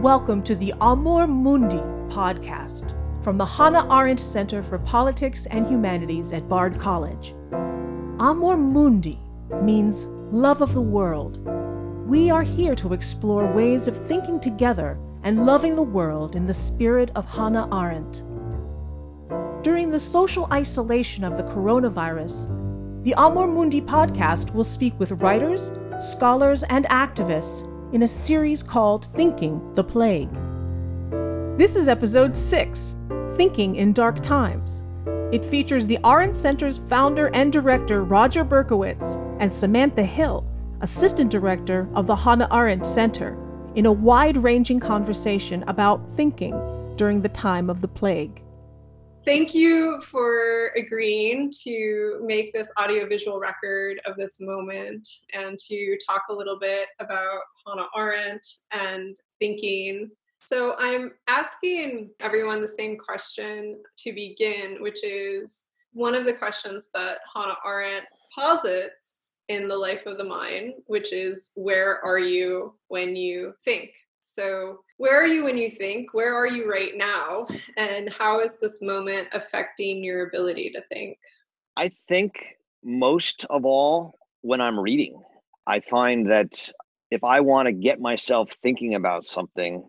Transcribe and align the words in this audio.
Welcome 0.00 0.42
to 0.44 0.56
the 0.56 0.72
Amor 0.80 1.26
Mundi 1.26 1.76
podcast 2.08 2.94
from 3.22 3.36
the 3.36 3.44
Hannah 3.44 3.86
Arendt 3.94 4.18
Center 4.18 4.62
for 4.62 4.78
Politics 4.78 5.44
and 5.44 5.68
Humanities 5.68 6.32
at 6.32 6.48
Bard 6.48 6.78
College. 6.78 7.34
Amor 8.18 8.56
Mundi 8.56 9.20
means 9.60 10.06
love 10.32 10.62
of 10.62 10.72
the 10.72 10.80
world. 10.80 11.46
We 12.08 12.30
are 12.30 12.42
here 12.42 12.74
to 12.76 12.94
explore 12.94 13.52
ways 13.52 13.88
of 13.88 14.06
thinking 14.06 14.40
together 14.40 14.98
and 15.22 15.44
loving 15.44 15.74
the 15.74 15.82
world 15.82 16.34
in 16.34 16.46
the 16.46 16.54
spirit 16.54 17.10
of 17.14 17.26
Hannah 17.26 17.68
Arendt. 17.70 18.22
During 19.62 19.90
the 19.90 20.00
social 20.00 20.48
isolation 20.50 21.24
of 21.24 21.36
the 21.36 21.42
coronavirus, 21.42 22.46
the 23.04 23.12
Amor 23.18 23.46
Mundi 23.46 23.82
podcast 23.82 24.54
will 24.54 24.64
speak 24.64 24.98
with 24.98 25.20
writers, 25.20 25.72
scholars, 26.00 26.62
and 26.70 26.86
activists 26.86 27.66
in 27.92 28.02
a 28.02 28.08
series 28.08 28.62
called 28.62 29.04
Thinking 29.04 29.74
the 29.74 29.82
Plague. 29.82 30.32
This 31.58 31.74
is 31.74 31.88
episode 31.88 32.36
6 32.36 32.96
Thinking 33.36 33.76
in 33.76 33.92
Dark 33.92 34.22
Times. 34.22 34.82
It 35.32 35.44
features 35.44 35.86
the 35.86 35.98
Arendt 36.04 36.36
Center's 36.36 36.78
founder 36.78 37.28
and 37.34 37.52
director 37.52 38.04
Roger 38.04 38.44
Berkowitz 38.44 39.16
and 39.40 39.52
Samantha 39.52 40.04
Hill, 40.04 40.46
assistant 40.82 41.30
director 41.30 41.88
of 41.94 42.06
the 42.06 42.14
Hannah 42.14 42.48
Arendt 42.52 42.86
Center, 42.86 43.36
in 43.74 43.86
a 43.86 43.92
wide 43.92 44.36
ranging 44.36 44.78
conversation 44.78 45.64
about 45.66 46.08
thinking 46.12 46.54
during 46.96 47.20
the 47.20 47.28
time 47.28 47.68
of 47.68 47.80
the 47.80 47.88
plague. 47.88 48.40
Thank 49.26 49.54
you 49.54 50.00
for 50.00 50.68
agreeing 50.76 51.52
to 51.64 52.20
make 52.24 52.54
this 52.54 52.72
audiovisual 52.80 53.38
record 53.38 54.00
of 54.06 54.16
this 54.16 54.40
moment 54.40 55.06
and 55.34 55.58
to 55.68 55.98
talk 56.08 56.24
a 56.30 56.34
little 56.34 56.58
bit 56.58 56.88
about 57.00 57.40
Hannah 57.66 57.88
Arendt 57.96 58.46
and 58.72 59.14
thinking. 59.38 60.10
So, 60.38 60.74
I'm 60.78 61.12
asking 61.28 62.10
everyone 62.20 62.62
the 62.62 62.68
same 62.68 62.96
question 62.96 63.82
to 63.98 64.12
begin, 64.14 64.78
which 64.80 65.04
is 65.04 65.66
one 65.92 66.14
of 66.14 66.24
the 66.24 66.32
questions 66.32 66.88
that 66.94 67.18
Hannah 67.34 67.58
Arendt 67.64 68.06
posits 68.34 69.34
in 69.48 69.68
The 69.68 69.76
Life 69.76 70.06
of 70.06 70.16
the 70.16 70.24
Mind, 70.24 70.72
which 70.86 71.12
is 71.12 71.52
where 71.56 72.02
are 72.04 72.18
you 72.18 72.74
when 72.88 73.14
you 73.14 73.52
think? 73.66 73.92
So, 74.20 74.80
where 74.98 75.20
are 75.20 75.26
you 75.26 75.44
when 75.44 75.56
you 75.56 75.70
think? 75.70 76.12
Where 76.12 76.34
are 76.34 76.46
you 76.46 76.70
right 76.70 76.96
now? 76.96 77.46
And 77.76 78.12
how 78.12 78.40
is 78.40 78.60
this 78.60 78.82
moment 78.82 79.28
affecting 79.32 80.04
your 80.04 80.26
ability 80.26 80.70
to 80.70 80.82
think? 80.82 81.18
I 81.76 81.90
think 82.08 82.34
most 82.84 83.46
of 83.50 83.64
all 83.64 84.14
when 84.42 84.60
I'm 84.60 84.78
reading. 84.78 85.22
I 85.66 85.80
find 85.80 86.30
that 86.30 86.70
if 87.10 87.24
I 87.24 87.40
want 87.40 87.66
to 87.66 87.72
get 87.72 88.00
myself 88.00 88.54
thinking 88.62 88.94
about 88.94 89.24
something, 89.24 89.84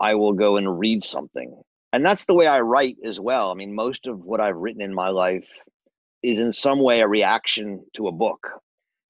I 0.00 0.14
will 0.14 0.32
go 0.32 0.56
and 0.56 0.78
read 0.78 1.04
something. 1.04 1.62
And 1.92 2.04
that's 2.04 2.26
the 2.26 2.34
way 2.34 2.46
I 2.46 2.60
write 2.60 2.96
as 3.04 3.20
well. 3.20 3.50
I 3.50 3.54
mean, 3.54 3.74
most 3.74 4.06
of 4.06 4.24
what 4.24 4.40
I've 4.40 4.56
written 4.56 4.82
in 4.82 4.94
my 4.94 5.08
life 5.08 5.48
is 6.22 6.38
in 6.38 6.52
some 6.52 6.80
way 6.80 7.00
a 7.00 7.08
reaction 7.08 7.84
to 7.96 8.08
a 8.08 8.12
book. 8.12 8.60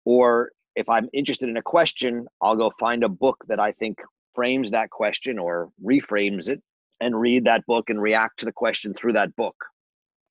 Or 0.04 0.50
if 0.74 0.88
I'm 0.88 1.08
interested 1.12 1.48
in 1.48 1.56
a 1.56 1.62
question, 1.62 2.26
I'll 2.42 2.56
go 2.56 2.72
find 2.80 3.04
a 3.04 3.08
book 3.08 3.44
that 3.48 3.60
I 3.60 3.72
think 3.72 4.00
frames 4.34 4.70
that 4.70 4.90
question 4.90 5.38
or 5.38 5.70
reframes 5.82 6.48
it 6.48 6.62
and 7.00 7.18
read 7.18 7.44
that 7.44 7.66
book 7.66 7.90
and 7.90 8.00
react 8.00 8.38
to 8.40 8.44
the 8.44 8.52
question 8.52 8.94
through 8.94 9.12
that 9.12 9.34
book. 9.36 9.56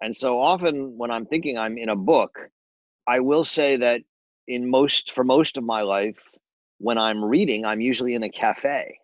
And 0.01 0.15
so 0.15 0.41
often 0.41 0.97
when 0.97 1.11
I'm 1.11 1.25
thinking 1.25 1.57
I'm 1.57 1.77
in 1.77 1.89
a 1.89 1.95
book, 1.95 2.37
I 3.07 3.19
will 3.19 3.43
say 3.43 3.77
that 3.77 4.01
in 4.47 4.69
most 4.69 5.11
for 5.11 5.23
most 5.23 5.57
of 5.57 5.63
my 5.63 5.81
life 5.81 6.17
when 6.79 6.97
I'm 6.97 7.23
reading, 7.23 7.65
I'm 7.65 7.81
usually 7.81 8.13
in 8.13 8.23
a 8.23 8.29
cafe. 8.29 8.97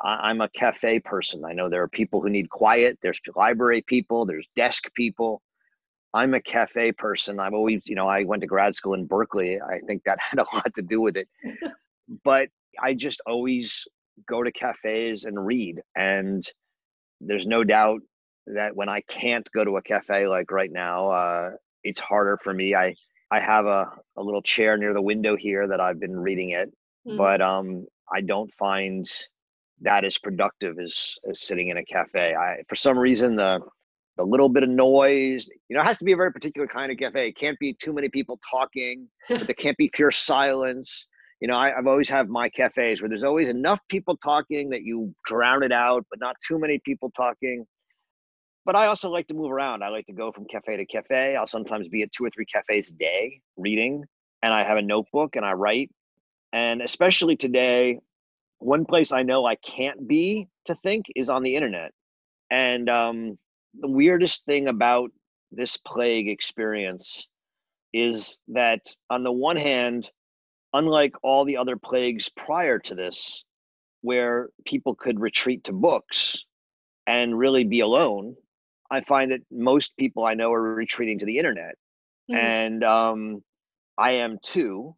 I'm 0.00 0.40
a 0.40 0.48
cafe 0.48 0.98
person. 0.98 1.44
I 1.44 1.52
know 1.52 1.68
there 1.68 1.82
are 1.82 1.88
people 1.88 2.20
who 2.20 2.28
need 2.28 2.50
quiet. 2.50 2.98
There's 3.00 3.20
library 3.34 3.82
people, 3.82 4.26
there's 4.26 4.48
desk 4.56 4.84
people. 4.94 5.40
I'm 6.12 6.34
a 6.34 6.40
cafe 6.40 6.92
person. 6.92 7.40
I've 7.40 7.54
always, 7.54 7.82
you 7.86 7.96
know, 7.96 8.06
I 8.06 8.22
went 8.22 8.42
to 8.42 8.46
grad 8.46 8.74
school 8.74 8.94
in 8.94 9.06
Berkeley. 9.06 9.60
I 9.60 9.80
think 9.86 10.02
that 10.04 10.18
had 10.30 10.38
a 10.38 10.46
lot 10.54 10.72
to 10.74 10.82
do 10.82 11.00
with 11.00 11.16
it. 11.16 11.28
but 12.24 12.48
I 12.80 12.94
just 12.94 13.20
always 13.26 13.86
go 14.28 14.42
to 14.42 14.52
cafes 14.52 15.24
and 15.24 15.44
read. 15.44 15.80
And 15.96 16.44
there's 17.20 17.46
no 17.46 17.64
doubt 17.64 18.00
that 18.46 18.76
when 18.76 18.88
I 18.88 19.00
can't 19.02 19.48
go 19.54 19.64
to 19.64 19.76
a 19.76 19.82
cafe 19.82 20.28
like 20.28 20.50
right 20.50 20.70
now, 20.70 21.10
uh, 21.10 21.50
it's 21.82 22.00
harder 22.00 22.38
for 22.42 22.52
me. 22.52 22.74
I 22.74 22.94
I 23.30 23.40
have 23.40 23.66
a, 23.66 23.90
a 24.16 24.22
little 24.22 24.42
chair 24.42 24.76
near 24.76 24.92
the 24.92 25.02
window 25.02 25.36
here 25.36 25.66
that 25.66 25.80
I've 25.80 25.98
been 25.98 26.16
reading 26.16 26.50
it, 26.50 26.68
mm-hmm. 27.06 27.16
but 27.16 27.40
um, 27.40 27.86
I 28.12 28.20
don't 28.20 28.52
find 28.54 29.10
that 29.80 30.04
as 30.04 30.18
productive 30.18 30.78
as, 30.78 31.16
as 31.28 31.40
sitting 31.40 31.68
in 31.68 31.78
a 31.78 31.84
cafe. 31.84 32.34
I 32.34 32.62
for 32.68 32.76
some 32.76 32.98
reason 32.98 33.36
the 33.36 33.60
the 34.16 34.24
little 34.24 34.48
bit 34.48 34.62
of 34.62 34.68
noise, 34.68 35.48
you 35.68 35.74
know, 35.74 35.82
it 35.82 35.86
has 35.86 35.98
to 35.98 36.04
be 36.04 36.12
a 36.12 36.16
very 36.16 36.32
particular 36.32 36.68
kind 36.68 36.92
of 36.92 36.98
cafe. 36.98 37.28
It 37.28 37.36
can't 37.36 37.58
be 37.58 37.74
too 37.74 37.92
many 37.92 38.08
people 38.08 38.38
talking, 38.48 39.08
but 39.28 39.46
there 39.46 39.54
can't 39.54 39.76
be 39.76 39.90
pure 39.92 40.12
silence 40.12 41.08
you 41.44 41.48
know, 41.48 41.58
I, 41.58 41.72
have 41.76 41.86
always 41.86 42.08
have 42.08 42.30
my 42.30 42.48
cafes 42.48 43.02
where 43.02 43.08
there's 43.10 43.22
always 43.22 43.50
enough 43.50 43.78
people 43.90 44.16
talking 44.16 44.70
that 44.70 44.80
you 44.82 45.14
drown 45.26 45.62
it 45.62 45.72
out, 45.72 46.06
but 46.08 46.18
not 46.18 46.36
too 46.40 46.58
many 46.58 46.80
people 46.86 47.10
talking. 47.10 47.66
But 48.64 48.76
I 48.76 48.86
also 48.86 49.10
like 49.10 49.26
to 49.26 49.34
move 49.34 49.52
around. 49.52 49.84
I 49.84 49.90
like 49.90 50.06
to 50.06 50.14
go 50.14 50.32
from 50.32 50.46
cafe 50.46 50.78
to 50.78 50.86
cafe. 50.86 51.36
I'll 51.36 51.46
sometimes 51.46 51.86
be 51.88 52.00
at 52.00 52.12
two 52.12 52.24
or 52.24 52.30
three 52.30 52.46
cafes 52.46 52.88
a 52.88 52.94
day 52.94 53.42
reading, 53.58 54.06
and 54.42 54.54
I 54.54 54.64
have 54.64 54.78
a 54.78 54.82
notebook 54.82 55.36
and 55.36 55.44
I 55.44 55.52
write. 55.52 55.90
And 56.54 56.80
especially 56.80 57.36
today, 57.36 57.98
one 58.58 58.86
place 58.86 59.12
I 59.12 59.22
know 59.22 59.44
I 59.44 59.56
can't 59.56 60.08
be 60.08 60.48
to 60.64 60.74
think 60.76 61.04
is 61.14 61.28
on 61.28 61.42
the 61.42 61.56
internet. 61.56 61.90
And 62.50 62.88
um, 62.88 63.38
the 63.78 63.90
weirdest 63.90 64.46
thing 64.46 64.68
about 64.68 65.10
this 65.52 65.76
plague 65.76 66.30
experience 66.30 67.28
is 67.92 68.38
that, 68.48 68.80
on 69.10 69.24
the 69.24 69.32
one 69.32 69.58
hand, 69.58 70.10
unlike 70.74 71.14
all 71.22 71.46
the 71.46 71.56
other 71.56 71.76
plagues 71.76 72.28
prior 72.28 72.78
to 72.80 72.94
this, 72.94 73.44
where 74.02 74.50
people 74.66 74.94
could 74.94 75.18
retreat 75.18 75.64
to 75.64 75.72
books 75.72 76.44
and 77.06 77.38
really 77.38 77.64
be 77.64 77.80
alone, 77.80 78.34
I 78.90 79.00
find 79.00 79.30
that 79.32 79.40
most 79.50 79.96
people 79.96 80.26
I 80.26 80.34
know 80.34 80.52
are 80.52 80.74
retreating 80.74 81.20
to 81.20 81.26
the 81.26 81.38
internet. 81.38 81.76
Mm-hmm. 82.30 82.36
And 82.36 82.84
um, 82.84 83.42
I 83.96 84.12
am 84.12 84.38
too. 84.42 84.94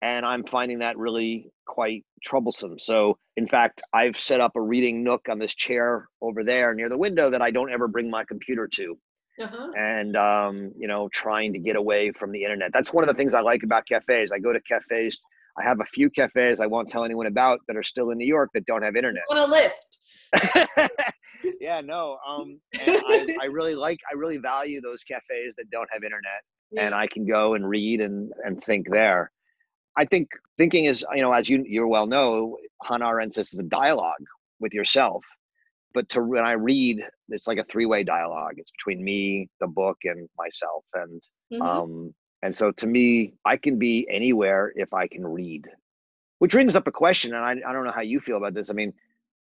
And 0.00 0.24
I'm 0.24 0.44
finding 0.44 0.78
that 0.78 0.96
really 0.96 1.50
quite 1.66 2.04
troublesome. 2.24 2.78
So, 2.78 3.18
in 3.36 3.46
fact, 3.46 3.82
I've 3.92 4.18
set 4.18 4.40
up 4.40 4.56
a 4.56 4.62
reading 4.62 5.04
nook 5.04 5.28
on 5.28 5.38
this 5.38 5.54
chair 5.54 6.08
over 6.22 6.42
there 6.42 6.72
near 6.72 6.88
the 6.88 6.96
window 6.96 7.28
that 7.28 7.42
I 7.42 7.50
don't 7.50 7.70
ever 7.70 7.86
bring 7.86 8.10
my 8.10 8.24
computer 8.24 8.66
to 8.76 8.96
uh-huh. 9.40 9.70
and 9.76 10.16
um, 10.16 10.72
you 10.78 10.88
know 10.88 11.08
trying 11.08 11.52
to 11.52 11.58
get 11.58 11.76
away 11.76 12.12
from 12.12 12.32
the 12.32 12.42
internet. 12.42 12.70
That's 12.72 12.92
one 12.92 13.04
of 13.04 13.08
the 13.08 13.14
things 13.14 13.34
i 13.34 13.40
like 13.40 13.62
about 13.62 13.86
cafes. 13.86 14.32
I 14.32 14.38
go 14.38 14.52
to 14.52 14.60
cafes 14.60 15.20
i 15.58 15.64
have 15.64 15.80
a 15.80 15.84
few 15.84 16.08
cafes 16.08 16.60
i 16.60 16.66
won't 16.66 16.88
tell 16.88 17.04
anyone 17.04 17.26
about 17.26 17.58
that 17.66 17.76
are 17.76 17.82
still 17.82 18.10
in 18.10 18.18
new 18.18 18.26
york 18.26 18.50
that 18.54 18.64
don't 18.66 18.82
have 18.82 18.96
internet. 18.96 19.24
On 19.30 19.38
a 19.38 19.46
list. 19.46 19.98
Yeah 21.60 21.80
no 21.80 22.18
um 22.26 22.60
I, 22.74 23.36
I, 23.42 23.44
really 23.50 23.74
like 23.74 23.98
i 24.10 24.14
really 24.14 24.38
value 24.38 24.80
those 24.80 25.02
cafes 25.04 25.54
that 25.56 25.70
don't 25.70 25.88
have 25.92 26.02
internet 26.02 26.42
yeah. 26.70 26.86
and 26.86 26.94
i 26.94 27.06
can 27.06 27.26
go 27.26 27.54
and 27.54 27.68
read 27.68 28.00
and 28.00 28.32
and 28.44 28.62
think 28.62 28.90
there. 28.90 29.30
I 29.96 30.04
think 30.04 30.28
thinking 30.56 30.84
is 30.84 31.04
you 31.14 31.22
know 31.22 31.32
as 31.32 31.48
you 31.48 31.64
you 31.66 31.86
well 31.86 32.06
know 32.06 32.56
hannah 32.84 33.06
arendt 33.06 33.34
says 33.34 33.52
is 33.52 33.58
a 33.58 33.64
dialogue 33.64 34.24
with 34.60 34.72
yourself 34.72 35.24
but 35.92 36.08
to 36.10 36.22
when 36.22 36.44
I 36.44 36.52
read, 36.52 37.04
it's 37.28 37.46
like 37.46 37.58
a 37.58 37.64
three 37.64 37.86
way 37.86 38.04
dialogue. 38.04 38.54
It's 38.56 38.70
between 38.70 39.02
me, 39.02 39.48
the 39.60 39.66
book, 39.66 39.98
and 40.04 40.28
myself. 40.38 40.84
And 40.94 41.22
mm-hmm. 41.52 41.62
um, 41.62 42.14
and 42.42 42.54
so 42.54 42.70
to 42.72 42.86
me, 42.86 43.34
I 43.44 43.56
can 43.56 43.78
be 43.78 44.06
anywhere 44.10 44.72
if 44.74 44.92
I 44.94 45.06
can 45.06 45.26
read. 45.26 45.66
Which 46.38 46.52
brings 46.52 46.74
up 46.74 46.86
a 46.86 46.92
question, 46.92 47.34
and 47.34 47.44
I, 47.44 47.68
I 47.68 47.72
don't 47.72 47.84
know 47.84 47.92
how 47.92 48.00
you 48.00 48.20
feel 48.20 48.38
about 48.38 48.54
this. 48.54 48.70
I 48.70 48.72
mean, 48.72 48.94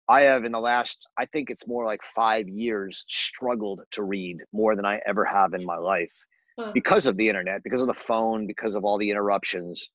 I 0.09 0.21
have 0.21 0.45
in 0.45 0.51
the 0.51 0.59
last, 0.59 1.07
I 1.17 1.25
think 1.25 1.49
it's 1.49 1.67
more 1.67 1.85
like 1.85 2.01
five 2.15 2.47
years, 2.47 3.03
struggled 3.09 3.81
to 3.91 4.03
read 4.03 4.37
more 4.53 4.75
than 4.75 4.85
I 4.85 4.99
ever 5.05 5.25
have 5.25 5.53
in 5.53 5.65
my 5.65 5.77
life 5.77 6.13
huh. 6.57 6.71
because 6.73 7.07
of 7.07 7.17
the 7.17 7.27
internet, 7.27 7.63
because 7.63 7.81
of 7.81 7.87
the 7.87 7.93
phone, 7.93 8.47
because 8.47 8.75
of 8.75 8.85
all 8.85 8.97
the 8.97 9.11
interruptions. 9.11 9.89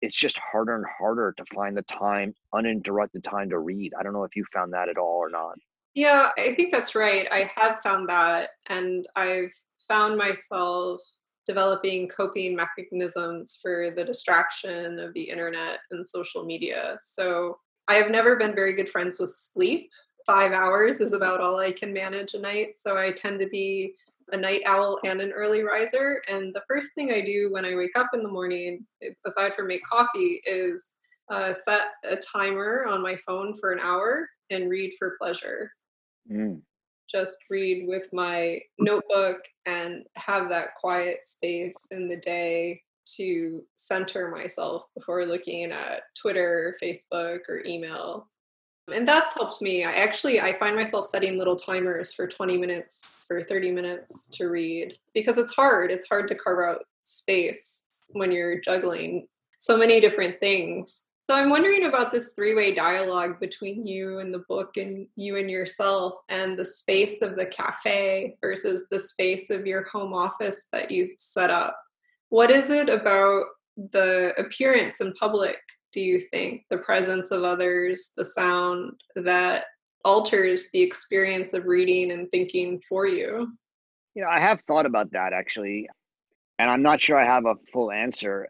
It's 0.00 0.16
just 0.16 0.38
harder 0.38 0.76
and 0.76 0.84
harder 0.98 1.34
to 1.36 1.44
find 1.52 1.76
the 1.76 1.82
time, 1.82 2.32
uninterrupted 2.54 3.24
time 3.24 3.50
to 3.50 3.58
read. 3.58 3.92
I 3.98 4.04
don't 4.04 4.12
know 4.12 4.22
if 4.22 4.36
you 4.36 4.44
found 4.54 4.72
that 4.72 4.88
at 4.88 4.96
all 4.96 5.16
or 5.16 5.28
not. 5.28 5.58
Yeah, 5.98 6.30
I 6.38 6.54
think 6.54 6.70
that's 6.70 6.94
right. 6.94 7.26
I 7.32 7.50
have 7.56 7.80
found 7.82 8.08
that, 8.08 8.50
and 8.68 9.04
I've 9.16 9.50
found 9.88 10.16
myself 10.16 11.00
developing 11.44 12.06
coping 12.06 12.54
mechanisms 12.54 13.58
for 13.60 13.90
the 13.90 14.04
distraction 14.04 15.00
of 15.00 15.12
the 15.14 15.28
internet 15.28 15.80
and 15.90 16.06
social 16.06 16.44
media. 16.44 16.96
So 17.00 17.58
I 17.88 17.94
have 17.94 18.12
never 18.12 18.36
been 18.36 18.54
very 18.54 18.74
good 18.74 18.88
friends 18.88 19.18
with 19.18 19.30
sleep. 19.30 19.90
Five 20.24 20.52
hours 20.52 21.00
is 21.00 21.14
about 21.14 21.40
all 21.40 21.58
I 21.58 21.72
can 21.72 21.92
manage 21.92 22.34
a 22.34 22.38
night. 22.38 22.76
So 22.76 22.96
I 22.96 23.10
tend 23.10 23.40
to 23.40 23.48
be 23.48 23.94
a 24.30 24.36
night 24.36 24.62
owl 24.66 25.00
and 25.04 25.20
an 25.20 25.32
early 25.32 25.64
riser. 25.64 26.22
And 26.28 26.54
the 26.54 26.62
first 26.68 26.94
thing 26.94 27.10
I 27.10 27.22
do 27.22 27.48
when 27.50 27.64
I 27.64 27.74
wake 27.74 27.98
up 27.98 28.10
in 28.14 28.22
the 28.22 28.28
morning, 28.28 28.86
is, 29.00 29.18
aside 29.26 29.54
from 29.54 29.66
make 29.66 29.82
coffee, 29.82 30.42
is 30.46 30.94
uh, 31.28 31.52
set 31.52 31.88
a 32.04 32.14
timer 32.18 32.86
on 32.88 33.02
my 33.02 33.16
phone 33.26 33.52
for 33.58 33.72
an 33.72 33.80
hour 33.82 34.28
and 34.50 34.70
read 34.70 34.92
for 34.96 35.16
pleasure. 35.20 35.72
Mm. 36.30 36.60
Just 37.10 37.38
read 37.48 37.88
with 37.88 38.08
my 38.12 38.60
notebook 38.78 39.40
and 39.66 40.04
have 40.16 40.48
that 40.50 40.74
quiet 40.74 41.24
space 41.24 41.88
in 41.90 42.08
the 42.08 42.18
day 42.18 42.82
to 43.16 43.64
center 43.76 44.30
myself 44.30 44.84
before 44.94 45.24
looking 45.24 45.72
at 45.72 46.02
Twitter, 46.20 46.76
Facebook, 46.82 47.40
or 47.48 47.62
email. 47.64 48.28
And 48.92 49.06
that's 49.06 49.34
helped 49.34 49.60
me. 49.60 49.84
I 49.84 49.92
actually 49.92 50.40
I 50.40 50.58
find 50.58 50.74
myself 50.74 51.06
setting 51.06 51.36
little 51.36 51.56
timers 51.56 52.12
for 52.12 52.26
20 52.26 52.56
minutes 52.56 53.26
or 53.30 53.42
30 53.42 53.72
minutes 53.72 54.28
to 54.32 54.48
read 54.48 54.96
because 55.14 55.38
it's 55.38 55.54
hard. 55.54 55.90
It's 55.90 56.08
hard 56.08 56.28
to 56.28 56.34
carve 56.34 56.76
out 56.76 56.84
space 57.02 57.88
when 58.08 58.32
you're 58.32 58.60
juggling 58.60 59.26
so 59.58 59.76
many 59.76 60.00
different 60.00 60.40
things. 60.40 61.07
So 61.28 61.36
I'm 61.36 61.50
wondering 61.50 61.84
about 61.84 62.10
this 62.10 62.32
three-way 62.32 62.72
dialogue 62.72 63.38
between 63.38 63.86
you 63.86 64.18
and 64.18 64.32
the 64.32 64.44
book 64.48 64.78
and 64.78 65.06
you 65.14 65.36
and 65.36 65.50
yourself 65.50 66.14
and 66.30 66.58
the 66.58 66.64
space 66.64 67.20
of 67.20 67.34
the 67.34 67.44
cafe 67.44 68.38
versus 68.40 68.88
the 68.90 68.98
space 68.98 69.50
of 69.50 69.66
your 69.66 69.84
home 69.92 70.14
office 70.14 70.68
that 70.72 70.90
you've 70.90 71.10
set 71.18 71.50
up. 71.50 71.78
What 72.30 72.50
is 72.50 72.70
it 72.70 72.88
about 72.88 73.44
the 73.76 74.32
appearance 74.38 75.02
in 75.02 75.12
public, 75.20 75.58
do 75.92 76.00
you 76.00 76.18
think, 76.18 76.62
the 76.70 76.78
presence 76.78 77.30
of 77.30 77.44
others, 77.44 78.12
the 78.16 78.24
sound 78.24 78.92
that 79.14 79.66
alters 80.06 80.70
the 80.72 80.80
experience 80.80 81.52
of 81.52 81.66
reading 81.66 82.10
and 82.10 82.30
thinking 82.30 82.80
for 82.88 83.06
you? 83.06 83.52
You 84.14 84.22
know, 84.22 84.30
I 84.30 84.40
have 84.40 84.62
thought 84.66 84.86
about 84.86 85.12
that 85.12 85.34
actually, 85.34 85.90
and 86.58 86.70
I'm 86.70 86.80
not 86.80 87.02
sure 87.02 87.18
I 87.18 87.26
have 87.26 87.44
a 87.44 87.56
full 87.70 87.92
answer. 87.92 88.48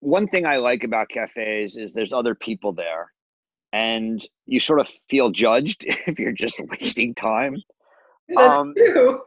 One 0.00 0.28
thing 0.28 0.46
I 0.46 0.56
like 0.56 0.84
about 0.84 1.08
cafes 1.08 1.76
is 1.76 1.92
there's 1.92 2.12
other 2.12 2.34
people 2.34 2.72
there, 2.72 3.12
and 3.72 4.26
you 4.46 4.60
sort 4.60 4.80
of 4.80 4.88
feel 5.08 5.30
judged 5.30 5.84
if 6.06 6.18
you're 6.18 6.32
just 6.32 6.60
wasting 6.70 7.14
time. 7.14 7.56
That's 8.28 8.58
um, 8.58 8.74
true. 8.74 9.20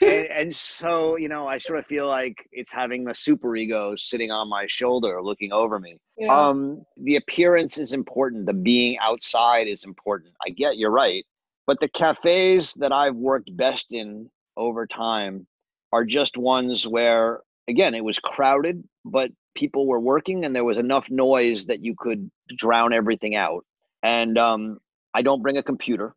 and, 0.00 0.26
and, 0.30 0.54
so, 0.56 1.16
you 1.16 1.28
know, 1.28 1.46
I 1.46 1.58
sort 1.58 1.78
of 1.78 1.86
feel 1.86 2.08
like 2.08 2.36
it's 2.50 2.72
having 2.72 3.04
the 3.04 3.14
super 3.14 3.54
ego 3.54 3.94
sitting 3.96 4.30
on 4.30 4.48
my 4.48 4.66
shoulder, 4.68 5.22
looking 5.22 5.52
over 5.52 5.78
me. 5.78 5.96
Yeah. 6.16 6.48
Um, 6.48 6.82
the 6.96 7.16
appearance 7.16 7.78
is 7.78 7.92
important. 7.92 8.46
The 8.46 8.52
being 8.52 8.98
outside 8.98 9.68
is 9.68 9.84
important. 9.84 10.34
I 10.44 10.50
get 10.50 10.76
you're 10.76 10.90
right, 10.90 11.24
but 11.66 11.78
the 11.80 11.88
cafes 11.88 12.74
that 12.74 12.92
I've 12.92 13.14
worked 13.14 13.56
best 13.56 13.92
in 13.92 14.28
over 14.56 14.86
time 14.86 15.46
are 15.92 16.04
just 16.04 16.36
ones 16.36 16.86
where, 16.86 17.40
again, 17.68 17.94
it 17.94 18.02
was 18.02 18.18
crowded, 18.18 18.82
but 19.04 19.30
people 19.54 19.86
were 19.86 20.00
working, 20.00 20.44
and 20.44 20.54
there 20.54 20.64
was 20.64 20.78
enough 20.78 21.10
noise 21.10 21.66
that 21.66 21.84
you 21.84 21.94
could 21.96 22.30
drown 22.56 22.92
everything 22.92 23.34
out. 23.34 23.64
And 24.02 24.36
um, 24.38 24.78
I 25.14 25.22
don't 25.22 25.42
bring 25.42 25.58
a 25.58 25.62
computer. 25.62 26.14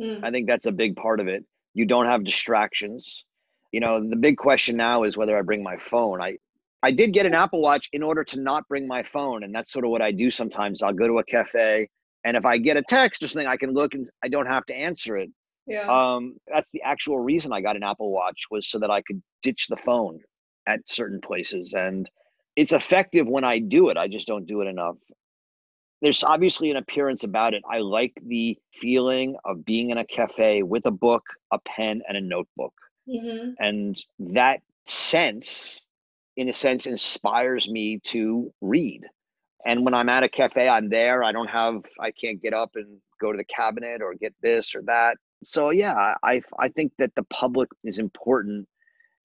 Mm. 0.00 0.24
I 0.24 0.30
think 0.30 0.48
that's 0.48 0.66
a 0.66 0.72
big 0.72 0.96
part 0.96 1.20
of 1.20 1.28
it 1.28 1.44
you 1.74 1.86
don't 1.86 2.06
have 2.06 2.24
distractions 2.24 3.24
you 3.72 3.80
know 3.80 4.06
the 4.06 4.16
big 4.16 4.36
question 4.36 4.76
now 4.76 5.04
is 5.04 5.16
whether 5.16 5.36
i 5.36 5.42
bring 5.42 5.62
my 5.62 5.76
phone 5.76 6.20
i 6.20 6.36
i 6.82 6.90
did 6.90 7.12
get 7.12 7.26
an 7.26 7.34
apple 7.34 7.60
watch 7.60 7.88
in 7.92 8.02
order 8.02 8.24
to 8.24 8.40
not 8.40 8.66
bring 8.68 8.86
my 8.86 9.02
phone 9.02 9.42
and 9.44 9.54
that's 9.54 9.72
sort 9.72 9.84
of 9.84 9.90
what 9.90 10.02
i 10.02 10.10
do 10.12 10.30
sometimes 10.30 10.82
i'll 10.82 10.92
go 10.92 11.06
to 11.06 11.18
a 11.18 11.24
cafe 11.24 11.88
and 12.24 12.36
if 12.36 12.44
i 12.44 12.58
get 12.58 12.76
a 12.76 12.82
text 12.82 13.22
or 13.22 13.28
something 13.28 13.48
i 13.48 13.56
can 13.56 13.72
look 13.72 13.94
and 13.94 14.08
i 14.22 14.28
don't 14.28 14.46
have 14.46 14.66
to 14.66 14.74
answer 14.74 15.16
it 15.16 15.30
yeah 15.66 15.86
um 15.88 16.34
that's 16.52 16.70
the 16.72 16.82
actual 16.82 17.18
reason 17.18 17.52
i 17.52 17.60
got 17.60 17.76
an 17.76 17.82
apple 17.82 18.10
watch 18.10 18.42
was 18.50 18.68
so 18.68 18.78
that 18.78 18.90
i 18.90 19.00
could 19.02 19.22
ditch 19.42 19.66
the 19.68 19.76
phone 19.76 20.18
at 20.66 20.80
certain 20.86 21.20
places 21.20 21.74
and 21.74 22.08
it's 22.56 22.72
effective 22.72 23.26
when 23.26 23.44
i 23.44 23.58
do 23.58 23.88
it 23.88 23.96
i 23.96 24.08
just 24.08 24.26
don't 24.26 24.46
do 24.46 24.60
it 24.60 24.66
enough 24.66 24.96
there's 26.02 26.24
obviously 26.24 26.70
an 26.72 26.76
appearance 26.76 27.22
about 27.22 27.54
it. 27.54 27.62
I 27.70 27.78
like 27.78 28.12
the 28.26 28.58
feeling 28.74 29.36
of 29.44 29.64
being 29.64 29.90
in 29.90 29.98
a 29.98 30.04
cafe 30.04 30.64
with 30.64 30.84
a 30.84 30.90
book, 30.90 31.22
a 31.52 31.60
pen, 31.60 32.02
and 32.08 32.16
a 32.16 32.20
notebook. 32.20 32.74
Mm-hmm. 33.08 33.52
And 33.60 34.02
that 34.18 34.62
sense, 34.86 35.80
in 36.36 36.48
a 36.48 36.52
sense, 36.52 36.86
inspires 36.86 37.70
me 37.70 38.00
to 38.06 38.52
read. 38.60 39.02
And 39.64 39.84
when 39.84 39.94
I'm 39.94 40.08
at 40.08 40.24
a 40.24 40.28
cafe, 40.28 40.68
I'm 40.68 40.88
there. 40.88 41.22
I 41.22 41.30
don't 41.30 41.48
have, 41.48 41.84
I 42.00 42.10
can't 42.10 42.42
get 42.42 42.52
up 42.52 42.72
and 42.74 42.98
go 43.20 43.30
to 43.30 43.38
the 43.38 43.44
cabinet 43.44 44.02
or 44.02 44.14
get 44.14 44.34
this 44.42 44.74
or 44.74 44.82
that. 44.82 45.16
So 45.44 45.70
yeah, 45.70 46.14
I 46.22 46.42
I 46.58 46.68
think 46.68 46.92
that 46.98 47.14
the 47.14 47.24
public 47.24 47.68
is 47.82 47.98
important 47.98 48.68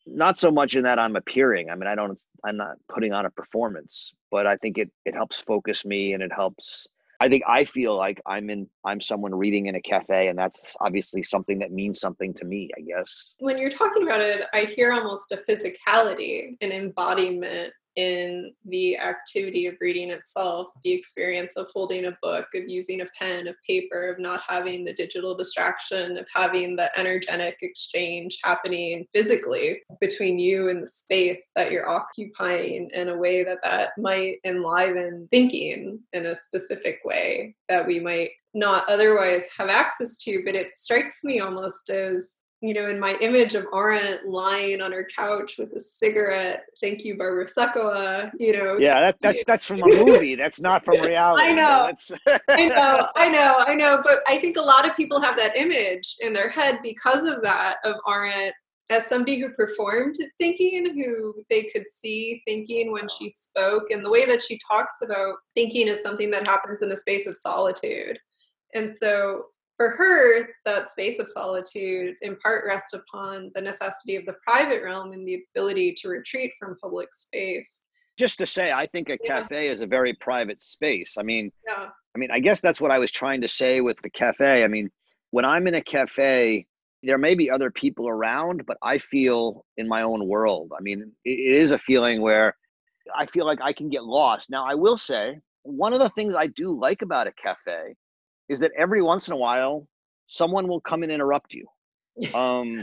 not 0.08 0.38
so 0.38 0.52
much 0.52 0.76
in 0.76 0.84
that 0.84 1.00
I'm 1.00 1.16
appearing. 1.16 1.70
I 1.70 1.76
mean, 1.76 1.88
I 1.88 1.96
don't, 1.96 2.20
I'm 2.46 2.58
not 2.58 2.78
putting 2.94 3.14
on 3.14 3.26
a 3.26 3.30
performance, 3.30 4.14
but 4.32 4.48
I 4.48 4.56
think 4.58 4.78
it 4.78 4.90
it 5.06 5.14
helps 5.14 5.40
focus 5.40 5.86
me 5.86 6.14
and 6.14 6.24
it 6.24 6.32
helps. 6.34 6.88
I 7.20 7.30
think 7.30 7.44
I 7.48 7.64
feel 7.64 7.98
like 7.98 8.22
I'm 8.28 8.50
in, 8.52 8.70
I'm 8.86 9.02
someone 9.02 9.34
reading 9.34 9.66
in 9.66 9.76
a 9.76 9.82
cafe, 9.82 10.28
and 10.28 10.38
that's 10.38 10.76
obviously 10.80 11.24
something 11.24 11.58
that 11.60 11.72
means 11.72 12.00
something 12.00 12.34
to 12.36 12.46
me. 12.46 12.70
I 12.78 12.82
guess. 12.82 13.34
When 13.40 13.58
you're 13.58 13.72
talking 13.72 14.04
about 14.04 14.22
it, 14.22 14.46
I 14.54 14.62
hear 14.62 14.94
almost 14.94 15.32
a 15.32 15.44
physicality, 15.50 16.56
an 16.62 16.72
embodiment 16.72 17.74
in 17.98 18.54
the 18.66 18.96
activity 19.00 19.66
of 19.66 19.76
reading 19.82 20.12
itself, 20.12 20.72
the 20.84 20.92
experience 20.92 21.58
of 21.58 21.68
holding 21.74 22.06
a 22.06 22.18
book, 22.22 22.48
of 22.54 22.64
using 22.68 23.02
a 23.02 23.06
pen, 23.20 23.48
of 23.48 23.56
paper, 23.68 24.12
of 24.12 24.20
not 24.20 24.42
having 24.48 24.86
the 24.86 24.94
digital 24.94 25.36
distraction, 25.36 26.16
of 26.16 26.28
having 26.34 26.76
the 26.76 26.98
energetic 26.98 27.58
exchange 27.62 28.38
happening 28.44 29.08
physically 29.14 29.82
between 30.00 30.38
you 30.38 30.70
and 30.70 30.84
the 30.84 30.88
space 30.88 31.50
that 31.56 31.72
you're 31.72 31.90
occupying 31.90 32.90
in 32.94 33.10
a 33.10 33.18
way 33.18 33.44
that 33.44 33.60
that 33.64 33.90
might 33.98 34.38
enliven 34.46 35.28
thinking 35.32 36.00
in 36.14 36.28
a 36.28 36.36
specific 36.36 37.00
way 37.04 37.56
that 37.68 37.86
we 37.86 38.00
might 38.00 38.30
not 38.54 38.88
otherwise 38.88 39.50
have 39.58 39.70
access 39.70 40.18
to. 40.18 40.44
But 40.46 40.56
it 40.56 40.76
strikes 40.76 41.24
me 41.24 41.40
almost 41.40 41.90
as 41.90 42.38
you 42.62 42.74
know, 42.74 42.88
in 42.88 43.00
my 43.00 43.16
image 43.22 43.54
of 43.54 43.68
Arendt 43.72 44.28
lying 44.28 44.82
on 44.82 44.92
her 44.92 45.08
couch 45.16 45.58
with 45.60 45.72
a 45.74 45.80
cigarette. 45.80 46.64
Thank 46.82 47.06
you, 47.06 47.16
Barbara 47.16 47.46
Sukowa. 47.46 48.32
You 48.40 48.58
know. 48.58 48.78
Yeah, 48.80 49.00
that, 49.00 49.18
that's 49.22 49.44
that's 49.46 49.68
from 49.68 49.84
a 49.84 49.88
movie. 49.88 50.36
That's 50.36 50.60
not 50.60 50.84
from 50.84 51.00
reality. 51.02 51.44
I 51.44 51.54
know. 51.54 51.92
I 52.50 52.68
know. 52.68 53.08
I 53.16 53.30
know. 53.30 53.64
I 53.68 53.76
know. 53.76 54.02
But 54.04 54.20
I 54.28 54.38
think 54.38 54.58
a 54.58 54.62
lot 54.62 54.90
of 54.90 54.96
people 54.96 55.22
have 55.22 55.38
that 55.38 55.56
image 55.56 56.16
in 56.22 56.34
their 56.34 56.50
head 56.50 56.80
because 56.82 57.24
of 57.24 57.44
that 57.44 57.76
of 57.84 57.96
Arendt 58.08 58.56
as 58.90 59.06
somebody 59.06 59.40
who 59.40 59.50
performed 59.50 60.16
thinking, 60.40 60.98
who 60.98 61.34
they 61.50 61.64
could 61.64 61.88
see 61.88 62.42
thinking 62.46 62.92
when 62.92 63.08
she 63.08 63.30
spoke, 63.30 63.92
and 63.92 64.04
the 64.04 64.10
way 64.10 64.26
that 64.26 64.42
she 64.42 64.60
talks 64.70 65.02
about 65.04 65.36
thinking 65.56 65.88
is 65.88 66.02
something 66.02 66.32
that 66.32 66.48
happens 66.48 66.82
in 66.82 66.92
a 66.92 66.98
space 66.98 67.28
of 67.28 67.38
solitude. 67.38 68.18
And 68.74 68.92
so 68.92 69.44
for 69.78 69.92
her, 69.92 70.50
that 70.66 70.90
space 70.90 71.20
of 71.20 71.30
solitude 71.30 72.16
in 72.22 72.36
part 72.38 72.66
rests 72.66 72.94
upon 72.94 73.52
the 73.54 73.62
necessity 73.62 74.16
of 74.16 74.26
the 74.26 74.36
private 74.44 74.84
realm 74.84 75.14
and 75.14 75.26
the 75.26 75.44
ability 75.56 75.94
to 76.00 76.10
retreat 76.10 76.52
from 76.60 76.76
public 76.82 77.14
space. 77.14 77.86
Just 78.18 78.40
to 78.40 78.48
say, 78.48 78.72
I 78.72 78.88
think 78.88 79.10
a 79.10 79.18
yeah. 79.24 79.42
cafe 79.42 79.70
is 79.70 79.82
a 79.82 79.88
very 79.88 80.16
private 80.16 80.62
space. 80.64 81.16
I 81.20 81.24
mean, 81.24 81.52
yeah. 81.68 81.90
I 82.16 82.18
mean, 82.18 82.32
I 82.32 82.40
guess 82.40 82.60
that's 82.60 82.82
what 82.82 82.92
I 82.92 82.98
was 82.98 83.12
trying 83.12 83.42
to 83.42 83.48
say 83.48 83.80
with 83.80 83.98
the 84.02 84.10
cafe. 84.10 84.64
I 84.64 84.68
mean, 84.68 84.90
when 85.30 85.46
I'm 85.46 85.68
in 85.68 85.76
a 85.76 85.82
cafe, 85.82 86.66
there 87.04 87.20
may 87.20 87.36
be 87.36 87.52
other 87.52 87.70
people 87.70 88.10
around, 88.10 88.66
but 88.66 88.78
I 88.82 88.98
feel 88.98 89.64
in 89.78 89.88
my 89.88 90.02
own 90.02 90.28
world. 90.28 90.72
I 90.76 90.82
mean, 90.82 91.12
it 91.24 91.30
is 91.62 91.72
a 91.72 91.78
feeling 91.78 92.22
where 92.22 92.56
I 93.16 93.28
feel 93.28 93.46
like 93.46 93.60
I 93.62 93.72
can 93.72 93.90
get 93.90 94.04
lost. 94.04 94.50
Now, 94.50 94.66
I 94.66 94.74
will 94.74 94.98
say, 94.98 95.38
one 95.62 95.94
of 95.94 96.00
the 96.00 96.10
things 96.10 96.34
I 96.36 96.48
do 96.48 96.78
like 96.78 97.04
about 97.04 97.28
a 97.28 97.34
cafe 97.34 97.94
is 98.50 98.60
that 98.60 98.72
every 98.78 99.02
once 99.02 99.28
in 99.28 99.34
a 99.34 99.38
while 99.38 99.88
someone 100.28 100.68
will 100.68 100.82
come 100.82 101.04
and 101.04 101.12
interrupt 101.12 101.54
you. 101.54 101.66
Um, 102.34 102.78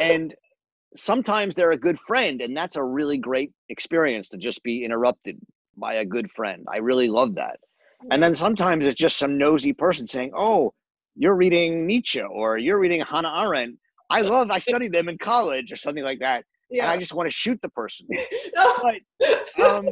and 0.00 0.34
sometimes 0.96 1.54
they're 1.54 1.72
a 1.72 1.78
good 1.78 1.98
friend 2.06 2.40
and 2.40 2.56
that's 2.56 2.76
a 2.76 2.82
really 2.82 3.18
great 3.18 3.52
experience 3.68 4.28
to 4.30 4.38
just 4.38 4.62
be 4.62 4.84
interrupted 4.84 5.38
by 5.76 5.94
a 5.94 6.04
good 6.04 6.30
friend. 6.30 6.64
I 6.72 6.78
really 6.78 7.08
love 7.08 7.34
that. 7.34 7.58
And 8.10 8.22
then 8.22 8.34
sometimes 8.34 8.86
it's 8.86 8.98
just 8.98 9.18
some 9.18 9.38
nosy 9.38 9.72
person 9.72 10.06
saying 10.06 10.32
oh 10.36 10.72
you're 11.14 11.34
reading 11.34 11.86
nietzsche 11.86 12.20
or 12.20 12.58
you're 12.58 12.78
reading 12.78 13.00
hannah 13.00 13.32
arendt. 13.42 13.78
I 14.10 14.20
love 14.20 14.50
i 14.50 14.58
studied 14.70 14.92
them 14.92 15.08
in 15.08 15.18
college 15.18 15.72
or 15.72 15.76
something 15.76 16.04
like 16.04 16.20
that 16.20 16.44
yeah. 16.70 16.84
and 16.84 16.92
i 16.92 16.96
just 16.96 17.14
want 17.14 17.26
to 17.26 17.30
shoot 17.30 17.60
the 17.62 17.70
person. 17.70 18.06
But 18.82 19.64
um, 19.64 19.88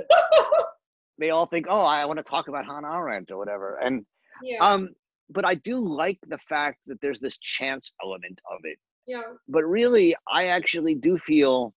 they 1.18 1.30
all 1.30 1.46
think 1.46 1.66
oh 1.68 1.82
i 1.82 2.04
want 2.04 2.18
to 2.18 2.22
talk 2.22 2.48
about 2.48 2.66
hannah 2.66 2.88
arendt 2.88 3.30
or 3.30 3.38
whatever. 3.38 3.78
And 3.82 4.06
yeah. 4.44 4.58
Um, 4.60 4.90
but 5.30 5.46
I 5.46 5.54
do 5.54 5.80
like 5.80 6.18
the 6.28 6.38
fact 6.48 6.78
that 6.86 7.00
there's 7.00 7.20
this 7.20 7.38
chance 7.38 7.92
element 8.02 8.38
of 8.50 8.60
it. 8.64 8.78
Yeah. 9.06 9.22
But 9.48 9.64
really, 9.64 10.14
I 10.30 10.48
actually 10.48 10.94
do 10.94 11.18
feel 11.18 11.74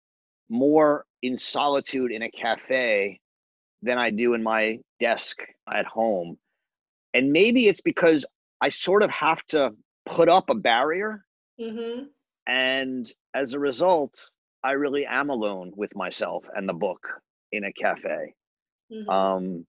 more 0.49 1.05
in 1.21 1.37
solitude 1.37 2.11
in 2.11 2.23
a 2.23 2.31
cafe 2.31 3.19
than 3.81 3.97
I 3.97 4.09
do 4.09 4.33
in 4.33 4.43
my 4.43 4.79
desk 4.99 5.37
at 5.71 5.85
home. 5.85 6.37
And 7.13 7.31
maybe 7.31 7.67
it's 7.67 7.81
because 7.81 8.25
I 8.61 8.69
sort 8.69 9.03
of 9.03 9.11
have 9.11 9.43
to 9.49 9.71
put 10.05 10.27
up 10.27 10.49
a 10.49 10.55
barrier. 10.55 11.23
Mm-hmm. 11.59 12.05
And 12.47 13.11
as 13.33 13.53
a 13.53 13.59
result, 13.59 14.31
I 14.63 14.71
really 14.71 15.05
am 15.05 15.29
alone 15.29 15.71
with 15.75 15.95
myself 15.95 16.47
and 16.55 16.67
the 16.67 16.73
book 16.73 17.07
in 17.51 17.63
a 17.63 17.71
cafe. 17.71 18.33
Mm-hmm. 18.91 19.09
Um, 19.09 19.65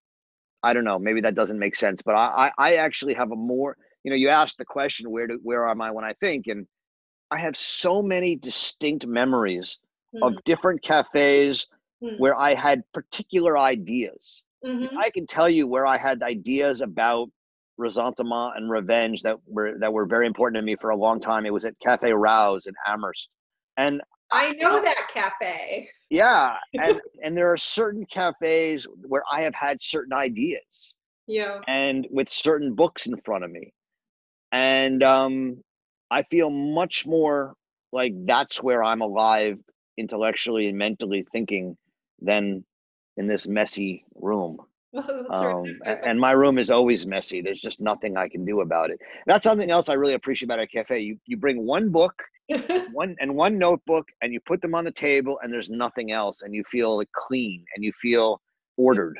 I 0.66 0.72
don't 0.72 0.84
know. 0.84 0.98
Maybe 0.98 1.20
that 1.20 1.36
doesn't 1.36 1.58
make 1.58 1.76
sense, 1.76 2.02
but 2.02 2.16
I, 2.16 2.50
I, 2.58 2.70
I 2.70 2.74
actually 2.76 3.14
have 3.14 3.30
a 3.30 3.36
more. 3.36 3.76
You 4.02 4.10
know, 4.10 4.16
you 4.16 4.28
asked 4.28 4.58
the 4.58 4.64
question, 4.64 5.10
where 5.10 5.26
do 5.28 5.38
where 5.42 5.68
am 5.68 5.80
I 5.80 5.90
when 5.92 6.04
I 6.04 6.12
think, 6.14 6.48
and 6.48 6.66
I 7.30 7.38
have 7.38 7.56
so 7.56 8.02
many 8.02 8.34
distinct 8.34 9.06
memories 9.06 9.78
mm. 10.14 10.26
of 10.26 10.42
different 10.44 10.82
cafes 10.82 11.66
mm. 12.02 12.18
where 12.18 12.36
I 12.36 12.54
had 12.54 12.82
particular 12.92 13.56
ideas. 13.56 14.42
Mm-hmm. 14.64 14.98
I 14.98 15.10
can 15.10 15.26
tell 15.26 15.48
you 15.48 15.68
where 15.68 15.86
I 15.86 15.98
had 15.98 16.22
ideas 16.22 16.80
about 16.80 17.28
resentment 17.78 18.54
and 18.56 18.70
revenge 18.70 19.22
that 19.22 19.36
were 19.46 19.78
that 19.78 19.92
were 19.92 20.06
very 20.06 20.26
important 20.26 20.60
to 20.60 20.66
me 20.66 20.76
for 20.80 20.90
a 20.90 20.96
long 20.96 21.20
time. 21.20 21.46
It 21.46 21.52
was 21.52 21.64
at 21.64 21.78
Cafe 21.78 22.10
Rouse 22.10 22.66
in 22.66 22.74
Amherst, 22.86 23.28
and 23.76 24.00
I 24.32 24.52
know 24.52 24.82
that 24.82 25.08
cafe. 25.12 25.90
Yeah, 26.08 26.54
and 26.72 27.00
and 27.24 27.36
there 27.36 27.52
are 27.52 27.56
certain 27.56 28.06
cafes 28.06 28.86
where 29.08 29.24
I 29.28 29.42
have 29.42 29.56
had 29.56 29.82
certain 29.82 30.12
ideas. 30.12 30.94
Yeah. 31.26 31.58
And 31.66 32.06
with 32.12 32.28
certain 32.28 32.76
books 32.76 33.06
in 33.06 33.20
front 33.22 33.42
of 33.42 33.50
me, 33.50 33.72
and 34.52 35.02
um, 35.02 35.64
I 36.12 36.22
feel 36.22 36.48
much 36.48 37.06
more 37.06 37.54
like 37.90 38.12
that's 38.24 38.62
where 38.62 38.84
I'm 38.84 39.00
alive 39.00 39.58
intellectually 39.96 40.68
and 40.68 40.78
mentally 40.78 41.26
thinking 41.32 41.76
than 42.20 42.64
in 43.16 43.26
this 43.26 43.48
messy 43.48 44.04
room. 44.14 44.58
um, 45.30 45.64
and 45.84 46.18
my 46.20 46.30
room 46.30 46.58
is 46.58 46.70
always 46.70 47.06
messy. 47.06 47.40
There's 47.40 47.60
just 47.60 47.80
nothing 47.80 48.16
I 48.16 48.28
can 48.28 48.44
do 48.44 48.60
about 48.60 48.90
it. 48.90 49.00
That's 49.26 49.44
something 49.44 49.70
else 49.70 49.88
I 49.88 49.94
really 49.94 50.14
appreciate 50.14 50.46
about 50.46 50.60
a 50.60 50.66
cafe. 50.66 51.00
You 51.00 51.18
you 51.26 51.36
bring 51.36 51.66
one 51.66 51.90
book, 51.90 52.22
one 52.92 53.16
and 53.20 53.34
one 53.34 53.58
notebook, 53.58 54.06
and 54.22 54.32
you 54.32 54.40
put 54.40 54.60
them 54.60 54.74
on 54.74 54.84
the 54.84 54.92
table, 54.92 55.38
and 55.42 55.52
there's 55.52 55.70
nothing 55.70 56.12
else, 56.12 56.42
and 56.42 56.54
you 56.54 56.62
feel 56.70 56.96
like 56.96 57.10
clean 57.12 57.64
and 57.74 57.84
you 57.84 57.92
feel 58.00 58.40
ordered, 58.76 59.18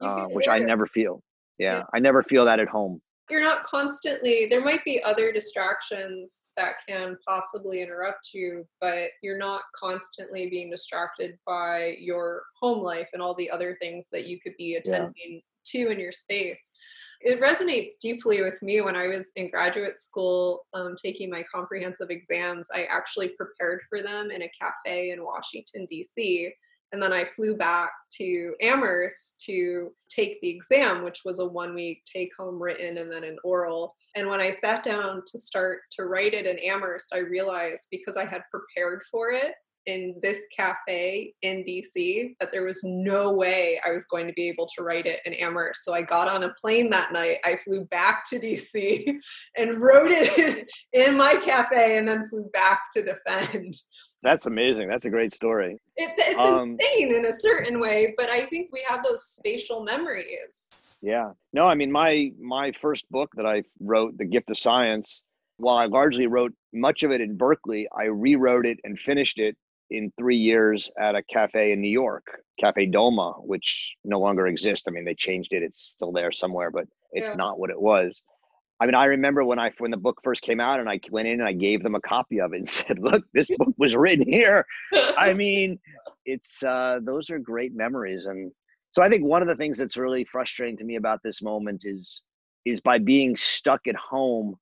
you 0.00 0.08
uh, 0.08 0.26
which 0.26 0.46
ordered. 0.48 0.62
I 0.62 0.66
never 0.66 0.86
feel. 0.86 1.22
Yeah, 1.58 1.78
yeah, 1.78 1.82
I 1.94 2.00
never 2.00 2.22
feel 2.22 2.44
that 2.46 2.58
at 2.58 2.68
home 2.68 3.00
you're 3.30 3.40
not 3.40 3.64
constantly 3.64 4.46
there 4.50 4.62
might 4.62 4.84
be 4.84 5.02
other 5.02 5.32
distractions 5.32 6.46
that 6.56 6.74
can 6.86 7.16
possibly 7.26 7.80
interrupt 7.80 8.30
you 8.34 8.66
but 8.80 9.08
you're 9.22 9.38
not 9.38 9.62
constantly 9.78 10.50
being 10.50 10.70
distracted 10.70 11.38
by 11.46 11.96
your 11.98 12.42
home 12.60 12.80
life 12.80 13.08
and 13.12 13.22
all 13.22 13.34
the 13.34 13.50
other 13.50 13.76
things 13.80 14.08
that 14.12 14.26
you 14.26 14.38
could 14.40 14.54
be 14.58 14.76
attending. 14.76 15.40
To 15.66 15.90
in 15.90 16.00
your 16.00 16.12
space. 16.12 16.72
It 17.20 17.40
resonates 17.40 17.92
deeply 18.02 18.42
with 18.42 18.62
me. 18.62 18.80
When 18.80 18.96
i 18.96 19.06
was 19.06 19.32
in 19.36 19.50
graduate 19.50 19.98
school 19.98 20.66
um, 20.74 20.94
taking 21.00 21.30
my 21.30 21.42
comprehensive 21.52 22.10
exams 22.10 22.68
i 22.74 22.84
actually 22.84 23.30
prepared 23.30 23.80
for 23.88 24.02
them 24.02 24.30
in 24.30 24.42
a 24.42 24.50
cafe 24.60 25.10
in 25.10 25.24
washington 25.24 25.86
d.c 25.90 26.52
and 26.94 27.02
then 27.02 27.12
I 27.12 27.24
flew 27.24 27.56
back 27.56 27.90
to 28.18 28.54
Amherst 28.60 29.42
to 29.46 29.90
take 30.08 30.40
the 30.40 30.48
exam, 30.48 31.02
which 31.02 31.22
was 31.24 31.40
a 31.40 31.44
one 31.44 31.74
week 31.74 32.04
take 32.04 32.30
home 32.38 32.62
written 32.62 32.98
and 32.98 33.10
then 33.10 33.24
an 33.24 33.36
oral. 33.42 33.96
And 34.14 34.28
when 34.28 34.40
I 34.40 34.50
sat 34.50 34.84
down 34.84 35.22
to 35.26 35.36
start 35.36 35.80
to 35.92 36.04
write 36.04 36.34
it 36.34 36.46
in 36.46 36.56
Amherst, 36.60 37.12
I 37.12 37.18
realized 37.18 37.88
because 37.90 38.16
I 38.16 38.24
had 38.24 38.42
prepared 38.48 39.02
for 39.10 39.32
it 39.32 39.54
in 39.86 40.14
this 40.22 40.46
cafe 40.56 41.34
in 41.42 41.64
DC 41.64 42.34
that 42.40 42.50
there 42.52 42.64
was 42.64 42.82
no 42.84 43.32
way 43.32 43.80
I 43.86 43.92
was 43.92 44.04
going 44.06 44.26
to 44.26 44.32
be 44.32 44.48
able 44.48 44.66
to 44.76 44.82
write 44.82 45.06
it 45.06 45.20
in 45.24 45.34
Amherst. 45.34 45.84
So 45.84 45.94
I 45.94 46.02
got 46.02 46.28
on 46.28 46.44
a 46.44 46.54
plane 46.60 46.90
that 46.90 47.12
night. 47.12 47.38
I 47.44 47.56
flew 47.56 47.84
back 47.86 48.28
to 48.30 48.38
DC 48.38 49.14
and 49.56 49.80
wrote 49.80 50.10
it 50.10 50.68
in 50.92 51.16
my 51.16 51.36
cafe 51.36 51.98
and 51.98 52.06
then 52.06 52.28
flew 52.28 52.44
back 52.52 52.82
to 52.94 53.02
defend. 53.02 53.74
That's 54.22 54.46
amazing. 54.46 54.88
That's 54.88 55.04
a 55.04 55.10
great 55.10 55.32
story. 55.32 55.78
It, 55.96 56.10
it's 56.16 56.38
um, 56.38 56.78
insane 56.80 57.14
in 57.14 57.26
a 57.26 57.32
certain 57.32 57.78
way, 57.78 58.14
but 58.16 58.30
I 58.30 58.46
think 58.46 58.70
we 58.72 58.82
have 58.88 59.04
those 59.04 59.26
spatial 59.26 59.84
memories. 59.84 60.96
Yeah. 61.02 61.32
No, 61.52 61.66
I 61.66 61.74
mean 61.74 61.92
my 61.92 62.32
my 62.40 62.72
first 62.80 63.08
book 63.10 63.30
that 63.36 63.44
I 63.44 63.64
wrote, 63.80 64.16
The 64.16 64.24
Gift 64.24 64.50
of 64.50 64.58
Science, 64.58 65.20
while 65.58 65.76
I 65.76 65.84
largely 65.84 66.26
wrote 66.26 66.54
much 66.72 67.02
of 67.02 67.10
it 67.10 67.20
in 67.20 67.36
Berkeley, 67.36 67.86
I 67.96 68.04
rewrote 68.04 68.64
it 68.64 68.78
and 68.84 68.98
finished 68.98 69.38
it 69.38 69.56
in 69.96 70.12
three 70.18 70.36
years 70.36 70.90
at 70.98 71.14
a 71.14 71.22
cafe 71.22 71.72
in 71.72 71.80
New 71.80 71.90
York, 71.90 72.26
Cafe 72.58 72.90
Doma, 72.90 73.34
which 73.44 73.94
no 74.04 74.18
longer 74.18 74.46
exists. 74.46 74.86
I 74.88 74.90
mean, 74.90 75.04
they 75.04 75.14
changed 75.14 75.52
it; 75.52 75.62
it's 75.62 75.80
still 75.80 76.12
there 76.12 76.32
somewhere, 76.32 76.70
but 76.70 76.86
it's 77.12 77.30
yeah. 77.30 77.36
not 77.36 77.58
what 77.58 77.70
it 77.70 77.80
was. 77.80 78.22
I 78.80 78.86
mean, 78.86 78.94
I 78.96 79.04
remember 79.04 79.44
when 79.44 79.58
I 79.58 79.70
when 79.78 79.90
the 79.90 79.96
book 79.96 80.20
first 80.24 80.42
came 80.42 80.60
out, 80.60 80.80
and 80.80 80.88
I 80.88 80.98
went 81.10 81.28
in 81.28 81.40
and 81.40 81.48
I 81.48 81.52
gave 81.52 81.82
them 81.82 81.94
a 81.94 82.00
copy 82.00 82.40
of 82.40 82.52
it 82.52 82.58
and 82.58 82.70
said, 82.78 82.98
"Look, 82.98 83.24
this 83.32 83.48
book 83.58 83.74
was 83.78 83.94
written 83.94 84.26
here." 84.28 84.66
I 85.16 85.32
mean, 85.44 85.78
it's 86.26 86.62
uh, 86.62 86.98
those 87.02 87.30
are 87.30 87.38
great 87.38 87.74
memories, 87.74 88.26
and 88.26 88.50
so 88.90 89.02
I 89.02 89.08
think 89.08 89.24
one 89.24 89.42
of 89.42 89.48
the 89.48 89.56
things 89.56 89.78
that's 89.78 89.96
really 89.96 90.24
frustrating 90.24 90.76
to 90.78 90.84
me 90.84 90.96
about 90.96 91.20
this 91.22 91.42
moment 91.42 91.84
is 91.84 92.22
is 92.64 92.80
by 92.80 92.98
being 92.98 93.36
stuck 93.36 93.86
at 93.86 93.96
home. 93.96 94.56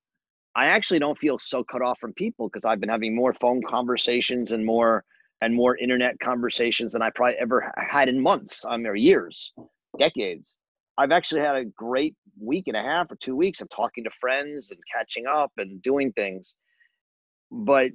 I 0.54 0.66
actually 0.66 0.98
don't 0.98 1.18
feel 1.18 1.38
so 1.38 1.64
cut 1.64 1.80
off 1.80 1.98
from 1.98 2.12
people 2.12 2.48
because 2.48 2.66
I've 2.66 2.80
been 2.80 2.90
having 2.90 3.14
more 3.16 3.32
phone 3.32 3.62
conversations 3.66 4.52
and 4.52 4.66
more 4.66 5.02
and 5.42 5.54
more 5.54 5.76
internet 5.76 6.18
conversations 6.20 6.92
than 6.92 7.02
I 7.02 7.10
probably 7.10 7.34
ever 7.34 7.72
had 7.76 8.08
in 8.08 8.20
months, 8.20 8.64
or 8.64 8.94
years, 8.94 9.52
decades. 9.98 10.56
I've 10.96 11.10
actually 11.10 11.40
had 11.40 11.56
a 11.56 11.64
great 11.64 12.14
week 12.40 12.68
and 12.68 12.76
a 12.76 12.82
half 12.82 13.10
or 13.10 13.16
two 13.16 13.34
weeks 13.34 13.60
of 13.60 13.68
talking 13.68 14.04
to 14.04 14.10
friends 14.10 14.70
and 14.70 14.78
catching 14.94 15.26
up 15.26 15.50
and 15.58 15.82
doing 15.82 16.12
things. 16.12 16.54
But 17.50 17.90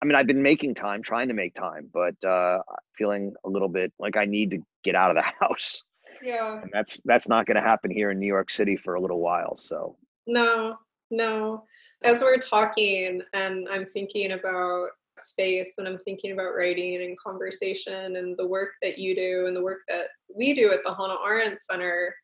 I 0.00 0.06
mean, 0.06 0.14
I've 0.14 0.28
been 0.28 0.42
making 0.42 0.76
time, 0.76 1.02
trying 1.02 1.26
to 1.28 1.34
make 1.34 1.54
time, 1.54 1.90
but 1.92 2.22
uh, 2.24 2.60
feeling 2.96 3.34
a 3.44 3.48
little 3.48 3.68
bit 3.68 3.92
like 3.98 4.16
I 4.16 4.24
need 4.24 4.52
to 4.52 4.58
get 4.84 4.94
out 4.94 5.10
of 5.10 5.16
the 5.16 5.22
house. 5.44 5.82
Yeah. 6.22 6.60
And 6.62 6.70
that's 6.72 7.00
that's 7.04 7.28
not 7.28 7.46
going 7.46 7.56
to 7.56 7.60
happen 7.60 7.90
here 7.90 8.12
in 8.12 8.20
New 8.20 8.26
York 8.26 8.52
City 8.52 8.76
for 8.76 8.94
a 8.94 9.00
little 9.00 9.20
while. 9.20 9.56
So. 9.56 9.96
No, 10.28 10.76
no. 11.10 11.64
As 12.04 12.22
we're 12.22 12.38
talking, 12.38 13.22
and 13.32 13.66
I'm 13.68 13.84
thinking 13.84 14.32
about 14.32 14.90
space 15.20 15.74
and 15.78 15.86
I'm 15.86 15.98
thinking 15.98 16.32
about 16.32 16.54
writing 16.54 17.02
and 17.02 17.18
conversation 17.18 18.16
and 18.16 18.36
the 18.36 18.46
work 18.46 18.70
that 18.82 18.98
you 18.98 19.14
do 19.14 19.46
and 19.46 19.56
the 19.56 19.62
work 19.62 19.80
that 19.88 20.08
we 20.34 20.54
do 20.54 20.72
at 20.72 20.82
the 20.84 20.94
Hannah 20.94 21.18
Arendt 21.24 21.60
Center, 21.60 22.14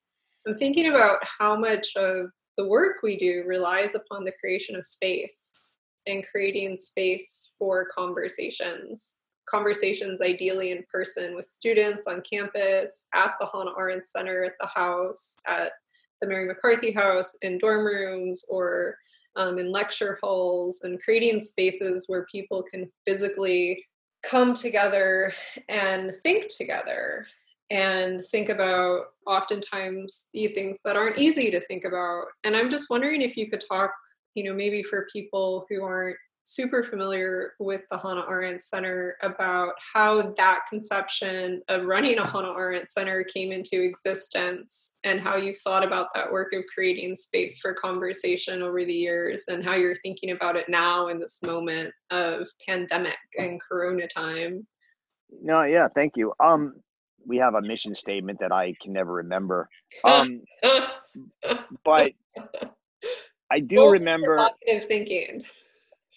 I'm 0.47 0.55
thinking 0.55 0.89
about 0.89 1.19
how 1.39 1.57
much 1.57 1.97
of 1.97 2.31
the 2.57 2.67
work 2.67 2.97
we 3.03 3.19
do 3.19 3.45
relies 3.47 3.95
upon 3.95 4.25
the 4.25 4.33
creation 4.41 4.77
of 4.77 4.85
space 4.85 5.71
and 6.07 6.27
creating 6.31 6.77
space 6.77 7.53
for 7.59 7.89
conversations. 7.95 9.19
Conversations 9.49 10.21
ideally 10.21 10.71
in 10.71 10.85
person 10.93 11.35
with 11.35 11.45
students 11.45 12.07
on 12.07 12.23
campus, 12.23 13.09
at 13.15 13.35
the 13.41 13.49
Hannah 13.53 13.73
Arendt 13.79 14.05
Center, 14.05 14.45
at 14.45 14.55
the 14.61 14.67
house, 14.67 15.37
at 15.47 15.73
the 16.21 16.27
Mary 16.27 16.47
McCarthy 16.47 16.93
House, 16.93 17.35
in 17.43 17.59
dorm 17.59 17.85
rooms, 17.85 18.45
or 18.49 18.97
um, 19.37 19.59
in 19.59 19.71
lecture 19.71 20.19
halls, 20.23 20.83
and 20.83 21.03
creating 21.03 21.41
spaces 21.41 22.05
where 22.07 22.27
people 22.31 22.63
can 22.63 22.91
physically 23.07 23.85
come 24.23 24.55
together 24.55 25.33
and 25.69 26.13
think 26.23 26.49
together 26.55 27.27
and 27.71 28.21
think 28.21 28.49
about 28.49 29.07
oftentimes 29.27 30.29
things 30.33 30.81
that 30.85 30.97
aren't 30.97 31.19
easy 31.19 31.51
to 31.51 31.61
think 31.61 31.85
about. 31.85 32.27
And 32.45 32.57
I'm 32.57 32.69
just 32.69 32.91
wondering 32.91 33.23
if 33.23 33.37
you 33.37 33.49
could 33.49 33.63
talk, 33.67 33.93
you 34.35 34.45
know, 34.45 34.55
maybe 34.55 34.83
for 34.83 35.07
people 35.13 35.67
who 35.71 35.85
aren't 35.85 36.17
super 36.45 36.83
familiar 36.83 37.53
with 37.59 37.83
the 37.91 37.99
Hannah 37.99 38.25
Arendt 38.29 38.63
Center 38.63 39.17
about 39.23 39.75
how 39.95 40.33
that 40.37 40.61
conception 40.69 41.63
of 41.69 41.85
running 41.85 42.19
a 42.19 42.27
Hannah 42.27 42.53
Arendt 42.53 42.89
Center 42.89 43.23
came 43.25 43.53
into 43.53 43.83
existence 43.83 44.99
and 45.05 45.21
how 45.21 45.37
you've 45.37 45.59
thought 45.59 45.85
about 45.85 46.09
that 46.15 46.31
work 46.31 46.53
of 46.53 46.65
creating 46.73 47.15
space 47.15 47.59
for 47.59 47.75
conversation 47.75 48.63
over 48.63 48.85
the 48.85 48.93
years 48.93 49.47
and 49.49 49.65
how 49.65 49.75
you're 49.75 49.95
thinking 49.97 50.31
about 50.31 50.57
it 50.57 50.69
now 50.69 51.09
in 51.09 51.21
this 51.21 51.43
moment 51.43 51.93
of 52.11 52.49
pandemic 52.67 53.19
and 53.39 53.61
corona 53.61 54.07
time. 54.09 54.67
No, 55.43 55.63
yeah, 55.63 55.89
thank 55.95 56.17
you. 56.17 56.33
Um 56.41 56.75
we 57.27 57.37
have 57.37 57.55
a 57.55 57.63
mission 57.63 57.95
statement 57.95 58.41
that 58.41 58.51
I 58.51 58.75
can 58.81 58.93
never 58.93 59.13
remember. 59.13 59.69
Um, 60.05 60.43
but 61.85 62.13
I 63.51 63.61
do 63.61 63.91
remember 63.93 64.39
thinking. 64.83 65.45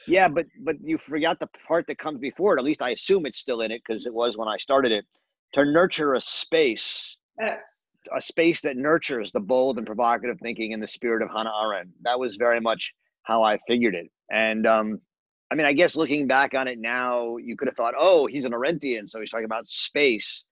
Yeah, 0.07 0.27
but 0.27 0.45
but 0.63 0.75
you 0.83 0.98
forgot 0.98 1.39
the 1.39 1.48
part 1.67 1.88
that 1.88 1.98
comes 1.98 2.19
before 2.19 2.55
it. 2.55 2.60
At 2.60 2.65
least 2.65 2.81
I 2.81 2.91
assume 2.91 3.25
it's 3.25 3.39
still 3.39 3.62
in 3.62 3.72
it 3.72 3.81
because 3.86 4.05
it 4.05 4.13
was 4.13 4.38
when 4.38 4.48
I 4.48 4.57
started 4.57 4.91
it. 4.91 5.05
To 5.53 5.65
nurture 5.65 6.15
a 6.15 6.22
space. 6.22 7.17
Yes. 7.39 7.88
A 8.15 8.19
space 8.19 8.62
that 8.62 8.75
nurtures 8.75 9.31
the 9.31 9.39
bold 9.39 9.77
and 9.77 9.86
provocative 9.86 10.38
thinking 10.41 10.72
in 10.72 10.79
the 10.79 10.88
spirit 10.88 11.22
of 11.22 11.29
Hannah 11.29 11.53
Arendt. 11.63 11.91
That 12.01 12.19
was 12.19 12.36
very 12.36 12.60
much 12.60 12.91
how 13.24 13.43
I 13.43 13.57
figured 13.67 13.95
it. 13.95 14.07
And 14.31 14.67
um, 14.67 15.00
I 15.51 15.55
mean, 15.55 15.67
I 15.67 15.74
guess 15.74 15.95
looking 15.95 16.27
back 16.27 16.53
on 16.53 16.67
it 16.67 16.79
now, 16.79 17.38
you 17.38 17.55
could 17.55 17.67
have 17.67 17.77
thought, 17.77 17.93
oh, 17.98 18.25
he's 18.25 18.45
an 18.45 18.53
Arendtian, 18.53 19.07
so 19.07 19.19
he's 19.19 19.29
talking 19.29 19.45
about 19.45 19.67
space. 19.67 20.43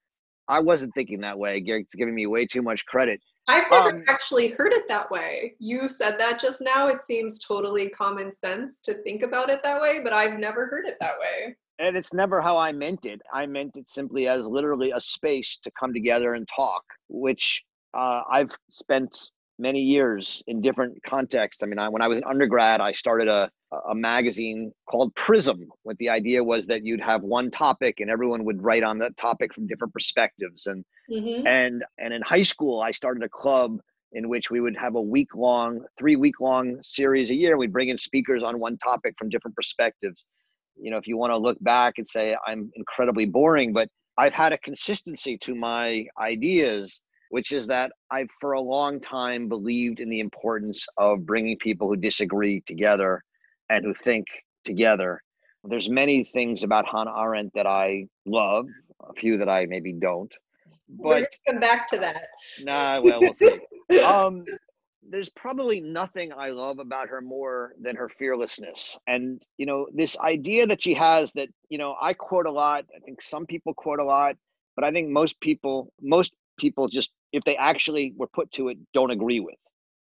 I 0.47 0.59
wasn't 0.59 0.93
thinking 0.93 1.21
that 1.21 1.37
way. 1.37 1.59
Gary's 1.59 1.87
giving 1.95 2.13
me 2.13 2.27
way 2.27 2.45
too 2.45 2.61
much 2.61 2.85
credit. 2.85 3.19
I've 3.47 3.69
never 3.71 3.89
um, 3.89 4.03
actually 4.07 4.49
heard 4.49 4.73
it 4.73 4.87
that 4.87 5.09
way. 5.09 5.55
You 5.59 5.89
said 5.89 6.17
that 6.19 6.39
just 6.39 6.61
now. 6.61 6.87
It 6.87 7.01
seems 7.01 7.39
totally 7.39 7.89
common 7.89 8.31
sense 8.31 8.81
to 8.81 8.93
think 9.03 9.23
about 9.23 9.49
it 9.49 9.63
that 9.63 9.81
way, 9.81 9.99
but 10.03 10.13
I've 10.13 10.39
never 10.39 10.67
heard 10.67 10.85
it 10.85 10.97
that 10.99 11.15
way. 11.19 11.55
And 11.79 11.97
it's 11.97 12.13
never 12.13 12.41
how 12.41 12.57
I 12.57 12.71
meant 12.71 13.05
it. 13.05 13.21
I 13.33 13.45
meant 13.47 13.75
it 13.75 13.89
simply 13.89 14.27
as 14.27 14.47
literally 14.47 14.91
a 14.91 14.99
space 14.99 15.57
to 15.63 15.71
come 15.79 15.93
together 15.93 16.35
and 16.35 16.47
talk, 16.47 16.83
which 17.09 17.63
uh, 17.95 18.21
I've 18.29 18.55
spent 18.69 19.31
many 19.57 19.81
years 19.81 20.43
in 20.47 20.61
different 20.61 21.01
contexts. 21.03 21.63
I 21.63 21.65
mean, 21.65 21.79
I, 21.79 21.89
when 21.89 22.01
I 22.01 22.07
was 22.07 22.19
an 22.19 22.23
undergrad, 22.25 22.81
I 22.81 22.91
started 22.93 23.27
a, 23.27 23.49
a 23.89 23.95
magazine 23.95 24.71
called 24.89 25.13
Prism, 25.15 25.67
with 25.83 25.97
the 25.97 26.09
idea 26.09 26.43
was 26.43 26.67
that 26.67 26.83
you'd 26.83 27.01
have 27.01 27.21
one 27.21 27.49
topic 27.51 27.99
and 27.99 28.09
everyone 28.09 28.43
would 28.43 28.61
write 28.61 28.83
on 28.83 28.97
that 28.99 29.15
topic 29.17 29.53
from 29.53 29.67
different 29.67 29.93
perspectives. 29.93 30.67
And 30.67 30.83
mm-hmm. 31.09 31.47
and 31.47 31.83
and 31.97 32.13
in 32.13 32.21
high 32.21 32.43
school, 32.43 32.81
I 32.81 32.91
started 32.91 33.23
a 33.23 33.29
club 33.29 33.79
in 34.13 34.27
which 34.27 34.51
we 34.51 34.59
would 34.59 34.75
have 34.75 34.95
a 34.95 35.01
week 35.01 35.35
long, 35.35 35.85
three 35.97 36.17
week 36.17 36.39
long 36.41 36.79
series 36.81 37.29
a 37.29 37.35
year. 37.35 37.57
We'd 37.57 37.71
bring 37.71 37.89
in 37.89 37.97
speakers 37.97 38.43
on 38.43 38.59
one 38.59 38.77
topic 38.77 39.15
from 39.17 39.29
different 39.29 39.55
perspectives. 39.55 40.25
You 40.75 40.91
know, 40.91 40.97
if 40.97 41.07
you 41.07 41.17
want 41.17 41.31
to 41.31 41.37
look 41.37 41.57
back 41.61 41.93
and 41.97 42.07
say 42.07 42.35
I'm 42.45 42.71
incredibly 42.75 43.25
boring, 43.25 43.71
but 43.71 43.87
I've 44.17 44.33
had 44.33 44.51
a 44.51 44.57
consistency 44.57 45.37
to 45.39 45.55
my 45.55 46.05
ideas 46.19 46.99
which 47.29 47.53
is 47.53 47.65
that 47.65 47.91
I've 48.11 48.29
for 48.41 48.51
a 48.51 48.61
long 48.61 48.99
time 48.99 49.47
believed 49.47 50.01
in 50.01 50.09
the 50.09 50.19
importance 50.19 50.85
of 50.97 51.25
bringing 51.25 51.57
people 51.59 51.87
who 51.87 51.95
disagree 51.95 52.59
together 52.65 53.23
and 53.71 53.85
who 53.85 53.93
think 53.93 54.27
together. 54.63 55.21
There's 55.63 55.89
many 55.89 56.23
things 56.23 56.63
about 56.63 56.87
Hannah 56.87 57.13
Arendt 57.17 57.53
that 57.55 57.67
I 57.67 58.07
love, 58.25 58.65
a 59.07 59.13
few 59.13 59.37
that 59.37 59.49
I 59.49 59.65
maybe 59.67 59.93
don't. 59.93 60.31
But 60.89 61.27
come 61.47 61.59
back 61.59 61.87
to 61.89 61.97
that. 61.99 62.27
Nah, 62.61 62.99
well, 63.01 63.19
we'll 63.21 63.33
see. 63.33 63.59
um, 64.05 64.43
there's 65.07 65.29
probably 65.29 65.79
nothing 65.79 66.33
I 66.33 66.49
love 66.49 66.79
about 66.79 67.09
her 67.09 67.21
more 67.21 67.73
than 67.79 67.95
her 67.95 68.09
fearlessness. 68.09 68.97
And, 69.07 69.41
you 69.57 69.65
know, 69.65 69.87
this 69.93 70.17
idea 70.19 70.67
that 70.67 70.81
she 70.81 70.93
has 70.95 71.31
that, 71.33 71.49
you 71.69 71.77
know, 71.77 71.95
I 72.01 72.13
quote 72.13 72.45
a 72.45 72.51
lot, 72.51 72.85
I 72.95 72.99
think 72.99 73.21
some 73.21 73.45
people 73.45 73.73
quote 73.73 73.99
a 73.99 74.03
lot, 74.03 74.35
but 74.75 74.83
I 74.83 74.91
think 74.91 75.09
most 75.09 75.39
people, 75.39 75.93
most 76.01 76.33
people 76.57 76.87
just 76.87 77.11
if 77.31 77.43
they 77.43 77.57
actually 77.57 78.13
were 78.17 78.27
put 78.27 78.51
to 78.51 78.69
it 78.69 78.77
don't 78.93 79.11
agree 79.11 79.39
with 79.39 79.55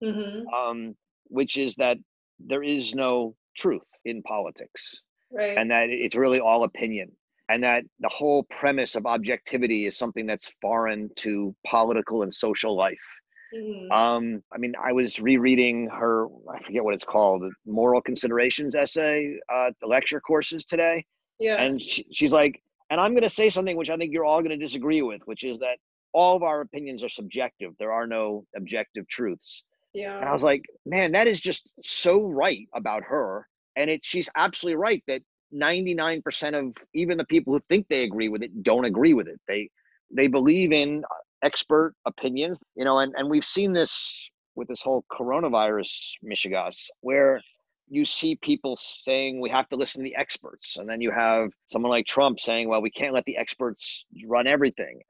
mm-hmm. 0.04 0.48
um, 0.54 0.96
which 1.28 1.58
is 1.58 1.76
that 1.76 1.98
there 2.40 2.64
is 2.64 2.94
no 2.94 3.36
truth 3.56 3.84
in 4.06 4.22
politics 4.24 5.02
right. 5.32 5.58
and 5.58 5.72
that 5.72 5.90
it's 5.90 6.16
really 6.16 6.40
all 6.40 6.64
opinion 6.64 7.12
and 7.50 7.64
that 7.64 7.84
the 8.00 8.10
whole 8.10 8.44
premise 8.44 8.96
of 8.96 9.06
objectivity 9.06 9.86
is 9.86 9.98
something 9.98 10.26
that's 10.26 10.52
foreign 10.62 11.10
to 11.16 11.54
political 11.68 12.24
and 12.24 12.34
social 12.34 12.76
life 12.76 12.98
mm-hmm. 13.56 13.92
um, 13.92 14.42
i 14.54 14.58
mean 14.58 14.74
i 14.84 14.92
was 14.92 15.20
rereading 15.20 15.88
her 15.90 16.28
i 16.54 16.62
forget 16.64 16.84
what 16.84 16.94
it's 16.94 17.06
called 17.06 17.44
moral 17.66 18.02
considerations 18.02 18.76
essay 18.76 19.36
uh, 19.54 19.70
the 19.82 19.88
lecture 19.88 20.22
courses 20.22 20.66
today 20.66 21.04
yes. 21.40 21.60
and 21.60 21.82
she, 21.82 22.06
she's 22.12 22.34
like 22.34 22.62
and 22.90 23.00
i'm 23.00 23.12
going 23.12 23.22
to 23.22 23.30
say 23.30 23.50
something 23.50 23.76
which 23.76 23.90
i 23.90 23.98
think 23.98 24.14
you're 24.14 24.26
all 24.26 24.42
going 24.42 24.58
to 24.58 24.66
disagree 24.66 25.02
with 25.02 25.22
which 25.26 25.44
is 25.44 25.60
that 25.60 25.78
all 26.14 26.36
of 26.36 26.44
our 26.44 26.62
opinions 26.62 27.04
are 27.04 27.10
subjective. 27.10 27.74
There 27.80 27.92
are 27.92 28.08
no 28.08 28.46
objective 28.56 29.08
truths. 29.08 29.64
Yeah. 29.94 30.18
And 30.18 30.26
I 30.26 30.32
was 30.32 30.44
like, 30.44 30.64
man, 30.86 31.12
that 31.14 31.28
is 31.28 31.40
just 31.40 31.70
so 31.84 32.22
right 32.22 32.68
about 32.74 33.04
her. 33.04 33.48
And 33.76 33.90
it 33.90 34.04
she's 34.04 34.30
absolutely 34.36 34.78
right 34.78 35.04
that 35.08 35.22
99% 35.54 36.58
of 36.58 36.74
even 36.94 37.18
the 37.18 37.26
people 37.26 37.54
who 37.54 37.62
think 37.70 37.88
they 37.88 38.04
agree 38.04 38.30
with 38.30 38.42
it 38.42 38.64
don't 38.64 38.86
agree 38.86 39.14
with 39.14 39.28
it. 39.28 39.40
They 39.48 39.70
they 40.14 40.28
believe 40.28 40.72
in 40.72 41.04
uh, 41.04 41.16
expert 41.44 41.94
opinions, 42.06 42.62
you 42.76 42.86
know, 42.86 43.00
and, 43.00 43.14
and 43.18 43.30
we've 43.30 43.46
seen 43.46 43.74
this 43.74 44.30
with 44.56 44.68
this 44.68 44.82
whole 44.82 45.06
coronavirus 45.12 46.12
mishigas, 46.24 46.88
where 47.00 47.42
you 47.88 48.06
see 48.06 48.36
people 48.36 48.76
saying 48.76 49.40
we 49.40 49.50
have 49.50 49.68
to 49.70 49.76
listen 49.76 50.02
to 50.02 50.04
the 50.04 50.16
experts. 50.16 50.78
And 50.78 50.88
then 50.90 51.02
you 51.02 51.12
have 51.12 51.52
someone 51.68 51.90
like 51.90 52.06
Trump 52.06 52.40
saying, 52.40 52.70
well, 52.70 52.82
we 52.82 52.90
can't 52.90 53.14
let 53.14 53.26
the 53.26 53.38
experts 53.38 54.06
run 54.26 54.48
everything. 54.48 55.02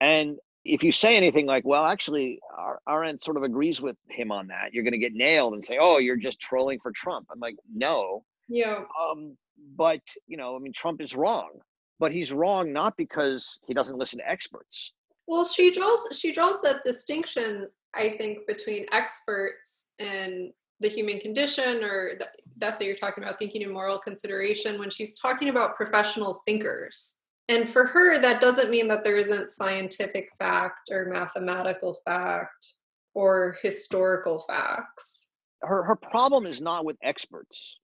And 0.00 0.38
if 0.64 0.82
you 0.82 0.92
say 0.92 1.16
anything 1.16 1.46
like, 1.46 1.64
well, 1.64 1.86
actually, 1.86 2.38
our, 2.56 2.80
Arendt 2.88 3.22
sort 3.22 3.36
of 3.36 3.42
agrees 3.42 3.80
with 3.80 3.96
him 4.08 4.30
on 4.30 4.46
that, 4.48 4.72
you're 4.72 4.84
going 4.84 4.92
to 4.92 4.98
get 4.98 5.14
nailed 5.14 5.54
and 5.54 5.64
say, 5.64 5.78
oh, 5.80 5.98
you're 5.98 6.16
just 6.16 6.40
trolling 6.40 6.78
for 6.80 6.92
Trump. 6.92 7.28
I'm 7.32 7.40
like, 7.40 7.56
no. 7.74 8.24
Yeah. 8.48 8.82
Um, 9.00 9.36
but, 9.76 10.02
you 10.26 10.36
know, 10.36 10.56
I 10.56 10.58
mean, 10.58 10.72
Trump 10.72 11.00
is 11.00 11.16
wrong, 11.16 11.50
but 11.98 12.12
he's 12.12 12.32
wrong 12.32 12.72
not 12.72 12.96
because 12.96 13.58
he 13.66 13.74
doesn't 13.74 13.98
listen 13.98 14.18
to 14.18 14.30
experts. 14.30 14.92
Well, 15.26 15.44
she 15.44 15.70
draws 15.70 16.08
she 16.18 16.32
draws 16.32 16.60
that 16.62 16.82
distinction, 16.84 17.68
I 17.94 18.10
think, 18.10 18.46
between 18.48 18.86
experts 18.92 19.90
and 19.98 20.50
the 20.80 20.88
human 20.88 21.20
condition, 21.20 21.84
or 21.84 22.14
the, 22.18 22.26
that's 22.56 22.80
what 22.80 22.86
you're 22.86 22.96
talking 22.96 23.22
about, 23.22 23.38
thinking 23.38 23.62
in 23.62 23.72
moral 23.72 23.98
consideration, 23.98 24.78
when 24.78 24.90
she's 24.90 25.20
talking 25.20 25.48
about 25.48 25.76
professional 25.76 26.40
thinkers 26.46 27.19
and 27.50 27.68
for 27.68 27.84
her 27.84 28.18
that 28.18 28.40
doesn't 28.40 28.70
mean 28.70 28.88
that 28.88 29.04
there 29.04 29.18
isn't 29.18 29.50
scientific 29.50 30.30
fact 30.38 30.88
or 30.90 31.06
mathematical 31.06 31.98
fact 32.04 32.74
or 33.12 33.58
historical 33.62 34.40
facts. 34.48 35.32
Her 35.62 35.82
her 35.82 35.96
problem 35.96 36.46
is 36.46 36.60
not 36.60 36.84
with 36.84 36.96
experts. 37.02 37.78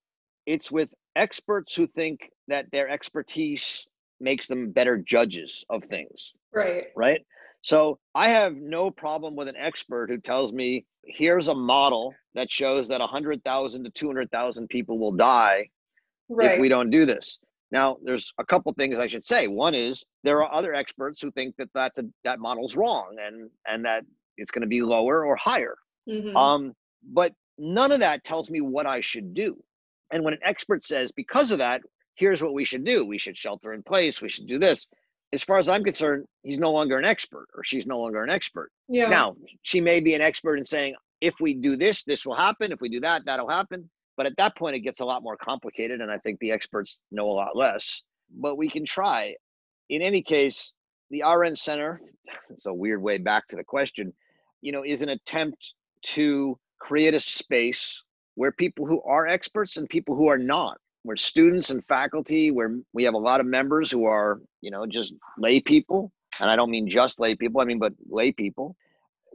It's 0.46 0.70
with 0.70 0.88
experts 1.16 1.74
who 1.74 1.86
think 1.88 2.20
that 2.48 2.70
their 2.70 2.88
expertise 2.88 3.86
makes 4.20 4.46
them 4.46 4.70
better 4.70 4.96
judges 4.96 5.64
of 5.68 5.82
things. 5.90 6.32
Right. 6.54 6.86
Right? 6.96 7.20
So 7.62 7.98
i 8.14 8.28
have 8.28 8.54
no 8.54 8.90
problem 8.92 9.34
with 9.34 9.48
an 9.48 9.56
expert 9.56 10.08
who 10.08 10.18
tells 10.18 10.52
me 10.52 10.86
here's 11.04 11.48
a 11.48 11.54
model 11.54 12.14
that 12.34 12.50
shows 12.50 12.88
that 12.88 13.00
100,000 13.00 13.84
to 13.84 13.90
200,000 13.90 14.68
people 14.68 14.98
will 14.98 15.12
die 15.12 15.68
right. 16.28 16.52
if 16.52 16.60
we 16.60 16.68
don't 16.68 16.90
do 16.90 17.06
this 17.06 17.38
now, 17.70 17.96
there's 18.02 18.32
a 18.38 18.44
couple 18.44 18.72
things 18.74 18.96
I 18.96 19.08
should 19.08 19.24
say. 19.24 19.48
One 19.48 19.74
is 19.74 20.04
there 20.22 20.42
are 20.42 20.52
other 20.52 20.74
experts 20.74 21.20
who 21.20 21.30
think 21.32 21.56
that 21.56 21.68
that's 21.74 21.98
a, 21.98 22.04
that 22.24 22.38
model's 22.38 22.76
wrong 22.76 23.16
and 23.20 23.50
and 23.66 23.84
that 23.84 24.04
it's 24.36 24.50
going 24.50 24.62
to 24.62 24.68
be 24.68 24.82
lower 24.82 25.24
or 25.24 25.34
higher. 25.36 25.76
Mm-hmm. 26.08 26.36
Um, 26.36 26.72
but 27.02 27.32
none 27.58 27.92
of 27.92 28.00
that 28.00 28.24
tells 28.24 28.50
me 28.50 28.60
what 28.60 28.86
I 28.86 29.00
should 29.00 29.34
do. 29.34 29.56
And 30.12 30.22
when 30.22 30.34
an 30.34 30.40
expert 30.42 30.84
says, 30.84 31.10
because 31.10 31.50
of 31.50 31.58
that, 31.58 31.80
here's 32.14 32.42
what 32.42 32.54
we 32.54 32.64
should 32.64 32.84
do: 32.84 33.04
we 33.04 33.18
should 33.18 33.36
shelter 33.36 33.72
in 33.72 33.82
place, 33.82 34.22
we 34.22 34.28
should 34.28 34.46
do 34.46 34.58
this. 34.58 34.86
As 35.32 35.42
far 35.42 35.58
as 35.58 35.68
I'm 35.68 35.82
concerned, 35.82 36.26
he's 36.44 36.60
no 36.60 36.70
longer 36.70 36.96
an 36.98 37.04
expert, 37.04 37.48
or 37.52 37.64
she's 37.64 37.84
no 37.84 37.98
longer 37.98 38.22
an 38.22 38.30
expert. 38.30 38.70
Yeah. 38.88 39.08
Now, 39.08 39.34
she 39.62 39.80
may 39.80 39.98
be 39.98 40.14
an 40.14 40.20
expert 40.20 40.56
in 40.56 40.64
saying, 40.64 40.94
if 41.20 41.34
we 41.40 41.54
do 41.54 41.76
this, 41.76 42.04
this 42.04 42.24
will 42.24 42.36
happen. 42.36 42.70
If 42.70 42.80
we 42.80 42.88
do 42.88 43.00
that, 43.00 43.22
that'll 43.26 43.48
happen. 43.48 43.90
But 44.16 44.26
at 44.26 44.36
that 44.38 44.56
point, 44.56 44.76
it 44.76 44.80
gets 44.80 45.00
a 45.00 45.04
lot 45.04 45.22
more 45.22 45.36
complicated, 45.36 46.00
and 46.00 46.10
I 46.10 46.18
think 46.18 46.38
the 46.38 46.52
experts 46.52 46.98
know 47.10 47.28
a 47.28 47.32
lot 47.32 47.56
less. 47.56 48.02
But 48.30 48.56
we 48.56 48.68
can 48.68 48.84
try. 48.84 49.34
In 49.88 50.02
any 50.02 50.22
case, 50.22 50.72
the 51.10 51.22
Arendt 51.22 51.58
Center, 51.58 52.00
it's 52.50 52.66
a 52.66 52.74
weird 52.74 53.02
way 53.02 53.18
back 53.18 53.48
to 53.48 53.56
the 53.56 53.64
question, 53.64 54.12
you 54.62 54.72
know, 54.72 54.82
is 54.84 55.02
an 55.02 55.10
attempt 55.10 55.74
to 56.02 56.58
create 56.78 57.14
a 57.14 57.20
space 57.20 58.02
where 58.34 58.52
people 58.52 58.86
who 58.86 59.02
are 59.02 59.26
experts 59.26 59.76
and 59.76 59.88
people 59.88 60.14
who 60.14 60.28
are 60.28 60.38
not, 60.38 60.78
where 61.02 61.16
students 61.16 61.70
and 61.70 61.84
faculty, 61.86 62.50
where 62.50 62.76
we 62.92 63.04
have 63.04 63.14
a 63.14 63.18
lot 63.18 63.40
of 63.40 63.46
members 63.46 63.90
who 63.90 64.04
are, 64.04 64.40
you 64.60 64.70
know, 64.70 64.86
just 64.86 65.14
lay 65.38 65.60
people, 65.60 66.12
and 66.40 66.50
I 66.50 66.56
don't 66.56 66.70
mean 66.70 66.88
just 66.88 67.20
lay 67.20 67.34
people, 67.34 67.60
I 67.60 67.64
mean, 67.64 67.78
but 67.78 67.92
lay 68.08 68.32
people, 68.32 68.76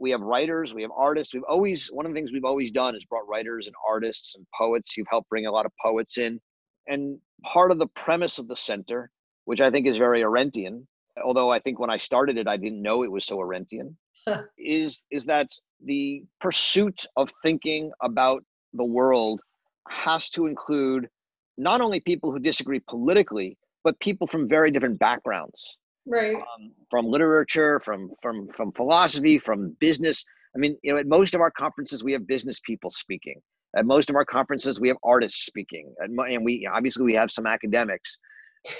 we 0.02 0.10
have 0.10 0.20
writers, 0.20 0.74
we 0.74 0.82
have 0.82 0.90
artists. 0.96 1.32
We've 1.32 1.44
always 1.48 1.86
one 1.86 2.04
of 2.04 2.12
the 2.12 2.18
things 2.18 2.32
we've 2.32 2.44
always 2.44 2.72
done 2.72 2.96
is 2.96 3.04
brought 3.04 3.26
writers 3.28 3.68
and 3.68 3.76
artists 3.88 4.34
and 4.34 4.44
poets. 4.58 4.96
You've 4.96 5.06
helped 5.08 5.30
bring 5.30 5.46
a 5.46 5.52
lot 5.52 5.64
of 5.64 5.72
poets 5.80 6.18
in. 6.18 6.40
And 6.88 7.18
part 7.44 7.70
of 7.70 7.78
the 7.78 7.86
premise 7.86 8.38
of 8.38 8.48
the 8.48 8.56
center, 8.56 9.10
which 9.44 9.60
I 9.60 9.70
think 9.70 9.86
is 9.86 9.96
very 9.96 10.22
Arendtian, 10.22 10.86
although 11.24 11.50
I 11.50 11.60
think 11.60 11.78
when 11.78 11.88
I 11.88 11.98
started 11.98 12.36
it, 12.36 12.48
I 12.48 12.56
didn't 12.56 12.82
know 12.82 13.04
it 13.04 13.12
was 13.12 13.24
so 13.24 13.38
Arendtian, 13.38 13.94
is 14.58 15.04
is 15.12 15.24
that 15.26 15.48
the 15.84 16.24
pursuit 16.40 17.06
of 17.16 17.32
thinking 17.42 17.92
about 18.02 18.42
the 18.74 18.84
world 18.84 19.40
has 19.88 20.28
to 20.30 20.46
include 20.46 21.08
not 21.56 21.80
only 21.80 22.00
people 22.00 22.32
who 22.32 22.40
disagree 22.40 22.80
politically, 22.80 23.56
but 23.84 24.00
people 24.00 24.26
from 24.26 24.48
very 24.48 24.72
different 24.72 24.98
backgrounds 24.98 25.76
right. 26.06 26.36
um, 26.36 26.72
from 26.90 27.06
literature 27.06 27.80
from 27.80 28.10
from 28.22 28.48
from 28.48 28.72
philosophy 28.72 29.38
from 29.38 29.76
business. 29.80 30.24
I 30.54 30.58
mean 30.58 30.76
you 30.82 30.92
know 30.92 30.98
at 30.98 31.06
most 31.06 31.34
of 31.34 31.40
our 31.40 31.50
conferences 31.50 32.04
we 32.04 32.12
have 32.12 32.26
business 32.26 32.60
people 32.60 32.90
speaking. 32.90 33.40
At 33.76 33.86
most 33.86 34.10
of 34.10 34.16
our 34.16 34.24
conferences 34.24 34.80
we 34.80 34.88
have 34.88 34.98
artists 35.02 35.46
speaking. 35.46 35.94
And, 35.98 36.18
and 36.18 36.44
we 36.44 36.68
obviously 36.72 37.04
we 37.04 37.14
have 37.14 37.30
some 37.30 37.46
academics. 37.46 38.18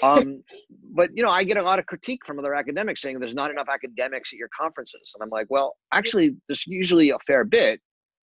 Um, 0.01 0.43
but 0.93 1.09
you 1.15 1.23
know 1.23 1.31
i 1.31 1.43
get 1.43 1.57
a 1.57 1.63
lot 1.63 1.79
of 1.79 1.85
critique 1.85 2.25
from 2.25 2.39
other 2.39 2.55
academics 2.55 3.01
saying 3.01 3.19
there's 3.19 3.33
not 3.33 3.51
enough 3.51 3.67
academics 3.71 4.31
at 4.31 4.39
your 4.39 4.49
conferences. 4.57 5.13
And 5.15 5.23
i'm 5.23 5.29
like 5.29 5.47
well 5.49 5.75
actually 5.91 6.35
there's 6.47 6.65
usually 6.67 7.09
a 7.09 7.19
fair 7.19 7.43
bit 7.43 7.81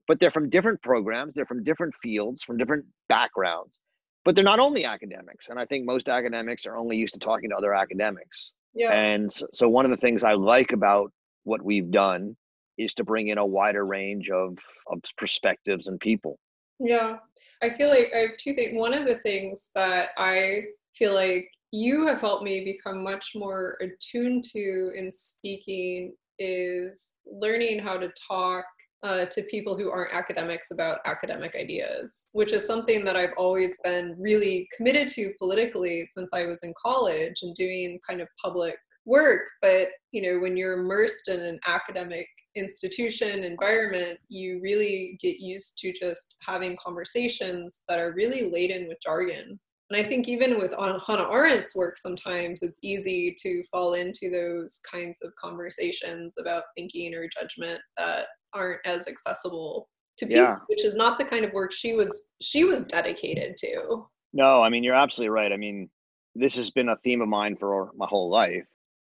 but 0.08 0.20
they're 0.20 0.32
from 0.32 0.50
different 0.50 0.82
programs 0.82 1.34
they're 1.34 1.46
from 1.46 1.64
different 1.64 1.94
fields 2.02 2.44
from 2.44 2.58
different 2.58 2.86
backgrounds. 3.08 3.78
But 4.26 4.36
they're 4.36 4.44
not 4.44 4.60
only 4.60 4.86
academics. 4.86 5.48
And 5.50 5.60
i 5.60 5.66
think 5.66 5.86
most 5.86 6.08
academics 6.08 6.66
are 6.66 6.78
only 6.78 6.98
used 6.98 7.14
to 7.16 7.20
talking 7.20 7.50
to 7.50 7.56
other 7.56 7.74
academics 7.74 8.54
yeah. 8.74 8.92
And 8.92 9.32
so 9.32 9.68
one 9.68 9.86
of 9.86 9.92
the 9.92 9.98
things 9.98 10.24
I 10.24 10.34
like 10.34 10.72
about 10.72 11.12
what 11.44 11.62
we've 11.62 11.92
done 11.92 12.36
is 12.78 12.94
to 12.96 13.04
bring 13.04 13.28
in 13.28 13.38
a 13.38 13.46
wider 13.46 13.86
range 13.86 14.30
of, 14.30 14.58
of 14.88 15.02
perspectives 15.18 15.88
and 15.88 16.00
people. 16.00 16.40
Yeah. 16.80 17.18
I 17.62 17.72
feel 17.72 17.90
like 17.90 18.12
I 18.16 18.20
have 18.20 18.38
two 18.38 18.54
things. 18.54 18.76
One 18.76 18.94
of 18.94 19.06
the 19.06 19.16
things 19.16 19.70
that 19.76 20.10
I 20.18 20.64
feel 20.96 21.14
like 21.14 21.50
you 21.72 22.08
have 22.08 22.22
helped 22.22 22.44
me 22.44 22.64
become 22.64 23.04
much 23.04 23.34
more 23.36 23.78
attuned 23.82 24.46
to 24.54 24.92
in 24.96 25.12
speaking 25.12 26.14
is 26.40 27.16
learning 27.26 27.80
how 27.80 27.98
to 27.98 28.12
talk 28.28 28.66
uh, 29.04 29.26
to 29.26 29.42
people 29.44 29.78
who 29.78 29.90
aren't 29.90 30.14
academics 30.14 30.72
about 30.72 31.00
academic 31.06 31.56
ideas, 31.56 32.28
which 32.34 32.52
is 32.52 32.66
something 32.66 33.06
that 33.06 33.16
I've 33.16 33.34
always 33.38 33.78
been 33.84 34.16
really 34.20 34.68
committed 34.76 35.08
to 35.10 35.34
politically 35.40 36.06
since 36.06 36.32
I 36.34 36.46
was 36.46 36.64
in 36.64 36.74
college 36.84 37.40
and 37.42 37.56
doing 37.56 38.00
kind 38.08 38.22
of 38.22 38.28
public 38.44 38.78
work. 39.06 39.48
But 39.62 39.90
you 40.12 40.22
know, 40.22 40.40
when 40.40 40.58
you're 40.58 40.80
immersed 40.80 41.30
in 41.30 41.40
an 41.40 41.60
academic 41.66 42.28
institution 42.56 43.44
environment, 43.44 44.20
you 44.28 44.60
really 44.62 45.18
get 45.22 45.40
used 45.40 45.78
to 45.80 45.94
just 45.94 46.36
having 46.46 46.78
conversations 46.84 47.84
that 47.88 48.00
are 48.00 48.14
really 48.14 48.50
laden 48.50 48.88
with 48.88 48.98
jargon. 49.02 49.60
And 49.90 50.00
I 50.00 50.04
think 50.04 50.28
even 50.28 50.60
with 50.60 50.76
Hannah 50.78 51.30
Arendt's 51.32 51.76
work, 51.76 51.98
sometimes 51.98 52.62
it's 52.62 52.80
easy 52.84 53.36
to 53.42 53.64
fall 53.72 53.96
into 53.96 54.30
those 54.30 54.80
kinds 54.92 55.20
of 55.24 55.34
conversations 55.36 56.36
about 56.40 56.64
thinking 56.78 57.16
or 57.16 57.28
judgment 57.28 57.82
that 57.98 58.28
aren't 58.54 58.80
as 58.86 59.08
accessible 59.08 59.88
to 60.18 60.26
people, 60.26 60.44
yeah. 60.44 60.58
which 60.68 60.86
is 60.86 60.96
not 60.96 61.18
the 61.18 61.26
kind 61.26 61.46
of 61.46 61.54
work 61.54 61.74
she 61.74 61.94
was 61.94 62.30
she 62.42 62.64
was 62.64 62.86
dedicated 62.86 63.58
to. 63.58 64.06
No, 64.34 64.62
I 64.62 64.70
mean 64.70 64.84
you're 64.84 64.96
absolutely 64.96 65.30
right. 65.30 65.52
I 65.52 65.58
mean, 65.58 65.90
this 66.36 66.56
has 66.56 66.70
been 66.70 66.90
a 66.90 66.98
theme 66.98 67.22
of 67.22 67.28
mine 67.28 67.56
for 67.58 67.92
my 67.96 68.06
whole 68.08 68.30
life. 68.30 68.66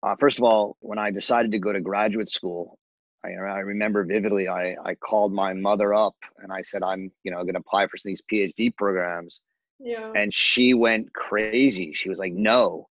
Uh, 0.03 0.15
first 0.19 0.37
of 0.37 0.43
all, 0.43 0.77
when 0.79 0.97
I 0.97 1.11
decided 1.11 1.51
to 1.51 1.59
go 1.59 1.71
to 1.71 1.79
graduate 1.79 2.29
school, 2.29 2.79
I, 3.23 3.29
I 3.29 3.59
remember 3.59 4.03
vividly. 4.03 4.47
I 4.47 4.75
I 4.83 4.95
called 4.95 5.33
my 5.33 5.53
mother 5.53 5.93
up 5.93 6.15
and 6.39 6.51
I 6.51 6.61
said 6.61 6.83
I'm 6.83 7.11
you 7.23 7.31
know 7.31 7.43
going 7.43 7.53
to 7.53 7.59
apply 7.59 7.87
for 7.87 7.97
these 8.03 8.23
PhD 8.31 8.75
programs. 8.75 9.41
Yeah. 9.79 10.11
And 10.15 10.33
she 10.33 10.75
went 10.75 11.11
crazy. 11.13 11.91
She 11.93 12.07
was 12.09 12.19
like, 12.19 12.33
"No," 12.33 12.87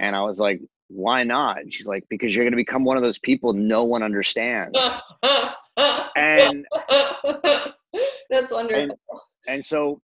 and 0.00 0.16
I 0.16 0.22
was 0.22 0.40
like, 0.40 0.60
"Why 0.88 1.24
not?" 1.24 1.58
And 1.60 1.72
she's 1.72 1.86
like, 1.86 2.04
"Because 2.08 2.34
you're 2.34 2.44
going 2.44 2.52
to 2.52 2.56
become 2.56 2.84
one 2.84 2.96
of 2.96 3.02
those 3.02 3.18
people 3.18 3.52
no 3.52 3.84
one 3.84 4.02
understands." 4.02 4.78
and 6.16 6.66
that's 8.30 8.50
wonderful. 8.50 8.74
And, 8.74 8.92
and 9.46 9.66
so 9.66 10.00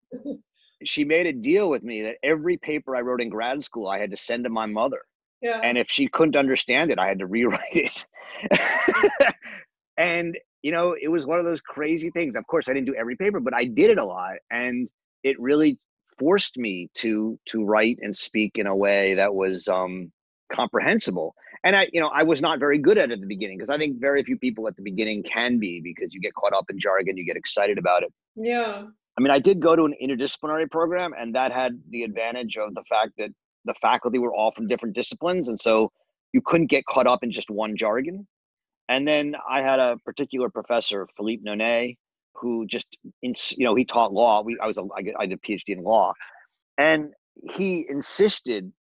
she 0.85 1.05
made 1.05 1.27
a 1.27 1.33
deal 1.33 1.69
with 1.69 1.83
me 1.83 2.03
that 2.03 2.17
every 2.23 2.57
paper 2.57 2.97
I 2.97 3.01
wrote 3.01 3.21
in 3.21 3.29
grad 3.29 3.63
school, 3.63 3.89
I 3.89 3.99
had 3.99 4.11
to 4.11 4.17
send 4.17 4.45
to 4.45 4.51
my 4.51 4.67
mother. 4.67 5.01
Yeah. 5.43 5.61
And 5.63 5.77
if 5.77 5.91
she 5.91 6.09
couldn't 6.09 6.37
understand 6.37 6.91
it, 6.91 6.99
I 6.99 7.07
had 7.07 7.19
to 7.19 7.27
rewrite 7.27 7.61
it. 7.73 8.07
and 9.97 10.37
you 10.63 10.73
know, 10.73 10.97
it 11.01 11.09
was 11.09 11.27
one 11.27 11.39
of 11.39 11.45
those 11.45 11.61
crazy 11.61 12.11
things. 12.11 12.37
Of 12.37 12.47
course, 12.47 12.69
I 12.69 12.73
didn't 12.73 12.87
do 12.87 12.95
every 12.95 13.17
paper, 13.17 13.39
but 13.39 13.53
I 13.53 13.65
did 13.65 13.91
it 13.91 13.99
a 13.99 14.05
lot, 14.05 14.37
and 14.51 14.89
it 15.23 15.39
really 15.39 15.79
forced 16.19 16.57
me 16.57 16.89
to 16.95 17.39
to 17.47 17.65
write 17.65 17.99
and 18.01 18.17
speak 18.17 18.53
in 18.55 18.67
a 18.67 18.75
way 18.75 19.15
that 19.15 19.35
was 19.35 19.69
um, 19.69 20.11
comprehensible. 20.55 21.35
And 21.65 21.75
I, 21.75 21.89
you 21.93 22.01
know, 22.01 22.09
I 22.09 22.23
was 22.23 22.43
not 22.43 22.59
very 22.59 22.79
good 22.79 22.99
at 22.99 23.11
it 23.11 23.15
at 23.15 23.21
the 23.21 23.27
beginning 23.27 23.57
because 23.57 23.71
I 23.71 23.79
think 23.79 24.01
very 24.01 24.23
few 24.23 24.39
people 24.39 24.69
at 24.69 24.77
the 24.77 24.83
beginning 24.83 25.23
can 25.23 25.59
be 25.59 25.81
because 25.83 26.13
you 26.13 26.21
get 26.21 26.35
caught 26.35 26.53
up 26.53 26.67
in 26.71 26.79
jargon, 26.79 27.17
you 27.17 27.25
get 27.25 27.37
excited 27.37 27.79
about 27.79 28.03
it. 28.03 28.13
Yeah. 28.37 28.85
I 29.17 29.21
mean, 29.21 29.31
I 29.31 29.39
did 29.39 29.61
go 29.61 29.77
to 29.77 29.85
an 29.85 29.95
interdisciplinary 30.03 30.71
program, 30.71 31.15
and 31.19 31.35
that 31.35 31.53
had 31.53 31.81
the 31.91 32.03
advantage 32.03 32.57
of 32.57 32.75
the 32.75 32.83
fact 32.89 33.13
that 33.19 33.31
the 33.65 33.75
faculty 33.75 34.19
were 34.19 34.35
all 34.35 34.51
from 34.53 34.67
different 34.67 34.95
disciplines, 34.95 35.49
and 35.49 35.59
so 35.59 35.91
you 36.33 36.41
couldn't 36.45 36.67
get 36.67 36.85
caught 36.87 37.07
up 37.07 37.23
in 37.23 37.31
just 37.31 37.49
one 37.49 37.77
jargon. 37.77 38.27
And 38.89 39.07
then 39.09 39.37
I 39.49 39.63
had 39.63 39.79
a 39.79 39.97
particular 40.05 40.51
professor, 40.51 41.07
Philippe 41.17 41.43
Nonet, 41.45 41.97
who 42.35 42.67
just, 42.67 42.89
you 43.23 43.35
know, 43.61 43.75
he 43.75 43.85
taught 43.85 44.13
law. 44.13 44.43
We, 44.43 44.59
I 44.61 44.67
was, 44.67 44.77
a, 44.77 44.83
I 44.97 45.27
did 45.27 45.39
a 45.39 45.49
PhD 45.49 45.69
in 45.69 45.83
law, 45.85 46.13
and 46.77 47.11
he 47.57 47.87
insisted 47.89 48.73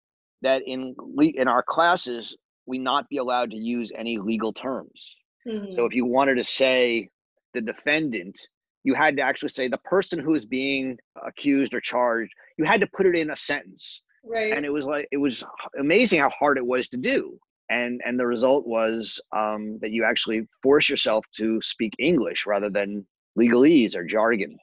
that 0.45 0.63
in 0.67 0.95
in 1.19 1.49
our 1.49 1.63
classes 1.63 2.37
we 2.67 2.79
not 2.79 3.09
be 3.09 3.19
allowed 3.19 3.51
to 3.51 3.57
use 3.57 3.93
any 3.97 4.19
legal 4.19 4.53
terms. 4.53 5.17
Mm-hmm. 5.47 5.75
So 5.75 5.85
if 5.85 5.95
you 5.95 6.07
wanted 6.07 6.37
to 6.37 6.45
say 6.45 7.11
the 7.53 7.61
defendant, 7.61 8.41
you 8.85 8.95
had 8.95 9.17
to 9.17 9.23
actually 9.23 9.51
say 9.51 9.69
the 9.69 9.79
person 9.79 10.19
who 10.19 10.35
is 10.35 10.47
being 10.47 10.97
accused 11.27 11.75
or 11.75 11.81
charged. 11.81 12.33
You 12.57 12.65
had 12.65 12.81
to 12.81 12.87
put 12.87 13.07
it 13.07 13.17
in 13.17 13.31
a 13.31 13.37
sentence. 13.37 14.03
Right. 14.25 14.53
And 14.53 14.65
it 14.65 14.71
was 14.71 14.85
like 14.85 15.09
it 15.13 15.19
was 15.19 15.45
amazing 15.79 16.21
how 16.21 16.31
hard 16.31 16.57
it 16.57 16.67
was 16.67 16.89
to 16.91 16.97
do. 16.97 17.39
And 17.71 18.01
and 18.05 18.19
the 18.19 18.27
result 18.27 18.67
was 18.67 19.21
um, 19.37 19.79
that 19.81 19.91
you 19.91 20.05
actually 20.05 20.47
force 20.63 20.89
yourself 20.89 21.25
to 21.37 21.61
speak 21.61 21.95
English 21.99 22.47
rather 22.47 22.71
than 22.71 23.07
legalese 23.39 23.97
or 23.97 24.05
jargon. 24.05 24.57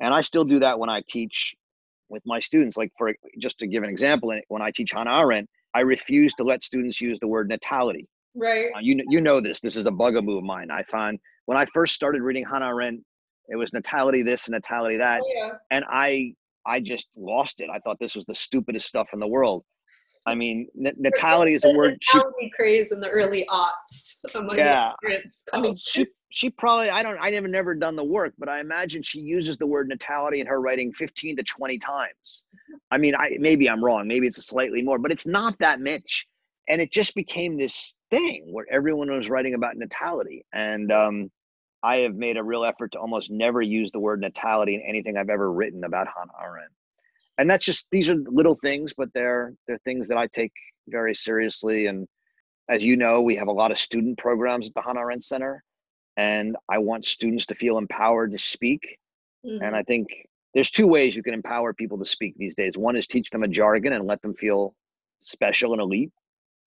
And 0.00 0.14
I 0.14 0.22
still 0.22 0.44
do 0.44 0.60
that 0.60 0.78
when 0.78 0.90
I 0.90 1.02
teach 1.08 1.54
with 2.12 2.22
my 2.24 2.38
students. 2.38 2.76
Like 2.76 2.92
for 2.96 3.12
just 3.40 3.58
to 3.58 3.66
give 3.66 3.82
an 3.82 3.90
example, 3.90 4.32
when 4.48 4.62
I 4.62 4.70
teach 4.70 4.92
Hannah 4.92 5.18
Arendt, 5.18 5.48
I 5.74 5.80
refuse 5.80 6.34
to 6.34 6.44
let 6.44 6.62
students 6.62 7.00
use 7.00 7.18
the 7.18 7.26
word 7.26 7.48
natality. 7.48 8.06
Right. 8.36 8.70
Uh, 8.76 8.78
you 8.80 9.02
you 9.08 9.20
know 9.20 9.40
this. 9.40 9.60
This 9.60 9.76
is 9.76 9.86
a 9.86 9.90
bugaboo 9.90 10.38
of 10.38 10.44
mine. 10.44 10.70
I 10.70 10.84
find 10.84 11.18
when 11.46 11.58
I 11.58 11.66
first 11.66 11.94
started 11.94 12.22
reading 12.22 12.44
Hannah 12.44 12.68
Arendt, 12.68 13.02
it 13.48 13.56
was 13.56 13.72
natality 13.72 14.22
this 14.22 14.46
and 14.46 14.52
natality 14.54 14.98
that, 14.98 15.20
oh, 15.24 15.32
yeah. 15.34 15.50
and 15.70 15.84
I 15.90 16.34
I 16.66 16.80
just 16.80 17.08
lost 17.16 17.60
it. 17.60 17.68
I 17.70 17.78
thought 17.80 17.96
this 17.98 18.14
was 18.14 18.24
the 18.26 18.34
stupidest 18.34 18.86
stuff 18.86 19.08
in 19.12 19.18
the 19.18 19.26
world. 19.26 19.64
I 20.24 20.34
mean, 20.34 20.68
n- 20.78 20.94
natality 20.98 21.54
is 21.54 21.64
a 21.64 21.72
word. 21.72 21.98
Natality 22.12 22.52
craze 22.54 22.92
in 22.92 23.00
the 23.00 23.08
early 23.08 23.46
aughts 23.50 24.16
among 24.34 24.56
yeah. 24.56 24.92
I 25.52 25.60
mean, 25.60 25.76
she 25.78 26.06
she 26.32 26.48
probably 26.48 26.88
I 26.88 27.02
don't 27.02 27.18
I 27.20 27.30
never 27.30 27.46
never 27.46 27.74
done 27.74 27.94
the 27.94 28.04
work, 28.04 28.32
but 28.38 28.48
I 28.48 28.60
imagine 28.60 29.02
she 29.02 29.20
uses 29.20 29.58
the 29.58 29.66
word 29.66 29.88
natality 29.88 30.40
in 30.40 30.46
her 30.46 30.60
writing 30.60 30.90
15 30.92 31.36
to 31.36 31.42
20 31.42 31.78
times. 31.78 32.44
I 32.90 32.96
mean, 32.96 33.14
I 33.14 33.36
maybe 33.38 33.68
I'm 33.68 33.84
wrong, 33.84 34.08
maybe 34.08 34.26
it's 34.26 34.42
slightly 34.44 34.80
more, 34.80 34.98
but 34.98 35.12
it's 35.12 35.26
not 35.26 35.58
that 35.58 35.80
much. 35.80 36.26
And 36.68 36.80
it 36.80 36.90
just 36.90 37.14
became 37.14 37.58
this 37.58 37.94
thing 38.10 38.46
where 38.50 38.64
everyone 38.70 39.10
was 39.10 39.28
writing 39.28 39.52
about 39.52 39.76
natality. 39.76 40.46
And 40.54 40.90
um, 40.90 41.30
I 41.82 41.96
have 41.98 42.14
made 42.14 42.38
a 42.38 42.42
real 42.42 42.64
effort 42.64 42.92
to 42.92 42.98
almost 42.98 43.30
never 43.30 43.60
use 43.60 43.90
the 43.90 44.00
word 44.00 44.20
natality 44.20 44.74
in 44.74 44.80
anything 44.80 45.18
I've 45.18 45.28
ever 45.28 45.52
written 45.52 45.84
about 45.84 46.06
Hannah 46.06 46.32
Arendt. 46.42 46.72
And 47.36 47.50
that's 47.50 47.64
just 47.64 47.86
these 47.90 48.10
are 48.10 48.16
little 48.16 48.56
things, 48.62 48.94
but 48.96 49.10
they're 49.12 49.52
they're 49.66 49.80
things 49.84 50.08
that 50.08 50.16
I 50.16 50.28
take 50.28 50.52
very 50.88 51.14
seriously. 51.14 51.86
And 51.86 52.08
as 52.70 52.82
you 52.82 52.96
know, 52.96 53.20
we 53.20 53.36
have 53.36 53.48
a 53.48 53.52
lot 53.52 53.70
of 53.70 53.76
student 53.76 54.16
programs 54.16 54.68
at 54.68 54.74
the 54.74 54.82
Hannah 54.82 55.00
Arendt 55.00 55.24
Center 55.24 55.62
and 56.16 56.56
I 56.68 56.78
want 56.78 57.06
students 57.06 57.46
to 57.46 57.54
feel 57.54 57.78
empowered 57.78 58.32
to 58.32 58.38
speak. 58.38 58.98
Mm-hmm. 59.46 59.62
And 59.62 59.76
I 59.76 59.82
think 59.82 60.08
there's 60.54 60.70
two 60.70 60.86
ways 60.86 61.16
you 61.16 61.22
can 61.22 61.34
empower 61.34 61.72
people 61.72 61.98
to 61.98 62.04
speak 62.04 62.34
these 62.36 62.54
days. 62.54 62.76
One 62.76 62.96
is 62.96 63.06
teach 63.06 63.30
them 63.30 63.42
a 63.42 63.48
jargon 63.48 63.92
and 63.92 64.06
let 64.06 64.22
them 64.22 64.34
feel 64.34 64.74
special 65.20 65.72
and 65.72 65.80
elite, 65.80 66.12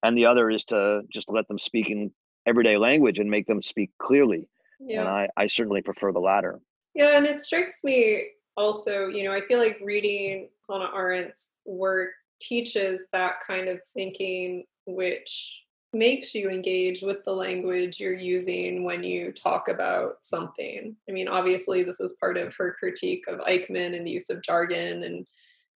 and 0.03 0.17
the 0.17 0.25
other 0.25 0.49
is 0.49 0.63
to 0.65 1.01
just 1.10 1.29
let 1.29 1.47
them 1.47 1.60
speak 1.60 1.89
in 1.89 2.12
everyday 2.45 2.77
language 2.77 3.19
and 3.19 3.29
make 3.29 3.47
them 3.47 3.62
speak 3.62 3.91
clearly. 3.99 4.47
Yeah. 4.79 5.01
And 5.01 5.10
I, 5.10 5.29
I 5.38 5.47
certainly 5.47 5.81
prefer 5.81 6.12
the 6.12 6.19
latter. 6.19 6.60
Yeah, 6.93 7.17
and 7.17 7.25
it 7.25 7.41
strikes 7.41 7.84
me 7.84 8.27
also, 8.58 9.08
you 9.08 9.23
know, 9.23 9.31
I 9.31 9.41
feel 9.41 9.60
like 9.60 9.79
reading 9.84 10.49
Hannah 10.69 10.91
Arendt's 10.95 11.60
work 11.65 12.12
teaches 12.41 13.08
that 13.12 13.36
kind 13.45 13.67
of 13.67 13.79
thinking, 13.93 14.65
which 14.86 15.63
makes 15.95 16.36
you 16.36 16.49
engage 16.49 17.01
with 17.01 17.23
the 17.23 17.31
language 17.31 17.99
you're 17.99 18.13
using 18.13 18.84
when 18.84 19.03
you 19.03 19.31
talk 19.31 19.67
about 19.69 20.23
something. 20.23 20.95
I 21.10 21.12
mean, 21.12 21.27
obviously, 21.27 21.84
this 21.84 21.99
is 21.99 22.17
part 22.19 22.38
of 22.38 22.53
her 22.58 22.75
critique 22.77 23.23
of 23.27 23.39
Eichmann 23.39 23.95
and 23.95 24.05
the 24.05 24.12
use 24.12 24.29
of 24.29 24.43
jargon 24.43 25.03
and 25.03 25.27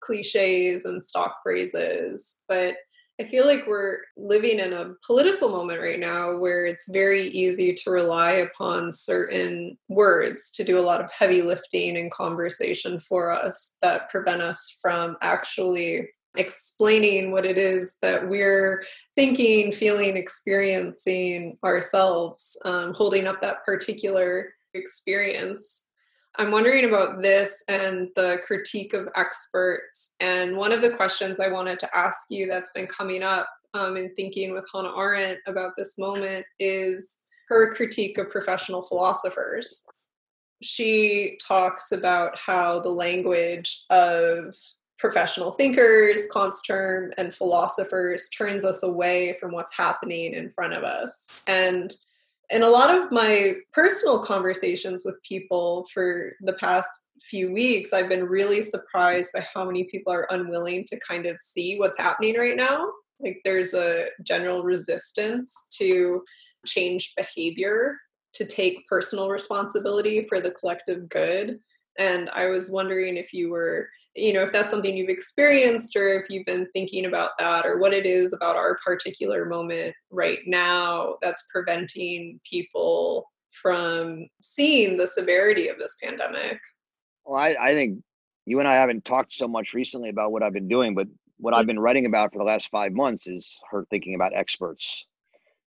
cliches 0.02 0.86
and 0.86 1.04
stock 1.04 1.38
phrases. 1.42 2.42
But 2.48 2.76
I 3.20 3.26
feel 3.26 3.46
like 3.46 3.68
we're 3.68 3.98
living 4.16 4.60
in 4.60 4.72
a 4.72 4.94
political 5.06 5.50
moment 5.50 5.82
right 5.82 6.00
now 6.00 6.38
where 6.38 6.66
it's 6.66 6.90
very 6.90 7.24
easy 7.24 7.74
to 7.74 7.92
rely 7.92 8.32
upon 8.32 8.94
certain 8.94 9.78
words 9.90 10.50
to 10.52 10.64
do 10.64 10.80
a 10.80 10.82
lot 10.82 11.02
of 11.02 11.12
heavy 11.12 11.42
lifting 11.42 11.98
and 11.98 12.12
conversation 12.12 12.98
for 12.98 13.32
us 13.32 13.78
that 13.82 14.10
prevent 14.10 14.42
us 14.42 14.80
from 14.82 15.18
actually 15.22 16.08
explaining 16.38 17.32
what 17.32 17.46
it 17.46 17.58
is 17.58 17.98
that 18.02 18.28
we're 18.28 18.84
thinking, 19.16 19.72
feeling, 19.72 20.16
experiencing 20.16 21.58
ourselves, 21.64 22.58
um, 22.66 22.94
holding 22.94 23.28
up 23.28 23.42
that 23.42 23.64
particular 23.64 24.54
experience. 24.74 25.86
I'm 26.38 26.52
wondering 26.52 26.86
about 26.86 27.22
this 27.22 27.64
and 27.68 28.10
the 28.16 28.38
critique 28.46 28.94
of 28.94 29.10
experts. 29.16 30.16
And 30.20 30.56
one 30.56 30.72
of 30.72 30.82
the 30.82 30.92
questions 30.92 31.40
I 31.40 31.50
wanted 31.50 31.80
to 31.80 31.98
ask 31.98 32.28
you 32.30 32.48
that's 32.48 32.72
been 32.72 32.88
coming 32.88 33.24
up 33.24 33.50
um, 33.74 33.98
in 33.98 34.14
thinking 34.16 34.54
with 34.54 34.68
Hannah 34.74 34.96
Arendt 34.96 35.40
about 35.48 35.72
this 35.78 35.98
moment 35.98 36.46
is 36.60 37.26
her 37.48 37.74
critique 37.74 38.18
of 38.18 38.30
professional 38.30 38.82
philosophers. 38.82 39.86
She 40.62 41.38
talks 41.46 41.92
about 41.92 42.38
how 42.38 42.80
the 42.80 42.90
language 42.90 43.86
of 43.90 44.56
professional 45.00 45.52
thinkers, 45.52 46.28
term, 46.68 47.14
and 47.18 47.34
philosophers 47.34 48.30
turns 48.30 48.66
us 48.66 48.84
away 48.84 49.34
from 49.40 49.52
what's 49.52 49.76
happening 49.76 50.34
in 50.34 50.50
front 50.50 50.74
of 50.74 50.84
us. 50.84 51.30
And 51.48 51.96
in 52.50 52.64
a 52.64 52.70
lot 52.70 52.96
of 52.96 53.12
my 53.12 53.56
personal 53.72 54.20
conversations 54.20 55.04
with 55.06 55.22
people 55.24 55.86
for 55.94 56.34
the 56.42 56.54
past 56.54 56.90
few 57.22 57.52
weeks, 57.52 57.94
I've 57.94 58.10
been 58.10 58.24
really 58.24 58.62
surprised 58.62 59.32
by 59.34 59.46
how 59.54 59.66
many 59.66 59.86
people 59.86 60.12
are 60.12 60.28
unwilling 60.32 60.84
to 60.86 61.00
kind 61.00 61.26
of 61.26 61.42
see 61.42 61.78
what's 61.78 61.98
happening 61.98 62.38
right 62.38 62.56
now. 62.56 62.92
Like 63.20 63.42
there's 63.46 63.74
a 63.74 64.08
general 64.24 64.64
resistance 64.64 65.68
to 65.78 66.24
change 66.66 67.14
behavior 67.16 67.98
to 68.34 68.46
take 68.46 68.88
personal 68.88 69.30
responsibility 69.30 70.24
for 70.24 70.40
the 70.40 70.52
collective 70.52 71.10
good. 71.10 71.60
And 71.98 72.30
I 72.30 72.48
was 72.48 72.72
wondering 72.72 73.18
if 73.18 73.34
you 73.34 73.50
were, 73.50 73.90
you 74.20 74.34
know, 74.34 74.42
if 74.42 74.52
that's 74.52 74.70
something 74.70 74.96
you've 74.96 75.10
experienced 75.10 75.96
or 75.96 76.10
if 76.14 76.30
you've 76.30 76.46
been 76.46 76.68
thinking 76.74 77.06
about 77.06 77.32
that 77.40 77.66
or 77.66 77.80
what 77.80 77.94
it 77.94 78.06
is 78.06 78.34
about 78.34 78.56
our 78.56 78.78
particular 78.84 79.46
moment 79.46 79.96
right 80.12 80.40
now 80.46 81.16
that's 81.22 81.48
preventing 81.52 82.40
people 82.50 83.26
from 83.50 84.28
seeing 84.42 84.98
the 84.98 85.08
severity 85.08 85.68
of 85.68 85.80
this 85.80 85.98
pandemic. 86.04 86.60
Well, 87.26 87.40
I, 87.40 87.56
I 87.60 87.74
think 87.74 88.04
you 88.46 88.60
and 88.60 88.68
I 88.68 88.76
haven't 88.76 89.06
talked 89.06 89.34
so 89.34 89.48
much 89.48 89.74
recently 89.74 90.10
about 90.10 90.32
what 90.32 90.44
I've 90.44 90.54
been 90.54 90.68
doing, 90.68 90.96
but 90.96 91.08
what 91.38 91.54
I've 91.54 91.68
been 91.68 91.80
writing 91.80 92.06
about 92.06 92.34
for 92.34 92.40
the 92.40 92.46
last 92.46 92.70
five 92.70 92.92
months 92.92 93.28
is 93.28 93.60
her 93.72 93.86
thinking 93.90 94.16
about 94.16 94.34
experts. 94.36 95.06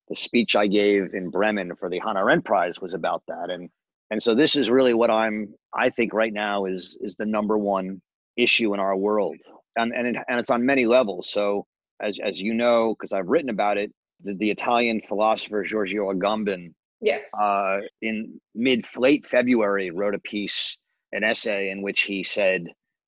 The 0.08 0.16
speech 0.16 0.54
I 0.56 0.66
gave 0.66 1.14
in 1.14 1.30
Bremen 1.30 1.74
for 1.76 1.88
the 1.88 2.00
Hannah 2.00 2.20
Arendt 2.20 2.44
Prize 2.44 2.80
was 2.80 2.92
about 2.92 3.22
that, 3.28 3.50
and 3.50 3.70
and 4.10 4.22
so 4.22 4.34
this 4.34 4.56
is 4.56 4.68
really 4.68 4.92
what 4.92 5.10
I'm. 5.10 5.54
I 5.72 5.88
think 5.88 6.12
right 6.12 6.32
now 6.32 6.66
is 6.66 6.98
is 7.00 7.14
the 7.14 7.24
number 7.24 7.56
one 7.56 8.02
issue 8.36 8.74
in 8.74 8.80
our 8.80 8.96
world, 8.96 9.36
and 9.76 9.92
and 9.92 10.06
it, 10.08 10.16
and 10.28 10.38
it's 10.38 10.50
on 10.50 10.64
many 10.64 10.86
levels. 10.86 11.30
So 11.30 11.66
as 12.00 12.18
as 12.22 12.40
you 12.40 12.54
know, 12.54 12.94
because 12.94 13.12
I've 13.12 13.28
written 13.28 13.50
about 13.50 13.78
it, 13.78 13.92
the, 14.22 14.34
the 14.34 14.50
Italian 14.50 15.00
philosopher 15.06 15.62
Giorgio 15.62 16.12
Agamben, 16.12 16.74
yes, 17.00 17.30
uh, 17.40 17.78
in 18.00 18.40
mid 18.54 18.84
late 18.96 19.26
February, 19.26 19.90
wrote 19.90 20.14
a 20.14 20.20
piece, 20.20 20.76
an 21.12 21.24
essay 21.24 21.70
in 21.70 21.82
which 21.82 22.02
he 22.02 22.22
said, 22.22 22.64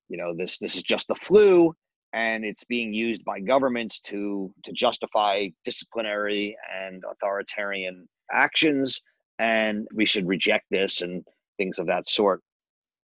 you 0.09 0.17
know, 0.17 0.35
this 0.37 0.59
this 0.59 0.77
is 0.77 0.83
just 0.83 1.09
the 1.09 1.15
flu 1.15 1.75
and 2.15 2.45
it's 2.45 2.63
being 2.65 2.95
used 2.95 3.25
by 3.25 3.41
governments 3.41 4.01
to 4.01 4.51
to 4.63 4.73
justify 4.73 5.49
disciplinary 5.65 6.57
and 6.73 7.03
authoritarian 7.11 8.09
actions 8.33 9.03
and 9.39 9.87
we 9.95 10.07
should 10.07 10.27
reject 10.27 10.65
this 10.71 11.03
and 11.03 11.25
things 11.59 11.79
of 11.79 11.87
that 11.87 12.09
sort 12.09 12.41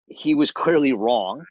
he 0.08 0.34
was 0.34 0.50
clearly 0.50 0.92
wrong 0.92 1.42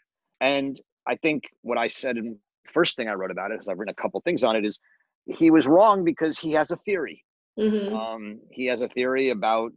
and 0.41 0.81
i 1.07 1.15
think 1.15 1.43
what 1.61 1.77
i 1.77 1.87
said 1.87 2.17
in 2.17 2.25
the 2.25 2.37
first 2.71 2.95
thing 2.95 3.07
i 3.07 3.13
wrote 3.13 3.31
about 3.31 3.51
it 3.51 3.55
because 3.55 3.67
i've 3.67 3.77
written 3.77 3.95
a 3.97 4.01
couple 4.01 4.19
things 4.21 4.43
on 4.43 4.55
it 4.55 4.65
is 4.65 4.79
he 5.25 5.49
was 5.51 5.67
wrong 5.67 6.03
because 6.03 6.37
he 6.37 6.51
has 6.51 6.71
a 6.71 6.75
theory 6.77 7.23
mm-hmm. 7.59 7.95
um, 7.95 8.39
he 8.51 8.65
has 8.65 8.81
a 8.81 8.87
theory 8.89 9.29
about 9.29 9.71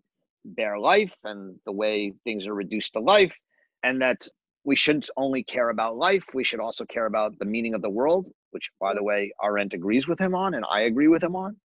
bare 0.44 0.78
life 0.78 1.14
and 1.24 1.56
the 1.66 1.72
way 1.72 2.12
things 2.24 2.46
are 2.46 2.54
reduced 2.54 2.92
to 2.92 3.00
life 3.00 3.34
and 3.82 4.00
that 4.00 4.26
we 4.64 4.76
shouldn't 4.76 5.08
only 5.16 5.42
care 5.42 5.70
about 5.70 5.96
life, 5.96 6.24
we 6.34 6.44
should 6.44 6.60
also 6.60 6.84
care 6.84 7.06
about 7.06 7.38
the 7.38 7.44
meaning 7.44 7.74
of 7.74 7.82
the 7.82 7.88
world, 7.88 8.26
which, 8.50 8.70
by 8.78 8.92
the 8.92 9.02
way, 9.02 9.32
Arendt 9.42 9.72
agrees 9.72 10.06
with 10.06 10.18
him 10.18 10.34
on, 10.34 10.54
and 10.54 10.64
I 10.70 10.82
agree 10.82 11.08
with 11.08 11.22
him 11.22 11.36
on. 11.36 11.56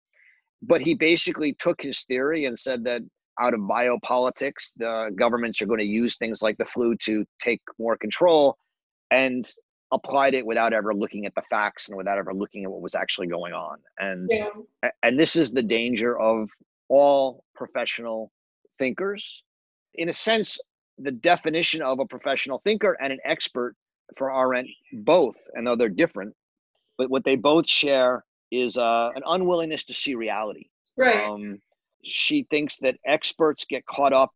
But 0.62 0.80
he 0.80 0.94
basically 0.94 1.54
took 1.54 1.82
his 1.82 2.04
theory 2.04 2.46
and 2.46 2.58
said 2.58 2.84
that 2.86 3.02
out 3.42 3.54
of 3.54 3.60
biopolitics, 3.62 4.72
the 4.78 5.12
governments 5.16 5.62
are 5.62 5.66
going 5.66 5.80
to 5.80 5.86
use 5.86 6.18
things 6.18 6.42
like 6.42 6.58
the 6.58 6.66
flu 6.66 6.96
to 7.04 7.26
take 7.40 7.62
more 7.78 7.98
control 7.98 8.58
and 9.12 9.50
applied 9.92 10.34
it 10.34 10.46
without 10.46 10.74
ever 10.74 10.94
looking 10.94 11.26
at 11.26 11.36
the 11.36 11.44
facts 11.50 11.88
and 11.88 11.96
without 11.96 12.18
ever 12.18 12.34
looking 12.34 12.64
at 12.64 12.72
what 12.72 12.82
was 12.82 12.96
actually 12.96 13.28
going 13.28 13.54
on. 13.54 13.78
And 14.00 14.28
yeah. 14.32 14.50
and 15.04 15.20
this 15.20 15.36
is 15.36 15.52
the 15.52 15.62
danger 15.62 16.20
of 16.20 16.50
all 16.90 17.44
professional 17.56 18.32
thinkers. 18.80 19.44
In 19.94 20.10
a 20.10 20.14
sense, 20.14 20.60
the 20.98 21.12
definition 21.12 21.82
of 21.82 22.00
a 22.00 22.06
professional 22.06 22.60
thinker 22.64 22.98
and 23.00 23.14
an 23.14 23.20
expert 23.24 23.76
for 24.18 24.32
Arendt 24.32 24.70
both, 24.92 25.36
and 25.54 25.66
though 25.66 25.76
they're 25.76 25.90
different, 25.90 26.36
but 26.98 27.10
what 27.10 27.24
they 27.24 27.36
both 27.36 27.68
share 27.70 28.24
is 28.52 28.78
uh, 28.78 29.10
an 29.16 29.24
unwillingness 29.26 29.86
to 29.86 29.94
see 29.94 30.16
reality. 30.16 30.66
Right. 30.98 31.24
Um, 31.24 31.60
she 32.04 32.46
thinks 32.50 32.78
that 32.80 32.98
experts 33.06 33.66
get 33.66 33.86
caught 33.86 34.14
up 34.14 34.34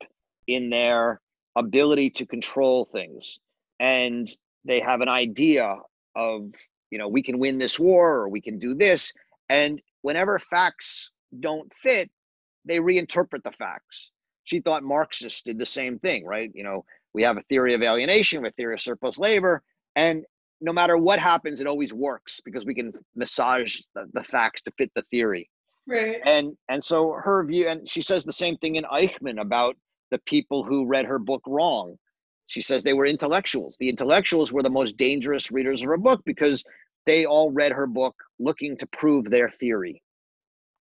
in 0.48 0.70
their 0.70 1.22
ability 1.56 2.12
to 2.12 2.26
control 2.26 2.86
things, 2.86 3.40
and 3.80 4.28
they 4.68 4.80
have 4.80 5.02
an 5.02 5.10
idea 5.10 5.78
of, 6.16 6.52
you 6.92 6.98
know, 7.00 7.08
we 7.08 7.24
can 7.24 7.40
win 7.40 7.58
this 7.58 7.80
war 7.80 8.16
or 8.18 8.30
we 8.30 8.42
can 8.42 8.60
do 8.60 8.76
this, 8.76 9.12
and 9.50 9.82
whenever 10.02 10.38
facts 10.40 11.12
don't 11.40 11.74
fit, 11.74 12.10
they 12.66 12.80
reinterpret 12.80 13.44
the 13.44 13.52
facts 13.52 14.12
she 14.48 14.62
thought 14.62 14.82
Marxists 14.82 15.42
did 15.42 15.60
the 15.60 15.66
same 15.66 16.00
thing, 16.00 16.26
right? 16.26 16.50
You 16.56 16.64
know, 16.64 16.86
we 17.14 17.22
have 17.24 17.38
a 17.38 17.44
theory 17.50 17.74
of 17.74 17.82
alienation, 17.82 18.46
a 18.46 18.52
theory 18.52 18.76
of 18.76 18.82
surplus 18.82 19.20
labor, 19.20 19.62
and 19.98 20.24
no 20.62 20.72
matter 20.72 20.96
what 20.98 21.20
happens, 21.20 21.60
it 21.60 21.68
always 21.68 21.94
works 21.94 22.40
because 22.44 22.66
we 22.66 22.74
can 22.74 22.94
massage 23.16 23.78
the, 23.94 24.06
the 24.14 24.24
facts 24.24 24.62
to 24.64 24.72
fit 24.78 24.90
the 24.96 25.02
theory. 25.12 25.50
Right. 25.86 26.22
And 26.26 26.56
and 26.70 26.82
so 26.82 27.12
her 27.12 27.44
view, 27.44 27.68
and 27.68 27.88
she 27.88 28.02
says 28.02 28.24
the 28.24 28.32
same 28.32 28.58
thing 28.58 28.78
in 28.78 28.86
Eichmann 28.86 29.42
about 29.42 29.76
the 30.12 30.20
people 30.20 30.64
who 30.64 30.86
read 30.86 31.06
her 31.06 31.20
book 31.20 31.42
wrong. 31.46 31.98
She 32.48 32.62
says 32.62 32.82
they 32.82 32.94
were 32.94 33.06
intellectuals. 33.06 33.78
The 33.78 33.90
intellectuals 33.90 34.52
were 34.52 34.64
the 34.64 34.70
most 34.70 34.98
dangerous 34.98 35.52
readers 35.52 35.82
of 35.82 35.90
her 35.90 35.98
book 35.98 36.22
because 36.26 36.64
they 37.06 37.26
all 37.26 37.52
read 37.52 37.72
her 37.72 37.88
book 37.88 38.16
looking 38.40 38.78
to 38.78 38.88
prove 38.88 39.26
their 39.26 39.50
theory. 39.50 40.02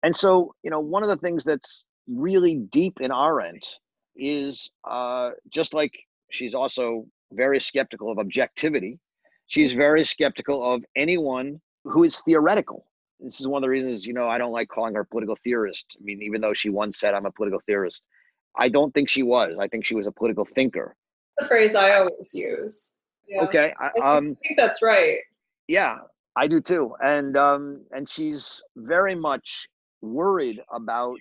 And 0.03 0.15
so, 0.15 0.55
you 0.63 0.71
know, 0.71 0.81
one 0.81 1.03
of 1.03 1.09
the 1.09 1.17
things 1.17 1.45
that's 1.45 1.85
really 2.09 2.55
deep 2.55 3.01
in 3.01 3.11
Arendt 3.11 3.67
is 4.15 4.71
uh, 4.89 5.31
just 5.53 5.75
like 5.75 5.93
she's 6.31 6.55
also 6.55 7.07
very 7.33 7.61
skeptical 7.61 8.11
of 8.11 8.19
objectivity. 8.19 8.99
She's 9.49 9.73
very 9.73 10.05
skeptical 10.05 10.75
of 10.75 10.85
anyone 10.95 11.61
who 11.85 12.05
is 12.05 12.21
theoretical. 12.21 12.87
This 13.19 13.41
is 13.41 13.49
one 13.49 13.59
of 13.59 13.63
the 13.63 13.71
reasons, 13.71 14.07
you 14.07 14.13
know, 14.13 14.29
I 14.29 14.39
don't 14.39 14.53
like 14.53 14.69
calling 14.69 14.95
her 14.95 15.01
a 15.01 15.07
political 15.07 15.37
theorist. 15.43 15.97
I 15.99 16.05
mean, 16.05 16.23
even 16.23 16.41
though 16.41 16.55
she 16.55 16.69
once 16.69 16.99
said 16.99 17.15
I'm 17.15 17.27
a 17.27 17.33
political 17.33 17.61
theorist, 17.67 18.03
I 18.57 18.69
don't 18.69 18.93
think 18.93 19.09
she 19.09 19.23
was. 19.23 19.59
I 19.59 19.69
think 19.69 19.85
she 19.85 19.95
was 19.95 20.07
a 20.07 20.13
political 20.13 20.45
thinker. 20.45 20.95
The 21.39 21.47
phrase 21.47 21.75
I 21.75 21.99
always 21.99 22.31
use. 22.33 22.97
Yeah. 23.29 23.43
Okay. 23.43 23.75
I, 23.81 23.87
um, 24.01 24.37
I 24.45 24.47
think 24.47 24.59
that's 24.59 24.83
right. 24.83 25.19
Yeah, 25.69 25.99
I 26.37 26.47
do 26.47 26.61
too. 26.61 26.95
And 27.03 27.37
um, 27.37 27.85
and 27.93 28.09
she's 28.09 28.63
very 28.77 29.15
much 29.15 29.69
worried 30.01 30.61
about 30.71 31.19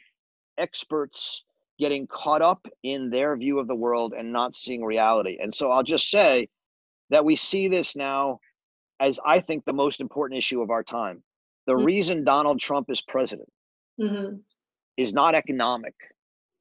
experts 0.57 1.43
getting 1.79 2.07
caught 2.07 2.41
up 2.41 2.65
in 2.83 3.09
their 3.09 3.35
view 3.35 3.59
of 3.59 3.67
the 3.67 3.75
world 3.75 4.13
and 4.17 4.31
not 4.31 4.55
seeing 4.55 4.83
reality. 4.83 5.37
And 5.41 5.53
so 5.53 5.71
I'll 5.71 5.83
just 5.83 6.09
say 6.09 6.47
that 7.09 7.25
we 7.25 7.35
see 7.35 7.67
this 7.67 7.95
now 7.95 8.39
as 8.99 9.19
I 9.25 9.39
think 9.39 9.65
the 9.65 9.73
most 9.73 9.99
important 9.99 10.37
issue 10.37 10.61
of 10.61 10.69
our 10.69 10.83
time. 10.83 11.21
The 11.67 11.73
mm-hmm. 11.73 11.85
reason 11.85 12.23
Donald 12.23 12.59
Trump 12.59 12.89
is 12.89 13.01
president 13.01 13.49
mm-hmm. 13.99 14.37
is 14.97 15.13
not 15.13 15.35
economic. 15.35 15.95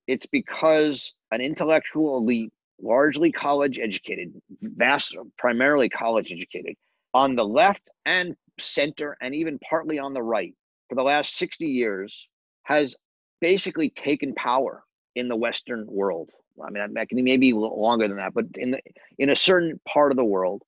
It's 0.07 0.27
because 0.27 1.15
an 1.31 1.41
intellectual 1.41 2.19
elite, 2.19 2.53
largely 2.85 3.33
college 3.33 3.79
educated, 3.79 4.35
vast, 4.61 5.17
primarily 5.39 5.89
college 5.89 6.31
educated, 6.31 6.77
on 7.15 7.35
the 7.35 7.45
left 7.45 7.91
and 8.05 8.37
center, 8.61 9.17
and 9.21 9.35
even 9.35 9.59
partly 9.69 9.99
on 9.99 10.13
the 10.15 10.23
right, 10.23 10.55
for 10.89 10.95
the 10.95 11.03
last 11.03 11.37
60 11.37 11.67
years, 11.67 12.29
has 12.65 12.95
basically 13.41 13.91
taken 13.91 14.35
power 14.35 14.85
in 15.17 15.29
the 15.29 15.37
Western 15.37 15.87
world. 15.87 16.31
I 16.65 16.71
mean, 16.71 16.97
I 16.97 17.05
can 17.05 17.23
maybe 17.25 17.53
longer 17.53 18.07
than 18.07 18.19
that, 18.19 18.35
but 18.35 18.47
in 18.57 18.73
the, 18.73 18.81
in 19.19 19.31
a 19.31 19.37
certain 19.37 19.81
part 19.89 20.13
of 20.13 20.17
the 20.17 20.25
world, 20.25 20.63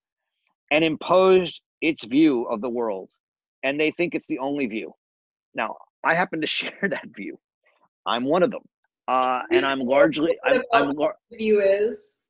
and 0.70 0.84
imposed 0.84 1.62
its 1.80 2.04
view 2.04 2.44
of 2.44 2.60
the 2.60 2.68
world, 2.68 3.08
and 3.62 3.80
they 3.80 3.90
think 3.92 4.14
it's 4.14 4.26
the 4.26 4.38
only 4.38 4.66
view. 4.66 4.92
Now, 5.54 5.76
I 6.04 6.14
happen 6.14 6.40
to 6.40 6.46
share 6.58 6.78
that 6.82 7.08
view. 7.14 7.38
I'm 8.04 8.24
one 8.24 8.42
of 8.42 8.50
them, 8.50 8.62
uh, 9.08 9.40
and 9.50 9.64
I'm 9.64 9.80
largely 9.80 10.36
I'm, 10.44 10.62
I'm 10.72 10.92
view 11.32 11.60
is. 11.60 12.20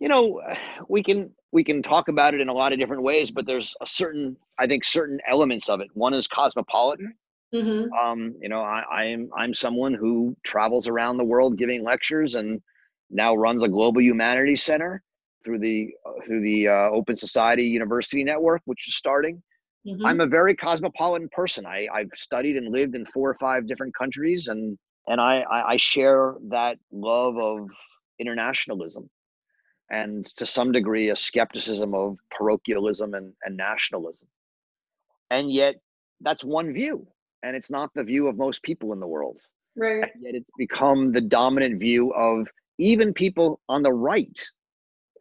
You 0.00 0.08
know, 0.08 0.40
we 0.88 1.02
can 1.02 1.30
we 1.52 1.64
can 1.64 1.82
talk 1.82 2.08
about 2.08 2.34
it 2.34 2.40
in 2.40 2.48
a 2.48 2.52
lot 2.52 2.72
of 2.72 2.78
different 2.78 3.02
ways, 3.02 3.30
but 3.30 3.46
there's 3.46 3.74
a 3.80 3.86
certain 3.86 4.36
I 4.58 4.66
think 4.66 4.84
certain 4.84 5.18
elements 5.28 5.68
of 5.68 5.80
it. 5.80 5.88
One 5.94 6.14
is 6.14 6.26
cosmopolitan, 6.26 7.14
Mm-hmm. 7.54 7.92
Um, 7.92 8.34
you 8.40 8.48
know, 8.48 8.60
I, 8.60 8.82
I'm 8.92 9.30
I'm 9.36 9.54
someone 9.54 9.94
who 9.94 10.36
travels 10.42 10.88
around 10.88 11.18
the 11.18 11.24
world 11.24 11.56
giving 11.56 11.84
lectures 11.84 12.34
and 12.34 12.60
now 13.10 13.34
runs 13.34 13.62
a 13.62 13.68
global 13.68 14.02
humanities 14.02 14.62
center 14.62 15.02
through 15.44 15.60
the 15.60 15.90
uh, 16.04 16.24
through 16.26 16.42
the 16.42 16.68
uh, 16.68 16.90
Open 16.90 17.16
Society 17.16 17.62
University 17.62 18.24
Network, 18.24 18.62
which 18.64 18.88
is 18.88 18.96
starting. 18.96 19.40
Mm-hmm. 19.86 20.04
I'm 20.04 20.20
a 20.20 20.26
very 20.26 20.56
cosmopolitan 20.56 21.28
person. 21.30 21.64
I, 21.64 21.86
I've 21.94 22.10
studied 22.14 22.56
and 22.56 22.72
lived 22.72 22.96
in 22.96 23.06
four 23.06 23.30
or 23.30 23.34
five 23.34 23.68
different 23.68 23.94
countries, 23.96 24.48
and 24.48 24.76
and 25.06 25.20
I, 25.20 25.40
I, 25.40 25.72
I 25.72 25.76
share 25.76 26.34
that 26.48 26.78
love 26.92 27.38
of 27.38 27.68
internationalism, 28.18 29.10
and 29.90 30.24
to 30.36 30.46
some 30.46 30.72
degree 30.72 31.10
a 31.10 31.16
skepticism 31.16 31.94
of 31.94 32.18
parochialism 32.30 33.14
and, 33.14 33.32
and 33.44 33.56
nationalism. 33.56 34.28
And 35.30 35.50
yet, 35.50 35.76
that's 36.20 36.44
one 36.44 36.72
view 36.72 37.06
and 37.44 37.54
it's 37.54 37.70
not 37.70 37.92
the 37.94 38.02
view 38.02 38.26
of 38.26 38.36
most 38.36 38.62
people 38.62 38.92
in 38.92 39.00
the 39.00 39.06
world. 39.06 39.40
Right. 39.76 40.10
And 40.14 40.22
yet 40.22 40.34
it's 40.34 40.50
become 40.56 41.12
the 41.12 41.20
dominant 41.20 41.78
view 41.78 42.12
of 42.14 42.48
even 42.78 43.12
people 43.12 43.60
on 43.68 43.82
the 43.82 43.92
right 43.92 44.40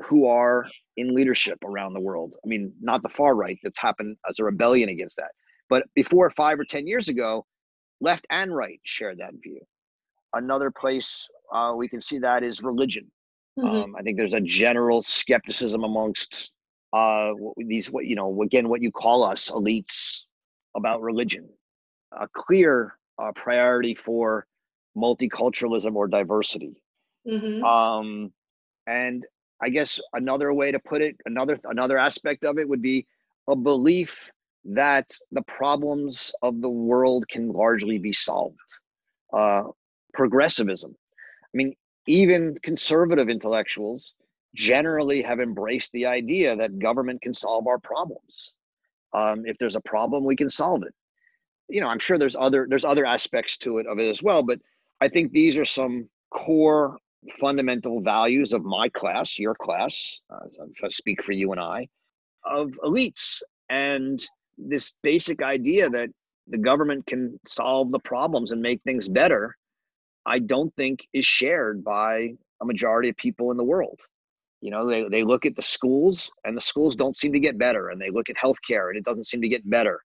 who 0.06 0.26
are 0.26 0.66
in 0.96 1.14
leadership 1.14 1.60
around 1.64 1.94
the 1.94 2.00
world. 2.00 2.36
I 2.44 2.48
mean, 2.48 2.74
not 2.82 3.04
the 3.04 3.10
far 3.10 3.36
right 3.36 3.60
that's 3.62 3.78
happened 3.78 4.18
as 4.28 4.40
a 4.40 4.46
rebellion 4.46 4.90
against 4.90 5.18
that. 5.18 5.32
But 5.70 5.84
before 5.96 6.30
five 6.32 6.60
or 6.60 6.66
10 6.66 6.88
years 6.88 7.10
ago, 7.10 7.46
left 8.00 8.26
and 8.30 8.56
right 8.56 8.80
shared 8.84 9.20
that 9.20 9.34
view. 9.44 9.60
Another 10.34 10.72
place 10.72 11.30
uh, 11.54 11.74
we 11.76 11.88
can 11.88 12.02
see 12.02 12.20
that 12.20 12.44
is 12.44 12.62
religion. 12.64 13.12
Mhm. 13.58 13.84
Um, 13.84 13.96
I 13.96 14.02
think 14.02 14.18
there's 14.18 14.34
a 14.34 14.42
general 14.42 15.02
skepticism 15.02 15.84
amongst 15.84 16.52
uh, 16.94 17.34
these, 17.58 17.92
what 17.92 18.06
you 18.06 18.16
know, 18.16 18.42
again, 18.44 18.70
what 18.70 18.82
you 18.82 18.92
call 18.92 19.24
us 19.24 19.50
elites 19.50 20.22
about 20.76 21.02
religion. 21.02 21.50
A 22.12 22.28
clear 22.28 22.98
uh, 23.20 23.32
priority 23.36 23.96
for 23.96 24.46
multiculturalism 24.96 25.96
or 25.96 26.08
diversity. 26.08 26.76
Mhm. 27.28 27.64
Um, 27.64 28.34
and 28.86 29.26
I 29.62 29.70
guess 29.70 30.00
another 30.14 30.54
way 30.54 30.72
to 30.72 30.80
put 30.80 31.02
it, 31.02 31.16
another 31.26 31.60
another 31.66 31.98
aspect 31.98 32.44
of 32.44 32.58
it 32.60 32.68
would 32.68 32.82
be 32.82 33.06
a 33.48 33.56
belief 33.56 34.32
that 34.66 35.18
the 35.32 35.42
problems 35.44 36.34
of 36.42 36.62
the 36.62 36.70
world 36.70 37.28
can 37.28 37.52
largely 37.52 37.98
be 37.98 38.14
solved. 38.14 38.60
Uh, 39.32 39.64
progressivism. 40.14 40.96
I 41.44 41.50
mean, 41.54 41.74
even 42.08 42.58
conservative 42.64 43.30
intellectuals 43.30 44.14
generally 44.56 45.22
have 45.22 45.40
embraced 45.40 45.92
the 45.92 46.06
idea 46.06 46.56
that 46.56 46.80
government 46.80 47.22
can 47.22 47.34
solve 47.34 47.68
our 47.68 47.80
problems. 47.80 48.54
Um, 49.14 49.46
if 49.46 49.58
there's 49.58 49.76
a 49.76 49.82
problem, 49.82 50.24
we 50.24 50.36
can 50.36 50.50
solve 50.50 50.84
it. 50.84 50.94
You 51.70 51.82
know, 51.82 51.88
I'm 51.88 52.00
sure 52.00 52.18
there's 52.18 52.36
other 52.36 52.68
there's 52.70 52.86
other 52.86 53.06
aspects 53.06 53.58
to 53.60 53.78
it 53.78 53.88
of 53.88 54.00
it 54.00 54.08
as 54.08 54.22
well, 54.22 54.44
but 54.44 54.60
I 55.02 55.08
think 55.08 55.32
these 55.32 55.58
are 55.58 55.66
some 55.66 56.10
core 56.32 56.98
fundamental 57.40 58.02
values 58.02 58.54
of 58.54 58.64
my 58.64 58.90
class, 58.90 59.40
your 59.40 59.56
class. 59.56 60.20
Uh, 60.30 60.66
I 60.84 60.90
speak 60.90 61.24
for 61.24 61.32
you 61.32 61.52
and 61.52 61.62
I, 61.62 61.88
of 62.44 62.72
elites, 62.84 63.42
and 63.70 64.24
this 64.58 64.94
basic 65.04 65.42
idea 65.42 65.90
that 65.90 66.10
the 66.48 66.58
government 66.58 67.06
can 67.06 67.40
solve 67.46 67.92
the 67.92 68.00
problems 68.00 68.52
and 68.52 68.62
make 68.62 68.82
things 68.84 69.08
better. 69.08 69.56
I 70.26 70.40
don't 70.40 70.74
think 70.76 71.08
is 71.14 71.26
shared 71.26 71.84
by 71.84 72.36
a 72.62 72.66
majority 72.66 73.10
of 73.10 73.18
people 73.18 73.52
in 73.52 73.58
the 73.58 73.64
world. 73.64 74.00
You 74.62 74.72
know, 74.72 74.88
they, 74.88 75.04
they 75.10 75.24
look 75.24 75.46
at 75.46 75.56
the 75.56 75.62
schools 75.62 76.32
and 76.46 76.56
the 76.56 76.62
schools 76.62 76.96
don't 76.96 77.18
seem 77.18 77.34
to 77.34 77.40
get 77.40 77.58
better. 77.58 77.90
And 77.90 78.00
they 78.00 78.10
look 78.10 78.30
at 78.30 78.38
healthcare 78.38 78.90
and 78.90 78.98
it 78.98 79.04
doesn't 79.04 79.28
seem 79.28 79.42
to 79.42 79.50
get 79.50 79.70
better. 79.70 80.00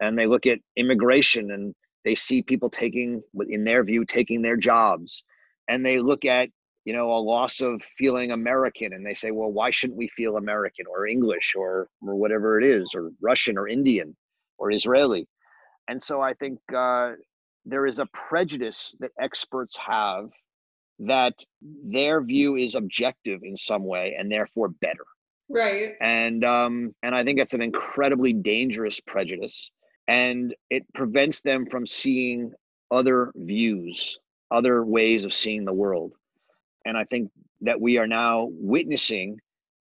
And 0.00 0.18
they 0.18 0.26
look 0.26 0.46
at 0.46 0.58
immigration 0.76 1.52
and 1.52 1.74
they 2.04 2.14
see 2.14 2.42
people 2.42 2.68
taking, 2.68 3.22
in 3.48 3.64
their 3.64 3.82
view, 3.84 4.04
taking 4.04 4.42
their 4.42 4.56
jobs. 4.56 5.24
And 5.68 5.86
they 5.86 5.98
look 5.98 6.24
at, 6.26 6.48
you 6.84 6.92
know, 6.92 7.12
a 7.12 7.16
loss 7.16 7.60
of 7.60 7.82
feeling 7.96 8.32
American 8.32 8.92
and 8.92 9.06
they 9.06 9.14
say, 9.14 9.30
well, 9.30 9.50
why 9.50 9.70
shouldn't 9.70 9.98
we 9.98 10.08
feel 10.08 10.36
American 10.36 10.84
or 10.86 11.06
English 11.06 11.54
or, 11.56 11.88
or 12.02 12.16
whatever 12.16 12.60
it 12.60 12.66
is, 12.66 12.90
or 12.94 13.12
Russian 13.22 13.56
or 13.56 13.68
Indian 13.68 14.14
or 14.58 14.72
Israeli? 14.72 15.26
And 15.88 16.02
so 16.02 16.20
I 16.20 16.34
think 16.34 16.58
uh, 16.76 17.12
there 17.64 17.86
is 17.86 17.98
a 17.98 18.06
prejudice 18.06 18.94
that 19.00 19.10
experts 19.20 19.76
have 19.78 20.30
that 20.98 21.34
their 21.60 22.22
view 22.22 22.56
is 22.56 22.74
objective 22.74 23.40
in 23.42 23.56
some 23.56 23.84
way 23.84 24.14
and 24.18 24.30
therefore 24.30 24.68
better 24.68 25.04
Right. 25.48 25.96
and 26.00 26.44
um, 26.44 26.94
and 27.02 27.14
I 27.14 27.24
think 27.24 27.38
that's 27.38 27.52
an 27.52 27.60
incredibly 27.60 28.32
dangerous 28.32 29.00
prejudice, 29.00 29.70
and 30.08 30.54
it 30.70 30.82
prevents 30.94 31.42
them 31.42 31.66
from 31.66 31.86
seeing 31.86 32.52
other 32.90 33.32
views, 33.34 34.18
other 34.50 34.82
ways 34.82 35.24
of 35.26 35.34
seeing 35.34 35.66
the 35.66 35.72
world, 35.72 36.12
and 36.86 36.96
I 36.96 37.04
think 37.04 37.30
that 37.60 37.78
we 37.78 37.98
are 37.98 38.06
now 38.06 38.48
witnessing 38.50 39.38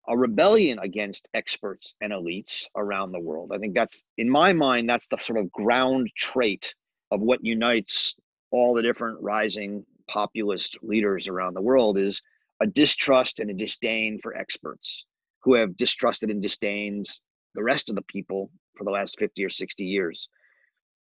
a 0.08 0.16
rebellion 0.16 0.78
against 0.80 1.28
experts 1.34 1.96
and 2.00 2.14
elites 2.14 2.66
around 2.76 3.12
the 3.12 3.20
world. 3.20 3.52
I 3.52 3.58
think 3.58 3.74
that's 3.74 4.04
in 4.20 4.30
my 4.30 4.54
mind 4.54 4.88
that's 4.88 5.08
the 5.08 5.18
sort 5.18 5.40
of 5.40 5.52
ground 5.52 6.12
trait 6.16 6.76
of 7.12 7.22
what 7.22 7.44
unites 7.44 8.16
all 8.52 8.74
the 8.74 8.82
different 8.82 9.22
rising 9.22 9.86
populist 10.10 10.78
leaders 10.84 11.28
around 11.28 11.54
the 11.54 11.62
world 11.62 11.98
is 11.98 12.22
a 12.62 12.68
distrust 12.68 13.40
and 13.40 13.50
a 13.50 13.54
disdain 13.54 14.18
for 14.22 14.36
experts 14.36 15.06
who 15.44 15.56
have 15.56 15.76
distrusted 15.78 16.30
and 16.30 16.42
disdained 16.42 17.06
the 17.54 17.64
rest 17.64 17.90
of 17.90 17.96
the 17.96 18.02
people 18.04 18.50
for 18.78 18.84
the 18.84 18.92
last 18.92 19.18
50 19.20 19.44
or 19.44 19.50
60 19.50 19.84
years. 19.84 20.28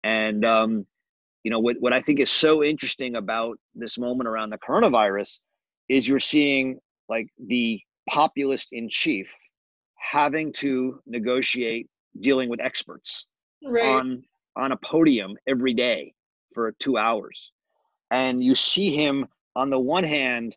And, 0.04 0.46
um, 0.46 0.86
you 1.44 1.52
know, 1.52 1.60
what, 1.60 1.78
what 1.80 1.94
I 1.94 2.00
think 2.00 2.20
is 2.20 2.32
so 2.32 2.64
interesting 2.64 3.16
about 3.16 3.58
this 3.74 3.98
moment 3.98 4.28
around 4.28 4.50
the 4.50 4.58
coronavirus 4.58 5.40
is 5.90 6.08
you're 6.08 6.20
seeing 6.20 6.80
like 7.10 7.28
the 7.38 7.80
populist 8.10 8.70
in 8.72 8.90
chief 8.90 9.28
having 9.98 10.54
to 10.54 11.00
negotiate 11.06 11.88
dealing 12.20 12.50
with 12.50 12.60
experts 12.62 13.28
Right. 13.64 13.84
on 13.84 14.24
on 14.56 14.72
a 14.72 14.78
podium 14.78 15.38
every 15.48 15.74
day 15.74 16.14
for 16.54 16.72
two 16.80 16.98
hours. 16.98 17.52
And 18.12 18.44
you 18.44 18.56
see 18.56 18.96
him 18.96 19.28
on 19.56 19.70
the 19.70 19.80
one 19.80 20.04
hand 20.04 20.56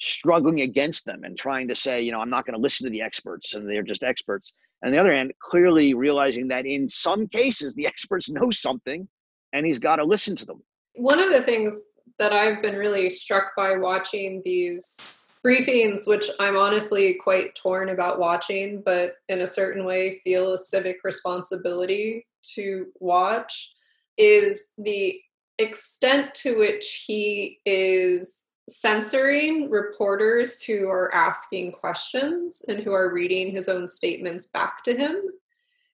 struggling 0.00 0.62
against 0.62 1.06
them 1.06 1.22
and 1.24 1.38
trying 1.38 1.68
to 1.68 1.74
say 1.74 2.02
you 2.02 2.10
know 2.10 2.20
i'm 2.20 2.28
not 2.28 2.44
going 2.44 2.54
to 2.54 2.60
listen 2.60 2.84
to 2.84 2.90
the 2.90 3.00
experts 3.00 3.54
and 3.54 3.68
they're 3.68 3.82
just 3.82 4.02
experts. 4.02 4.52
And 4.82 4.92
the 4.92 4.98
other 4.98 5.14
hand 5.14 5.32
clearly 5.40 5.94
realizing 5.94 6.48
that 6.48 6.66
in 6.66 6.88
some 6.88 7.28
cases 7.28 7.74
the 7.74 7.86
experts 7.92 8.28
know 8.28 8.50
something 8.50 9.08
and 9.52 9.64
he's 9.64 9.78
got 9.78 9.96
to 9.96 10.04
listen 10.04 10.34
to 10.36 10.44
them. 10.44 10.62
One 10.96 11.20
of 11.20 11.30
the 11.30 11.40
things 11.40 11.86
that 12.18 12.32
I've 12.32 12.60
been 12.62 12.76
really 12.76 13.08
struck 13.10 13.56
by 13.56 13.76
watching 13.76 14.42
these 14.44 15.32
briefings, 15.44 16.06
which 16.06 16.26
I'm 16.38 16.56
honestly 16.56 17.14
quite 17.14 17.54
torn 17.54 17.90
about 17.90 18.18
watching, 18.18 18.82
but 18.84 19.14
in 19.28 19.40
a 19.40 19.46
certain 19.46 19.84
way 19.84 20.20
feel 20.24 20.52
a 20.52 20.58
civic 20.58 20.98
responsibility 21.04 22.26
to 22.54 22.86
watch, 23.00 23.74
is 24.16 24.72
the 24.78 25.20
extent 25.58 26.34
to 26.34 26.58
which 26.58 27.04
he 27.06 27.60
is 27.64 28.46
censoring 28.68 29.70
reporters 29.70 30.62
who 30.62 30.88
are 30.88 31.14
asking 31.14 31.72
questions 31.72 32.64
and 32.68 32.80
who 32.80 32.92
are 32.92 33.12
reading 33.12 33.50
his 33.50 33.68
own 33.68 33.86
statements 33.86 34.46
back 34.46 34.82
to 34.84 34.96
him. 34.96 35.16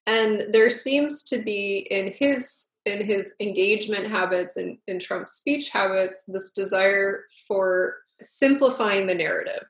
And 0.07 0.47
there 0.53 0.71
seems 0.71 1.25
to 1.25 1.39
be 1.39 1.87
in 1.91 2.13
his 2.13 2.73
in 2.87 3.05
his 3.05 3.37
engagement 3.41 4.11
habits 4.11 4.57
and 4.57 4.79
in 4.87 4.99
trump's 4.99 5.33
speech 5.33 5.69
habits 5.69 6.25
this 6.25 6.51
desire 6.51 7.25
for 7.47 7.97
simplifying 8.21 9.07
the 9.07 9.15
narrative. 9.15 9.65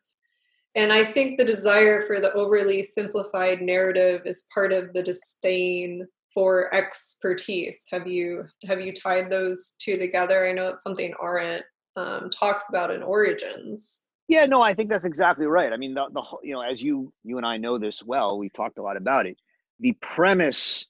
And 0.76 0.92
i 0.92 1.02
think 1.02 1.36
the 1.36 1.44
desire 1.44 2.00
for 2.02 2.20
the 2.20 2.32
overly 2.32 2.82
simplified 2.82 3.60
narrative 3.60 4.22
is 4.24 4.48
part 4.54 4.72
of 4.72 4.92
the 4.92 5.02
disdain 5.02 6.06
for 6.32 6.72
expertise? 6.74 7.86
Have 7.90 8.06
you 8.06 8.44
have 8.66 8.80
you 8.80 8.92
tied 8.92 9.30
those 9.30 9.74
two 9.80 9.96
together? 9.96 10.46
I 10.46 10.52
know 10.52 10.68
it's 10.68 10.82
something 10.84 11.12
arendt 11.22 11.64
um, 11.96 12.30
talks 12.30 12.68
about 12.68 12.90
in 12.90 13.02
origins. 13.02 14.06
Yeah 14.28 14.46
no 14.46 14.62
i 14.62 14.72
think 14.72 14.90
that's 14.90 15.04
exactly 15.04 15.46
right. 15.46 15.72
I 15.72 15.76
mean 15.76 15.94
the, 15.94 16.04
the 16.12 16.22
whole- 16.22 16.40
you 16.42 16.54
know 16.54 16.60
as 16.60 16.80
you 16.82 17.12
you 17.24 17.36
and 17.36 17.46
i 17.46 17.56
know 17.56 17.78
this 17.78 18.02
well 18.02 18.38
we've 18.38 18.52
talked 18.52 18.78
a 18.78 18.82
lot 18.82 18.96
about 18.96 19.26
it. 19.26 19.36
The 19.80 19.92
premise 20.00 20.86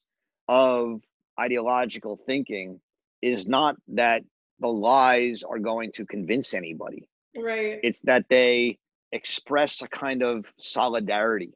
of 0.48 1.00
ideological 1.38 2.20
thinking 2.26 2.80
is 3.22 3.46
not 3.46 3.76
that 3.88 4.22
the 4.58 4.68
lies 4.68 5.42
are 5.42 5.58
going 5.58 5.92
to 5.92 6.04
convince 6.04 6.52
anybody. 6.54 7.08
Right. 7.34 7.78
It's 7.82 8.00
that 8.00 8.26
they 8.28 8.78
express 9.12 9.80
a 9.82 9.88
kind 9.88 10.22
of 10.22 10.44
solidarity. 10.58 11.54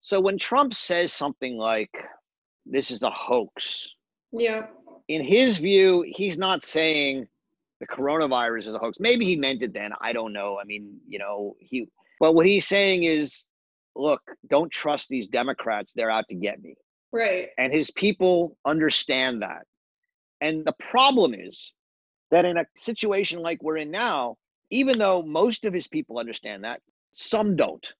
So 0.00 0.20
when 0.20 0.38
trump 0.38 0.72
says 0.72 1.12
something 1.12 1.56
like 1.58 1.90
this 2.68 2.90
is 2.90 3.02
a 3.02 3.10
hoax. 3.10 3.88
Yeah. 4.32 4.66
In 5.08 5.24
his 5.24 5.58
view 5.58 6.04
he's 6.06 6.36
not 6.36 6.62
saying 6.62 7.28
the 7.80 7.86
coronavirus 7.86 8.66
is 8.66 8.74
a 8.74 8.78
hoax. 8.78 8.98
Maybe 8.98 9.24
he 9.24 9.36
meant 9.36 9.62
it 9.62 9.72
then. 9.72 9.92
I 10.00 10.12
don't 10.12 10.32
know. 10.32 10.58
I 10.60 10.64
mean 10.64 10.98
you 11.06 11.18
know 11.18 11.56
he 11.58 11.88
but 12.20 12.34
what 12.34 12.46
he's 12.46 12.66
saying 12.66 13.04
is 13.04 13.44
look 13.94 14.22
don't 14.48 14.70
trust 14.70 15.08
these 15.08 15.28
democrats. 15.28 15.92
They're 15.92 16.10
out 16.10 16.28
to 16.28 16.34
get 16.34 16.60
me. 16.62 16.76
Right. 17.12 17.48
And 17.56 17.72
his 17.72 17.90
people 17.90 18.56
understand 18.64 19.42
that. 19.42 19.62
And 20.40 20.64
the 20.64 20.74
problem 20.90 21.34
is 21.34 21.72
that 22.30 22.44
in 22.44 22.56
a 22.58 22.66
situation 22.76 23.40
like 23.40 23.62
we're 23.62 23.78
in 23.78 23.90
now 23.90 24.36
even 24.70 24.98
though 24.98 25.22
most 25.22 25.64
of 25.64 25.72
his 25.72 25.86
people 25.86 26.18
understand 26.18 26.64
that 26.64 26.80
some 27.12 27.56
don't. 27.56 27.92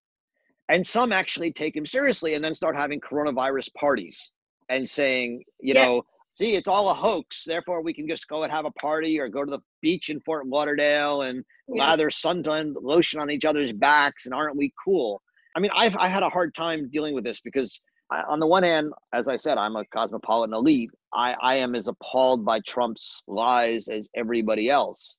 And 0.68 0.84
some 0.84 1.12
actually 1.12 1.53
take 1.53 1.76
him 1.76 1.86
seriously 1.86 2.34
and 2.34 2.45
then 2.45 2.55
start 2.55 2.76
having 2.76 3.01
coronavirus 3.01 3.72
parties 3.74 4.32
and 4.69 4.89
saying 4.89 5.43
you 5.61 5.75
Yeah. 5.75 5.87
know 5.87 6.03
see 6.35 6.55
it's 6.55 6.69
all 6.69 6.91
a 6.91 6.95
hoax. 6.95 7.45
Therefore 7.47 7.81
we 7.83 7.95
can 7.95 8.07
just 8.07 8.29
go 8.29 8.43
and 8.43 8.53
have 8.53 8.67
a 8.67 8.71
party 8.73 9.19
or 9.19 9.29
go 9.29 9.43
to 9.45 9.51
the 9.51 9.61
beach 9.81 10.11
in 10.11 10.21
fort 10.21 10.47
lauderdale 10.47 11.23
and 11.23 11.43
yeah. 11.69 11.89
lather 11.89 12.11
suntan 12.11 12.75
lotion 12.83 13.21
on 13.21 13.31
each 13.31 13.45
other's 13.47 13.73
backs 13.73 14.27
and 14.27 14.35
aren't 14.35 14.57
we 14.57 14.73
cool? 14.85 15.23
I 15.57 15.61
mean 15.61 15.71
i've 15.75 15.97
i 15.97 16.09
had 16.09 16.23
a 16.23 16.29
hard 16.29 16.55
time 16.55 16.91
dealing 16.91 17.14
with 17.14 17.25
this 17.25 17.41
because 17.41 17.81
I, 18.11 18.23
on 18.29 18.39
the 18.41 18.47
one 18.47 18.62
hand 18.62 18.93
as 19.14 19.27
i 19.29 19.37
said 19.37 19.57
i'm 19.59 19.77
a 19.77 19.85
cosmopolitan 19.87 20.55
elite. 20.55 20.91
I 21.14 21.35
i 21.41 21.55
am 21.57 21.75
as 21.75 21.89
appalled 21.89 22.45
by 22.45 22.61
trump's 22.61 23.23
lies 23.27 23.89
as 23.89 24.09
everybody 24.14 24.69
else. 24.69 25.17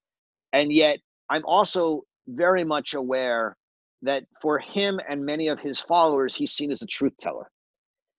And 0.54 0.72
yet 0.72 1.00
i'm 1.30 1.43
also 1.45 2.04
very 2.28 2.64
much 2.64 2.93
aware 2.93 3.58
that 4.04 4.24
for 4.43 4.60
him 4.60 5.00
and 5.10 5.26
many 5.26 5.48
of 5.48 5.60
his 5.60 5.80
followers 5.80 6.36
he's 6.36 6.52
seen 6.52 6.70
as 6.72 6.84
a 6.84 6.86
truth 6.86 7.14
teller 7.20 7.50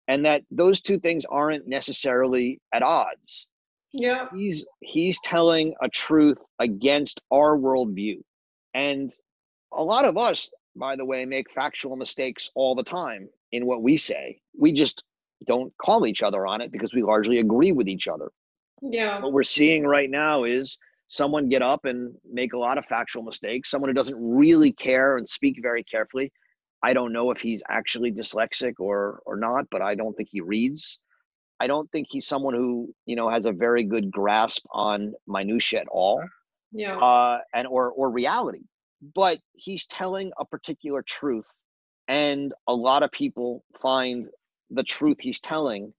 and 0.08 0.24
that 0.24 0.42
those 0.50 0.80
two 0.80 0.98
things 0.98 1.24
aren't 1.30 1.68
necessarily 1.68 2.60
at 2.72 2.82
odds 2.82 3.46
Yeah. 3.92 4.28
He's 4.34 4.64
he's 4.80 5.20
telling 5.22 5.74
a 5.82 5.88
truth 5.88 6.38
against 6.58 7.20
our 7.30 7.56
worldview. 7.56 8.20
And 8.74 9.14
a 9.72 9.82
lot 9.82 10.04
of 10.04 10.16
us, 10.16 10.50
by 10.76 10.96
the 10.96 11.04
way, 11.04 11.24
make 11.24 11.50
factual 11.50 11.96
mistakes 11.96 12.50
all 12.54 12.74
the 12.74 12.82
time 12.82 13.28
in 13.52 13.66
what 13.66 13.82
we 13.82 13.96
say. 13.96 14.40
We 14.58 14.72
just 14.72 15.04
don't 15.46 15.72
call 15.78 16.06
each 16.06 16.22
other 16.22 16.46
on 16.46 16.60
it 16.60 16.72
because 16.72 16.92
we 16.92 17.02
largely 17.02 17.38
agree 17.38 17.72
with 17.72 17.88
each 17.88 18.08
other. 18.08 18.30
Yeah. 18.82 19.20
What 19.20 19.32
we're 19.32 19.42
seeing 19.42 19.86
right 19.86 20.10
now 20.10 20.44
is 20.44 20.76
someone 21.08 21.48
get 21.48 21.62
up 21.62 21.84
and 21.84 22.14
make 22.30 22.52
a 22.52 22.58
lot 22.58 22.78
of 22.78 22.84
factual 22.84 23.22
mistakes, 23.22 23.70
someone 23.70 23.88
who 23.88 23.94
doesn't 23.94 24.18
really 24.18 24.72
care 24.72 25.16
and 25.16 25.26
speak 25.26 25.58
very 25.62 25.82
carefully. 25.82 26.30
I 26.82 26.92
don't 26.92 27.12
know 27.12 27.30
if 27.30 27.38
he's 27.38 27.62
actually 27.68 28.12
dyslexic 28.12 28.74
or 28.78 29.20
or 29.26 29.36
not, 29.36 29.66
but 29.70 29.82
I 29.82 29.94
don't 29.94 30.16
think 30.16 30.28
he 30.30 30.40
reads. 30.40 30.98
I 31.60 31.66
don't 31.66 31.90
think 31.90 32.06
he's 32.08 32.26
someone 32.26 32.54
who, 32.54 32.94
you 33.04 33.16
know, 33.16 33.28
has 33.28 33.46
a 33.46 33.52
very 33.52 33.84
good 33.84 34.10
grasp 34.10 34.64
on 34.70 35.14
minutia 35.26 35.80
at 35.80 35.88
all. 35.88 36.22
Yeah. 36.72 36.96
Uh 36.96 37.38
and 37.52 37.66
or 37.66 37.90
or 37.90 38.10
reality. 38.10 38.62
But 39.14 39.38
he's 39.54 39.86
telling 39.86 40.32
a 40.38 40.44
particular 40.44 41.02
truth 41.02 41.46
and 42.08 42.54
a 42.66 42.74
lot 42.74 43.02
of 43.02 43.12
people 43.12 43.64
find 43.80 44.28
the 44.70 44.82
truth 44.82 45.18
he's 45.20 45.40
telling 45.40 45.92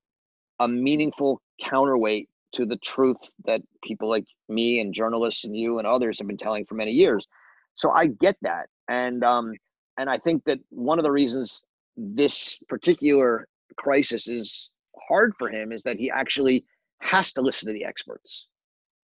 a 0.59 0.67
meaningful 0.67 1.41
counterweight 1.61 2.29
to 2.51 2.65
the 2.65 2.77
truth 2.77 3.17
that 3.45 3.61
people 3.83 4.09
like 4.09 4.25
me 4.49 4.79
and 4.79 4.93
journalists 4.93 5.45
and 5.45 5.55
you 5.55 5.77
and 5.77 5.87
others 5.87 6.19
have 6.19 6.27
been 6.27 6.37
telling 6.37 6.65
for 6.65 6.75
many 6.75 6.91
years. 6.91 7.27
So 7.75 7.91
I 7.91 8.07
get 8.07 8.35
that, 8.41 8.67
and 8.89 9.23
um, 9.23 9.53
and 9.99 10.09
I 10.09 10.17
think 10.17 10.45
that 10.45 10.59
one 10.69 10.97
of 10.97 11.03
the 11.03 11.11
reasons 11.11 11.61
this 11.97 12.57
particular 12.69 13.47
crisis 13.75 14.29
is 14.29 14.71
hard 15.09 15.33
for 15.37 15.49
him 15.49 15.71
is 15.71 15.83
that 15.83 15.97
he 15.97 16.09
actually 16.09 16.65
has 17.01 17.33
to 17.33 17.41
listen 17.41 17.67
to 17.67 17.73
the 17.73 17.83
experts. 17.83 18.47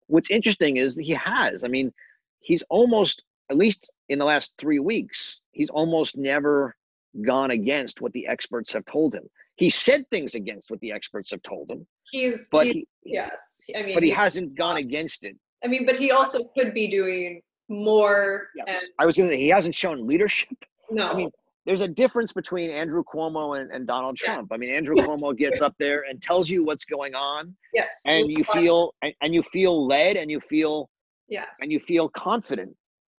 What's 0.07 0.31
interesting 0.31 0.77
is 0.77 0.95
that 0.95 1.03
he 1.03 1.15
has. 1.15 1.65
I 1.65 1.69
mean, 1.69 1.93
he's 2.41 2.63
almost 2.71 3.25
at 3.51 3.57
least 3.57 3.91
in 4.09 4.19
the 4.19 4.25
last 4.25 4.55
three 4.57 4.79
weeks, 4.79 5.41
he's 5.51 5.69
almost 5.71 6.17
never 6.17 6.75
gone 7.23 7.51
against 7.51 8.01
what 8.01 8.13
the 8.13 8.27
experts 8.27 8.73
have 8.73 8.85
told 8.85 9.15
him. 9.15 9.29
He 9.57 9.71
said 9.71 10.05
things 10.11 10.35
against 10.35 10.71
what 10.71 10.81
the 10.81 10.93
experts 10.93 11.31
have 11.31 11.43
told 11.43 11.71
him, 11.71 11.87
He's, 12.11 12.49
but 12.51 12.67
he, 12.67 12.87
yes. 13.05 13.65
I 13.77 13.83
mean, 13.83 13.95
but 13.95 14.03
he 14.03 14.11
he- 14.11 14.15
hasn't 14.15 14.55
gone 14.55 14.77
against 14.77 15.25
it. 15.25 15.37
I 15.65 15.69
mean, 15.69 15.87
but 15.87 15.97
he 15.97 16.11
also 16.11 16.45
could 16.57 16.73
be 16.75 16.89
doing 16.89 17.43
more. 17.69 18.49
Yes. 18.57 18.67
And 18.69 18.89
I 18.99 19.07
was 19.07 19.17
going 19.17 19.29
to 19.29 19.35
say 19.35 19.41
he 19.41 19.49
hasn't 19.49 19.75
shown 19.75 20.07
leadership. 20.07 20.57
No, 20.91 21.09
I 21.09 21.15
mean, 21.15 21.31
there's 21.67 21.81
a 21.81 21.89
difference 21.89 22.33
between 22.33 22.71
Andrew 22.71 23.03
Cuomo 23.03 23.61
and, 23.61 23.71
and 23.71 23.87
Donald 23.87 24.19
Yeah. 24.23 24.35
Trump. 24.35 24.53
I 24.53 24.57
mean, 24.57 24.75
Andrew 24.75 24.97
Cuomo 24.97 25.37
gets 25.37 25.63
up 25.63 25.75
there 25.79 26.05
and 26.09 26.21
tells 26.21 26.51
you 26.51 26.65
what's 26.65 26.85
going 26.85 27.15
on, 27.15 27.55
yes. 27.73 28.03
and 28.07 28.31
you 28.31 28.45
feel 28.45 28.95
and, 29.03 29.15
and 29.23 29.35
you 29.35 29.43
feel 29.53 29.87
led, 29.87 30.17
and 30.17 30.31
you 30.31 30.41
feel 30.41 30.91
yes. 31.29 31.57
and 31.61 31.71
you 31.73 31.81
feel 31.81 32.09
confident. 32.09 32.75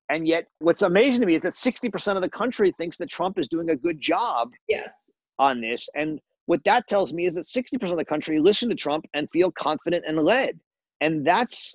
And 0.10 0.28
yet, 0.28 0.46
what's 0.60 0.84
amazing 0.84 1.22
to 1.22 1.26
me 1.26 1.36
is 1.36 1.42
that 1.42 1.54
60% 1.54 2.16
of 2.16 2.22
the 2.22 2.30
country 2.30 2.72
thinks 2.78 2.98
that 2.98 3.10
Trump 3.10 3.40
is 3.40 3.48
doing 3.48 3.72
a 3.72 3.76
good 3.76 4.00
job 4.00 4.52
yes. 4.68 5.12
on 5.40 5.62
this. 5.62 5.90
And 5.96 6.20
what 6.46 6.64
that 6.66 6.88
tells 6.88 7.12
me 7.12 7.26
is 7.26 7.34
that 7.34 7.46
60% 7.46 7.92
of 7.92 7.98
the 7.98 8.06
country 8.06 8.40
listen 8.40 8.70
to 8.70 8.76
Trump 8.76 9.06
and 9.16 9.28
feel 9.32 9.52
confident 9.52 10.06
and 10.08 10.20
led. 10.20 10.60
And 11.02 11.26
that's 11.26 11.74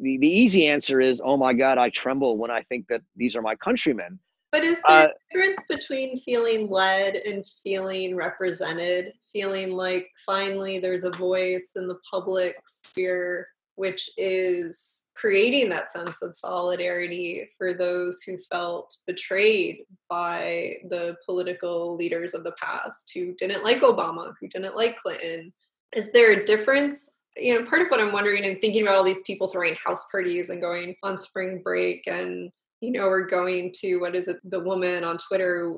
the, 0.00 0.16
the 0.18 0.26
easy 0.26 0.66
answer 0.66 1.00
is, 1.00 1.20
oh 1.22 1.36
my 1.36 1.52
God, 1.52 1.76
I 1.76 1.90
tremble 1.90 2.38
when 2.38 2.50
I 2.50 2.62
think 2.62 2.86
that 2.88 3.02
these 3.14 3.36
are 3.36 3.42
my 3.42 3.56
countrymen. 3.56 4.18
But 4.56 4.64
is 4.64 4.80
there 4.88 5.02
Uh, 5.02 5.08
a 5.08 5.34
difference 5.34 5.66
between 5.68 6.16
feeling 6.16 6.70
led 6.70 7.16
and 7.16 7.44
feeling 7.62 8.16
represented? 8.16 9.12
Feeling 9.30 9.72
like 9.72 10.08
finally 10.24 10.78
there's 10.78 11.04
a 11.04 11.10
voice 11.10 11.72
in 11.76 11.86
the 11.86 11.98
public 12.10 12.56
sphere 12.66 13.48
which 13.74 14.08
is 14.16 15.08
creating 15.14 15.68
that 15.68 15.90
sense 15.90 16.22
of 16.22 16.34
solidarity 16.34 17.46
for 17.58 17.74
those 17.74 18.22
who 18.22 18.38
felt 18.50 18.96
betrayed 19.06 19.80
by 20.08 20.78
the 20.88 21.14
political 21.26 21.94
leaders 21.94 22.32
of 22.32 22.42
the 22.42 22.52
past 22.52 23.12
who 23.12 23.34
didn't 23.34 23.62
like 23.62 23.82
Obama, 23.82 24.32
who 24.40 24.48
didn't 24.48 24.74
like 24.74 24.96
Clinton. 24.96 25.52
Is 25.94 26.10
there 26.12 26.32
a 26.32 26.46
difference? 26.46 27.18
You 27.36 27.60
know, 27.60 27.68
part 27.68 27.82
of 27.82 27.88
what 27.88 28.00
I'm 28.00 28.12
wondering 28.12 28.46
and 28.46 28.58
thinking 28.58 28.80
about 28.80 28.94
all 28.94 29.04
these 29.04 29.20
people 29.26 29.48
throwing 29.48 29.76
house 29.84 30.06
parties 30.10 30.48
and 30.48 30.62
going 30.62 30.96
on 31.02 31.18
spring 31.18 31.60
break 31.62 32.06
and 32.06 32.50
you 32.80 32.92
know, 32.92 33.06
we're 33.06 33.26
going 33.26 33.72
to 33.80 33.96
what 33.96 34.14
is 34.14 34.28
it? 34.28 34.36
The 34.44 34.60
woman 34.60 35.02
on 35.02 35.16
Twitter 35.16 35.74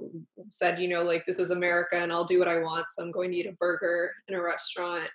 said, 0.48 0.80
you 0.80 0.88
know, 0.88 1.02
like 1.02 1.24
this 1.26 1.38
is 1.38 1.50
America 1.50 1.96
and 1.96 2.12
I'll 2.12 2.24
do 2.24 2.38
what 2.38 2.48
I 2.48 2.58
want, 2.58 2.86
so 2.90 3.02
I'm 3.02 3.10
going 3.10 3.30
to 3.30 3.36
eat 3.36 3.46
a 3.46 3.52
burger 3.52 4.12
in 4.26 4.34
a 4.34 4.42
restaurant. 4.42 5.08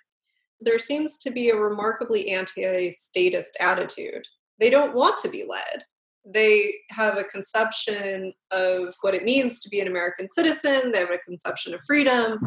There 0.60 0.78
seems 0.78 1.18
to 1.18 1.30
be 1.30 1.50
a 1.50 1.56
remarkably 1.56 2.30
anti-statist 2.30 3.56
attitude. 3.60 4.24
They 4.58 4.70
don't 4.70 4.94
want 4.94 5.18
to 5.18 5.28
be 5.28 5.44
led. 5.44 5.84
They 6.24 6.76
have 6.90 7.18
a 7.18 7.24
conception 7.24 8.32
of 8.50 8.94
what 9.02 9.14
it 9.14 9.24
means 9.24 9.60
to 9.60 9.68
be 9.68 9.80
an 9.80 9.88
American 9.88 10.26
citizen. 10.26 10.90
They 10.90 11.00
have 11.00 11.10
a 11.10 11.18
conception 11.18 11.74
of 11.74 11.82
freedom, 11.86 12.40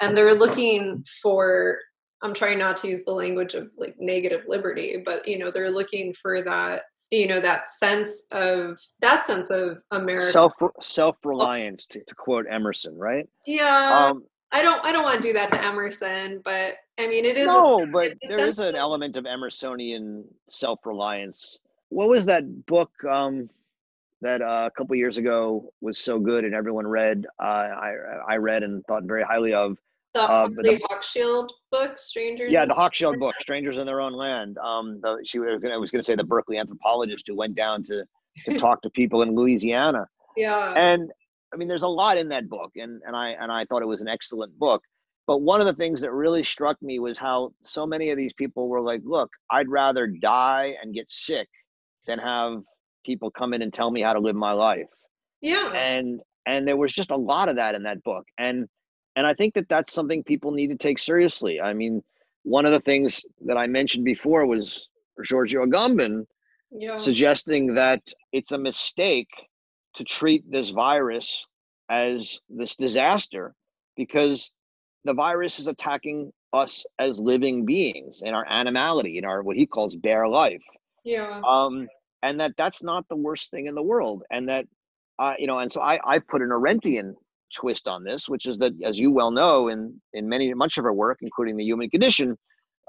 and 0.00 0.16
they're 0.16 0.34
looking 0.34 1.04
for. 1.22 1.78
I'm 2.22 2.34
trying 2.34 2.58
not 2.58 2.76
to 2.78 2.88
use 2.88 3.04
the 3.04 3.12
language 3.12 3.54
of 3.54 3.70
like 3.78 3.94
negative 3.98 4.42
liberty, 4.48 5.00
but 5.04 5.28
you 5.28 5.38
know, 5.38 5.50
they're 5.50 5.70
looking 5.70 6.12
for 6.20 6.42
that 6.42 6.82
you 7.10 7.26
know 7.26 7.40
that 7.40 7.68
sense 7.68 8.26
of 8.32 8.78
that 9.00 9.24
sense 9.24 9.50
of 9.50 9.78
america 9.90 10.30
Self 10.32 10.52
self 10.80 11.16
reliance, 11.24 11.86
to, 11.86 12.02
to 12.04 12.14
quote 12.14 12.46
Emerson, 12.48 12.96
right? 12.96 13.28
yeah 13.46 14.08
Um, 14.10 14.24
i 14.52 14.62
don't 14.62 14.84
i 14.84 14.92
don't 14.92 15.04
want 15.04 15.20
to 15.22 15.28
do 15.28 15.32
that 15.32 15.50
to 15.52 15.64
emerson 15.64 16.40
but 16.44 16.76
i 16.98 17.06
mean 17.06 17.24
it 17.24 17.36
is 17.36 17.46
a- 17.46 17.52
no, 17.52 17.86
but 17.92 18.12
there 18.26 18.48
is 18.48 18.58
an 18.58 18.74
element 18.74 19.16
of 19.16 19.24
Emersonian 19.24 20.24
self 20.48 20.80
reliance. 20.84 21.58
What 21.88 22.08
was 22.08 22.26
that 22.26 22.66
book 22.66 22.90
um, 23.04 23.50
that 24.20 24.42
uh, 24.42 24.64
a 24.66 24.70
couple 24.76 24.94
years 24.96 25.18
ago 25.18 25.72
was 25.80 25.98
so 25.98 26.18
good 26.20 26.44
and 26.44 26.54
everyone 26.54 26.86
read? 26.86 27.26
Uh, 27.40 27.42
I 27.44 27.94
I 28.28 28.36
read 28.36 28.62
and 28.62 28.84
thought 28.86 29.04
very 29.04 29.22
highly 29.24 29.54
of. 29.54 29.76
The 30.14 30.26
Huxley 30.26 30.76
the- 30.76 30.88
Hochschild 30.90 31.50
book 31.70 31.98
strangers 31.98 32.52
Yeah, 32.52 32.64
the 32.64 32.74
Hochschild 32.74 33.18
book, 33.18 33.34
"Strangers 33.40 33.78
in 33.78 33.86
Their 33.86 34.00
Own 34.00 34.12
Land." 34.12 34.58
Um, 34.58 35.00
the, 35.00 35.18
she 35.24 35.38
was 35.38 35.60
gonna, 35.60 35.74
I 35.74 35.76
was 35.76 35.90
going 35.90 36.00
to 36.00 36.06
say 36.06 36.16
the 36.16 36.24
Berkeley 36.24 36.58
anthropologist 36.58 37.28
who 37.28 37.36
went 37.36 37.54
down 37.54 37.82
to 37.84 38.04
to 38.44 38.58
talk 38.58 38.82
to 38.82 38.90
people 38.90 39.22
in 39.22 39.34
Louisiana, 39.34 40.06
yeah 40.36 40.72
and 40.74 41.10
I 41.52 41.56
mean, 41.56 41.68
there's 41.68 41.82
a 41.82 41.88
lot 41.88 42.16
in 42.18 42.28
that 42.30 42.48
book, 42.48 42.72
and 42.76 43.00
and 43.06 43.14
I 43.14 43.30
and 43.30 43.52
I 43.52 43.64
thought 43.66 43.82
it 43.82 43.86
was 43.86 44.00
an 44.00 44.08
excellent 44.08 44.58
book. 44.58 44.82
But 45.26 45.42
one 45.42 45.60
of 45.60 45.66
the 45.66 45.74
things 45.74 46.00
that 46.00 46.12
really 46.12 46.42
struck 46.42 46.80
me 46.82 46.98
was 46.98 47.16
how 47.16 47.52
so 47.62 47.86
many 47.86 48.10
of 48.10 48.16
these 48.16 48.32
people 48.32 48.68
were 48.68 48.80
like, 48.80 49.02
"Look, 49.04 49.30
I'd 49.50 49.68
rather 49.68 50.08
die 50.08 50.74
and 50.82 50.92
get 50.92 51.10
sick 51.10 51.48
than 52.06 52.18
have 52.18 52.62
people 53.04 53.30
come 53.30 53.54
in 53.54 53.62
and 53.62 53.72
tell 53.72 53.90
me 53.90 54.02
how 54.02 54.12
to 54.12 54.20
live 54.20 54.36
my 54.36 54.52
life." 54.52 54.88
yeah 55.42 55.72
and 55.72 56.20
and 56.46 56.66
there 56.66 56.76
was 56.76 56.92
just 56.92 57.10
a 57.10 57.16
lot 57.16 57.48
of 57.48 57.56
that 57.56 57.74
in 57.74 57.82
that 57.84 58.02
book 58.02 58.24
and 58.38 58.68
and 59.16 59.26
i 59.26 59.34
think 59.34 59.54
that 59.54 59.68
that's 59.68 59.92
something 59.92 60.22
people 60.22 60.50
need 60.50 60.68
to 60.68 60.76
take 60.76 60.98
seriously. 60.98 61.60
I 61.60 61.72
mean 61.72 62.02
one 62.42 62.64
of 62.64 62.72
the 62.72 62.80
things 62.80 63.24
that 63.46 63.56
i 63.56 63.66
mentioned 63.66 64.04
before 64.04 64.46
was 64.46 64.88
giorgio 65.24 65.66
agamben 65.66 66.26
yeah. 66.72 66.96
suggesting 66.96 67.74
that 67.74 68.00
it's 68.32 68.52
a 68.52 68.58
mistake 68.58 69.28
to 69.94 70.04
treat 70.04 70.50
this 70.50 70.70
virus 70.70 71.46
as 71.88 72.40
this 72.48 72.76
disaster 72.76 73.54
because 73.96 74.50
the 75.04 75.14
virus 75.14 75.58
is 75.58 75.66
attacking 75.66 76.32
us 76.52 76.84
as 76.98 77.20
living 77.20 77.64
beings 77.64 78.22
in 78.22 78.34
our 78.34 78.46
animality 78.48 79.18
in 79.18 79.24
our 79.24 79.42
what 79.42 79.56
he 79.56 79.66
calls 79.66 79.96
bare 79.96 80.28
life. 80.28 80.62
Yeah. 81.04 81.40
Um, 81.46 81.88
and 82.22 82.40
that 82.40 82.52
that's 82.56 82.82
not 82.82 83.08
the 83.08 83.16
worst 83.16 83.50
thing 83.50 83.66
in 83.66 83.74
the 83.74 83.82
world, 83.82 84.24
and 84.30 84.48
that 84.48 84.66
uh, 85.18 85.34
you 85.38 85.46
know, 85.46 85.58
and 85.58 85.72
so 85.72 85.80
I 85.80 85.98
I've 86.04 86.26
put 86.28 86.42
an 86.42 86.50
Arendtian 86.50 87.14
twist 87.54 87.88
on 87.88 88.04
this, 88.04 88.28
which 88.28 88.46
is 88.46 88.58
that, 88.58 88.72
as 88.84 88.98
you 88.98 89.10
well 89.10 89.30
know, 89.30 89.68
in 89.68 90.00
in 90.12 90.28
many 90.28 90.52
much 90.54 90.78
of 90.78 90.84
her 90.84 90.92
work, 90.92 91.18
including 91.22 91.56
the 91.56 91.64
Human 91.64 91.90
Condition, 91.90 92.36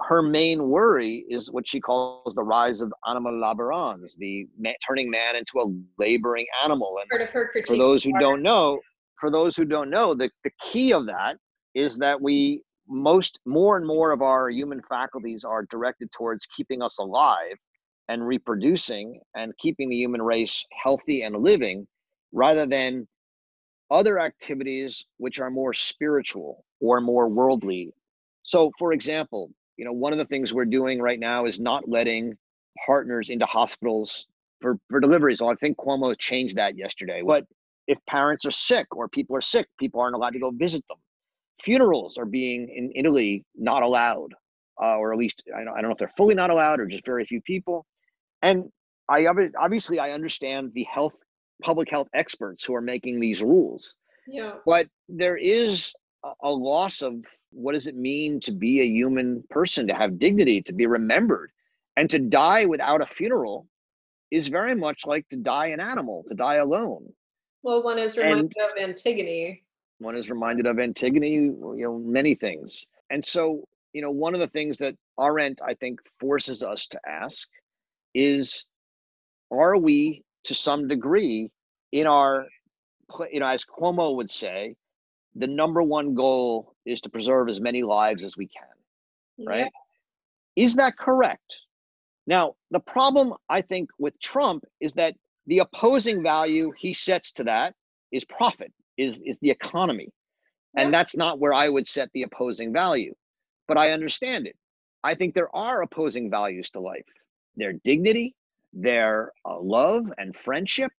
her 0.07 0.21
main 0.21 0.69
worry 0.69 1.25
is 1.29 1.51
what 1.51 1.67
she 1.67 1.79
calls 1.79 2.33
the 2.33 2.43
rise 2.43 2.81
of 2.81 2.93
animal 3.07 3.33
laborans, 3.33 4.15
the 4.17 4.47
ma- 4.57 4.71
turning 4.85 5.09
man 5.09 5.35
into 5.35 5.59
a 5.59 6.01
laboring 6.01 6.45
animal, 6.63 6.97
and 6.99 7.09
part 7.09 7.21
of 7.21 7.29
her 7.29 7.47
critique 7.47 7.67
for 7.67 7.77
those 7.77 8.03
who 8.03 8.11
don't 8.19 8.41
know 8.41 8.79
for 9.19 9.29
those 9.29 9.55
who 9.55 9.63
don't 9.63 9.91
know 9.91 10.15
the, 10.15 10.29
the 10.43 10.51
key 10.61 10.91
of 10.91 11.05
that 11.05 11.37
is 11.75 11.97
that 11.97 12.19
we 12.19 12.63
most 12.89 13.39
more 13.45 13.77
and 13.77 13.85
more 13.85 14.11
of 14.11 14.21
our 14.21 14.49
human 14.49 14.81
faculties 14.89 15.45
are 15.45 15.65
directed 15.69 16.11
towards 16.11 16.45
keeping 16.47 16.81
us 16.81 16.97
alive 16.97 17.55
and 18.09 18.25
reproducing 18.27 19.21
and 19.35 19.55
keeping 19.57 19.89
the 19.89 19.95
human 19.95 20.21
race 20.21 20.65
healthy 20.83 21.21
and 21.21 21.35
living 21.37 21.87
rather 22.33 22.65
than 22.65 23.07
other 23.91 24.19
activities 24.19 25.05
which 25.17 25.39
are 25.39 25.51
more 25.51 25.73
spiritual 25.73 26.65
or 26.81 27.01
more 27.01 27.29
worldly 27.29 27.93
so 28.43 28.71
for 28.79 28.93
example 28.93 29.51
you 29.77 29.85
know 29.85 29.93
one 29.93 30.13
of 30.13 30.19
the 30.19 30.25
things 30.25 30.53
we're 30.53 30.65
doing 30.65 31.01
right 31.01 31.19
now 31.19 31.45
is 31.45 31.59
not 31.59 31.89
letting 31.89 32.35
partners 32.85 33.29
into 33.29 33.45
hospitals 33.45 34.27
for, 34.61 34.77
for 34.89 34.99
deliveries. 34.99 35.39
So 35.39 35.49
I 35.49 35.55
think 35.55 35.77
Cuomo 35.77 36.17
changed 36.17 36.55
that 36.57 36.77
yesterday. 36.77 37.21
But 37.25 37.45
if 37.87 37.99
parents 38.07 38.45
are 38.45 38.51
sick 38.51 38.87
or 38.95 39.09
people 39.09 39.35
are 39.35 39.41
sick, 39.41 39.67
people 39.79 40.01
aren't 40.01 40.15
allowed 40.15 40.33
to 40.33 40.39
go 40.39 40.51
visit 40.51 40.83
them. 40.87 40.97
Funerals 41.63 42.17
are 42.17 42.25
being 42.25 42.69
in 42.69 42.91
Italy 42.95 43.45
not 43.55 43.83
allowed. 43.83 44.33
uh, 44.81 44.97
or 44.97 45.13
at 45.13 45.19
least 45.19 45.43
I 45.55 45.63
don't, 45.63 45.73
I 45.77 45.81
don't 45.81 45.89
know 45.89 45.93
if 45.93 45.97
they're 45.99 46.13
fully 46.17 46.35
not 46.35 46.49
allowed 46.49 46.79
or 46.79 46.87
just 46.87 47.05
very 47.05 47.25
few 47.25 47.41
people. 47.41 47.85
And 48.41 48.71
I 49.09 49.27
obviously 49.59 49.99
I 49.99 50.11
understand 50.11 50.71
the 50.73 50.83
health 50.83 51.13
public 51.61 51.89
health 51.89 52.07
experts 52.13 52.63
who 52.63 52.75
are 52.75 52.81
making 52.81 53.19
these 53.19 53.41
rules. 53.41 53.93
Yeah. 54.27 54.53
But 54.65 54.87
there 55.09 55.37
is 55.37 55.93
a, 56.43 56.49
loss 56.49 57.01
of 57.01 57.15
what 57.51 57.73
does 57.73 57.87
it 57.87 57.95
mean 57.95 58.39
to 58.41 58.51
be 58.51 58.81
a 58.81 58.85
human 58.85 59.43
person, 59.49 59.87
to 59.87 59.93
have 59.93 60.19
dignity, 60.19 60.61
to 60.63 60.73
be 60.73 60.85
remembered, 60.85 61.51
and 61.97 62.09
to 62.09 62.19
die 62.19 62.65
without 62.65 63.01
a 63.01 63.05
funeral 63.05 63.67
is 64.29 64.47
very 64.47 64.75
much 64.75 65.05
like 65.05 65.27
to 65.29 65.37
die 65.37 65.67
an 65.67 65.79
animal, 65.79 66.23
to 66.27 66.33
die 66.33 66.55
alone. 66.55 67.11
Well, 67.63 67.83
one 67.83 67.99
is 67.99 68.17
reminded 68.17 68.53
and 68.57 68.71
of 68.71 68.89
Antigone. 68.89 69.61
One 69.99 70.15
is 70.15 70.29
reminded 70.29 70.65
of 70.65 70.79
Antigone, 70.79 71.31
you 71.31 71.75
know, 71.77 71.99
many 71.99 72.33
things. 72.33 72.85
And 73.09 73.23
so, 73.23 73.67
you 73.93 74.01
know, 74.01 74.09
one 74.09 74.33
of 74.33 74.39
the 74.39 74.47
things 74.47 74.77
that 74.79 74.95
Arendt, 75.19 75.61
I 75.61 75.73
think, 75.75 75.99
forces 76.19 76.63
us 76.63 76.87
to 76.87 76.99
ask 77.07 77.47
is 78.15 78.65
are 79.51 79.77
we 79.77 80.23
to 80.45 80.55
some 80.55 80.87
degree 80.87 81.51
in 81.91 82.07
our 82.07 82.47
you 83.31 83.39
know 83.39 83.47
as 83.47 83.65
cuomo 83.65 84.15
would 84.15 84.29
say 84.29 84.75
the 85.35 85.47
number 85.47 85.81
one 85.81 86.13
goal 86.13 86.73
is 86.85 87.01
to 87.01 87.09
preserve 87.09 87.49
as 87.49 87.59
many 87.59 87.83
lives 87.83 88.23
as 88.23 88.37
we 88.37 88.47
can 88.47 89.47
right? 89.47 89.71
Yeah. 90.57 90.63
is 90.63 90.75
that 90.75 90.97
correct? 90.97 91.55
Now 92.27 92.55
the 92.69 92.79
problem 92.79 93.33
i 93.49 93.61
think 93.61 93.89
with 93.99 94.19
trump 94.19 94.63
is 94.79 94.93
that 94.93 95.15
the 95.47 95.59
opposing 95.59 96.21
value 96.23 96.71
he 96.77 96.93
sets 96.93 97.31
to 97.33 97.43
that 97.45 97.73
is 98.11 98.23
profit 98.25 98.71
is 98.97 99.21
is 99.25 99.39
the 99.39 99.49
economy. 99.49 100.09
Yeah. 100.75 100.83
and 100.83 100.93
that's 100.93 101.17
not 101.17 101.39
where 101.39 101.53
i 101.53 101.67
would 101.67 101.87
set 101.87 102.09
the 102.13 102.23
opposing 102.23 102.71
value. 102.71 103.13
But 103.67 103.77
i 103.77 103.91
understand 103.91 104.47
it. 104.47 104.55
I 105.03 105.15
think 105.15 105.33
there 105.33 105.53
are 105.55 105.81
opposing 105.81 106.29
values 106.29 106.69
to 106.71 106.79
life. 106.79 107.05
Their 107.55 107.73
dignity 107.73 108.35
their 108.73 109.31
uh, 109.45 109.59
love 109.59 110.11
and 110.17 110.35
friendship, 110.35 110.91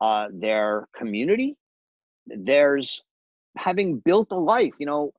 uh, 0.00 0.28
their 0.32 0.88
community. 0.96 1.56
There's 2.26 3.02
having 3.56 3.98
built 3.98 4.28
a 4.30 4.36
life. 4.36 4.72
You 4.78 4.86
know, 4.86 5.12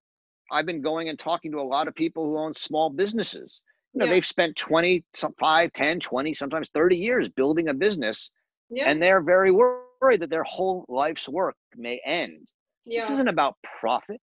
I've 0.51 0.65
been 0.65 0.81
going 0.81 1.09
and 1.09 1.17
talking 1.17 1.51
to 1.51 1.59
a 1.59 1.61
lot 1.61 1.87
of 1.87 1.95
people 1.95 2.25
who 2.25 2.37
own 2.37 2.53
small 2.53 2.89
businesses. 2.89 3.61
You 3.93 3.99
know, 3.99 4.05
yeah. 4.05 4.11
they've 4.11 4.25
spent 4.25 4.55
20, 4.57 5.03
5, 5.39 5.73
10, 5.73 5.99
20, 5.99 6.33
sometimes 6.33 6.69
30 6.69 6.97
years 6.97 7.29
building 7.29 7.69
a 7.69 7.73
business. 7.73 8.29
Yeah. 8.69 8.89
And 8.89 9.01
they're 9.01 9.21
very 9.21 9.51
worried 9.51 10.19
that 10.19 10.29
their 10.29 10.43
whole 10.43 10.85
life's 10.89 11.29
work 11.29 11.55
may 11.75 12.01
end. 12.05 12.47
Yeah. 12.85 13.01
This 13.01 13.11
isn't 13.11 13.27
about 13.27 13.55
profit. 13.79 14.19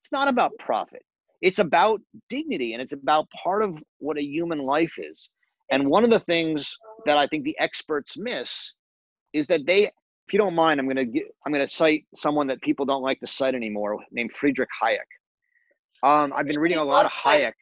It's 0.00 0.12
not 0.12 0.28
about 0.28 0.52
profit. 0.58 1.02
It's 1.40 1.58
about 1.58 2.00
dignity 2.28 2.72
and 2.72 2.82
it's 2.82 2.92
about 2.92 3.28
part 3.30 3.62
of 3.62 3.78
what 3.98 4.18
a 4.18 4.22
human 4.22 4.60
life 4.60 4.94
is. 4.98 5.28
And 5.70 5.88
one 5.88 6.04
of 6.04 6.10
the 6.10 6.20
things 6.20 6.76
that 7.08 7.16
I 7.16 7.26
think 7.26 7.44
the 7.44 7.56
experts 7.58 8.18
miss 8.18 8.74
is 9.32 9.46
that 9.46 9.64
they, 9.66 9.86
if 9.86 10.32
you 10.32 10.38
don't 10.38 10.54
mind, 10.54 10.78
I'm 10.78 10.84
going 10.84 10.96
to 10.96 11.06
get, 11.06 11.24
I'm 11.44 11.52
going 11.52 11.66
to 11.66 11.72
cite 11.72 12.04
someone 12.14 12.46
that 12.48 12.60
people 12.60 12.84
don't 12.84 13.02
like 13.02 13.18
to 13.20 13.26
cite 13.26 13.54
anymore, 13.54 13.98
named 14.10 14.32
Friedrich 14.34 14.68
Hayek. 14.82 16.06
Um, 16.06 16.34
I've 16.36 16.46
been 16.46 16.58
reading 16.58 16.76
a 16.76 16.84
lot 16.84 17.06
of 17.06 17.12
Hayek. 17.12 17.52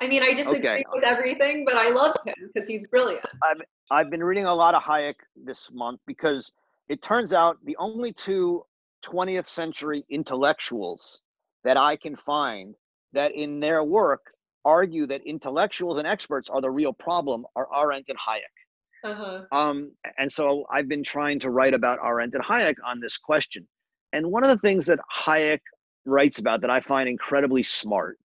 I 0.00 0.08
mean, 0.08 0.24
I 0.24 0.34
disagree 0.34 0.70
okay. 0.70 0.84
with 0.92 1.04
everything, 1.04 1.64
but 1.64 1.76
I 1.76 1.90
love 1.90 2.16
him 2.26 2.34
because 2.52 2.68
he's 2.68 2.88
brilliant. 2.88 3.24
I've, 3.44 3.62
I've 3.92 4.10
been 4.10 4.24
reading 4.24 4.46
a 4.46 4.54
lot 4.54 4.74
of 4.74 4.82
Hayek 4.82 5.14
this 5.36 5.70
month 5.72 6.00
because 6.04 6.50
it 6.88 7.00
turns 7.00 7.32
out 7.32 7.58
the 7.64 7.76
only 7.78 8.12
two 8.12 8.64
20th 9.04 9.46
century 9.46 10.04
intellectuals 10.10 11.22
that 11.62 11.76
I 11.76 11.94
can 11.94 12.16
find 12.16 12.74
that 13.12 13.32
in 13.36 13.60
their 13.60 13.84
work 13.84 14.32
argue 14.64 15.06
that 15.06 15.22
intellectuals 15.24 15.98
and 15.98 16.08
experts 16.08 16.50
are 16.50 16.60
the 16.60 16.70
real 16.70 16.92
problem 16.92 17.46
are 17.54 17.68
Arendt 17.72 18.08
and 18.08 18.18
Hayek. 18.18 18.65
Uh-huh. 19.06 19.42
Um, 19.52 19.92
and 20.18 20.32
so 20.32 20.64
I've 20.72 20.88
been 20.88 21.04
trying 21.04 21.38
to 21.40 21.50
write 21.50 21.74
about 21.74 21.98
Arendt 22.04 22.34
and 22.34 22.42
Hayek 22.42 22.76
on 22.84 23.00
this 23.00 23.16
question. 23.16 23.66
And 24.12 24.30
one 24.30 24.42
of 24.42 24.50
the 24.50 24.58
things 24.58 24.86
that 24.86 24.98
Hayek 25.16 25.60
writes 26.04 26.38
about 26.38 26.60
that 26.62 26.70
I 26.70 26.80
find 26.80 27.08
incredibly 27.08 27.62
smart 27.62 28.18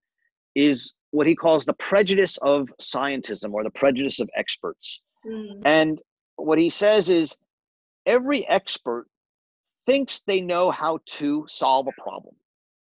is 0.56 0.94
what 1.12 1.28
he 1.28 1.36
calls 1.36 1.66
the 1.66 1.74
prejudice 1.74 2.38
of 2.38 2.70
scientism 2.82 3.54
or 3.54 3.64
the 3.64 3.70
prejudice 3.70 4.20
of 4.20 4.30
experts. 4.36 5.02
Mm. 5.26 5.62
And 5.66 6.02
what 6.36 6.58
he 6.58 6.70
says 6.70 7.10
is 7.10 7.36
every 8.06 8.48
expert 8.48 9.08
thinks 9.86 10.22
they 10.26 10.42
know 10.42 10.72
how 10.72 11.00
to 11.06 11.46
solve 11.48 11.88
a 11.88 12.02
problem. 12.02 12.36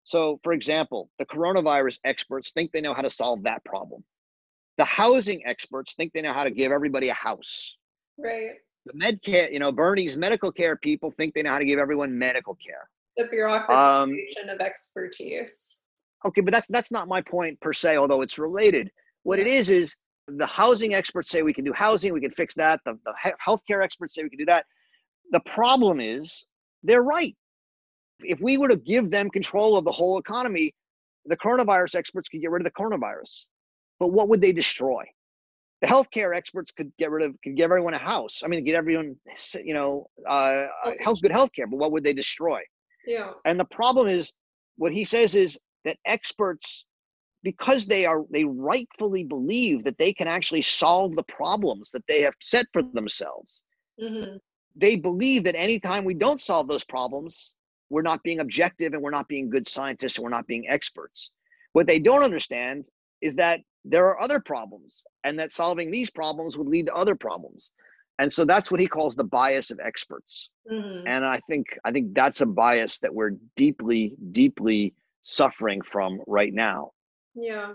So, 0.05 0.40
for 0.42 0.53
example, 0.53 1.11
the 1.18 1.26
coronavirus 1.26 1.98
experts 2.05 2.53
think 2.53 2.72
they 2.72 2.80
know 2.80 2.94
how 2.94 3.03
to 3.03 3.11
solve 3.11 3.42
that 3.44 3.64
problem. 3.64 4.05
The 4.78 4.84
housing 4.84 5.44
experts 5.46 5.94
think 5.94 6.12
they 6.12 6.22
know 6.22 6.32
how 6.32 6.44
to 6.44 6.51
give 6.51 6.72
everybody 6.72 7.09
a 7.09 7.14
house. 7.14 7.76
Right. 8.22 8.52
The 8.86 8.92
med 8.94 9.22
care, 9.22 9.50
you 9.50 9.58
know, 9.58 9.72
Bernie's 9.72 10.16
medical 10.16 10.50
care 10.50 10.76
people 10.76 11.10
think 11.10 11.34
they 11.34 11.42
know 11.42 11.50
how 11.50 11.58
to 11.58 11.64
give 11.64 11.78
everyone 11.78 12.16
medical 12.16 12.54
care. 12.56 12.88
The 13.16 13.24
bureaucratization 13.24 14.44
um, 14.44 14.48
of 14.48 14.60
expertise. 14.60 15.82
Okay, 16.24 16.40
but 16.40 16.52
that's 16.52 16.66
that's 16.68 16.90
not 16.90 17.08
my 17.08 17.20
point 17.20 17.60
per 17.60 17.72
se, 17.72 17.96
although 17.96 18.22
it's 18.22 18.38
related. 18.38 18.90
What 19.22 19.38
yeah. 19.38 19.44
it 19.44 19.50
is 19.50 19.70
is 19.70 19.94
the 20.28 20.46
housing 20.46 20.94
experts 20.94 21.30
say 21.30 21.42
we 21.42 21.52
can 21.52 21.64
do 21.64 21.72
housing, 21.72 22.12
we 22.12 22.20
can 22.20 22.30
fix 22.30 22.54
that. 22.54 22.80
The, 22.84 22.98
the 23.04 23.14
healthcare 23.46 23.82
experts 23.82 24.14
say 24.14 24.22
we 24.22 24.30
can 24.30 24.38
do 24.38 24.46
that. 24.46 24.64
The 25.32 25.40
problem 25.40 26.00
is 26.00 26.46
they're 26.82 27.02
right 27.02 27.36
if 28.24 28.40
we 28.40 28.58
were 28.58 28.68
to 28.68 28.76
give 28.76 29.10
them 29.10 29.30
control 29.30 29.76
of 29.76 29.84
the 29.84 29.92
whole 29.92 30.18
economy, 30.18 30.74
the 31.26 31.36
coronavirus 31.36 31.94
experts 31.96 32.28
could 32.28 32.40
get 32.40 32.50
rid 32.50 32.64
of 32.64 32.72
the 32.72 32.82
coronavirus. 32.82 33.46
But 33.98 34.08
what 34.08 34.28
would 34.28 34.40
they 34.40 34.52
destroy? 34.52 35.04
The 35.81 35.89
healthcare 35.89 36.37
experts 36.37 36.70
could 36.70 36.93
get 36.99 37.11
rid 37.11 37.24
of, 37.26 37.35
could 37.43 37.57
give 37.57 37.64
everyone 37.64 37.95
a 37.95 37.99
house. 37.99 38.43
I 38.45 38.49
mean, 38.49 38.64
get 38.64 38.74
everyone, 38.74 39.16
you 39.64 39.72
know, 39.72 40.09
uh, 40.28 40.66
health, 41.01 41.22
good 41.22 41.31
healthcare. 41.31 41.68
But 41.70 41.78
what 41.78 41.93
would 41.93 42.05
they 42.05 42.12
destroy? 42.12 42.61
Yeah. 43.07 43.31
And 43.47 43.59
the 43.59 43.64
problem 43.64 44.07
is, 44.07 44.31
what 44.76 44.93
he 44.93 45.05
says 45.05 45.35
is 45.35 45.59
that 45.85 45.97
experts, 46.05 46.85
because 47.43 47.87
they 47.87 48.05
are, 48.05 48.24
they 48.31 48.45
rightfully 48.45 49.24
believe 49.24 49.85
that 49.85 49.97
they 49.97 50.12
can 50.12 50.28
actually 50.28 50.62
solve 50.62 51.16
the 51.16 51.22
problems 51.22 51.91
that 51.93 52.07
they 52.07 52.20
have 52.20 52.35
set 52.41 52.66
for 52.72 52.83
themselves. 52.83 53.62
Mm-hmm. 54.01 54.37
They 54.76 54.97
believe 54.97 55.45
that 55.45 55.55
anytime 55.55 56.05
we 56.05 56.14
don't 56.14 56.41
solve 56.41 56.68
those 56.68 56.85
problems, 56.85 57.55
we're 57.89 58.03
not 58.03 58.22
being 58.22 58.41
objective 58.41 58.93
and 58.93 59.03
we're 59.03 59.11
not 59.11 59.28
being 59.28 59.51
good 59.51 59.66
scientists 59.66 60.16
and 60.16 60.24
we're 60.24 60.31
not 60.31 60.47
being 60.47 60.68
experts. 60.68 61.31
What 61.72 61.87
they 61.87 61.99
don't 61.99 62.22
understand 62.22 62.87
is 63.20 63.35
that 63.37 63.61
there 63.85 64.07
are 64.07 64.22
other 64.22 64.41
problems 64.41 65.05
and 65.24 65.39
that 65.39 65.53
solving 65.53 65.91
these 65.91 66.11
problems 66.11 66.57
would 66.57 66.68
lead 66.68 66.87
to 66.87 66.95
other 66.95 67.14
problems. 67.14 67.70
And 68.18 68.31
so 68.31 68.45
that's 68.45 68.70
what 68.70 68.81
he 68.81 68.87
calls 68.87 69.16
the 69.16 69.24
bias 69.24 69.70
of 69.70 69.81
experts. 69.81 70.51
Mm-hmm. 70.70 71.07
And 71.07 71.24
I 71.24 71.41
think 71.49 71.66
I 71.85 71.91
think 71.91 72.14
that's 72.14 72.43
a 72.43 72.47
bias 72.47 72.99
that 72.99 73.14
we're 73.14 73.33
deeply 73.57 74.14
deeply 74.31 74.95
suffering 75.22 75.81
from 75.81 76.20
right 76.26 76.53
now. 76.53 76.93
Yeah. 77.35 77.72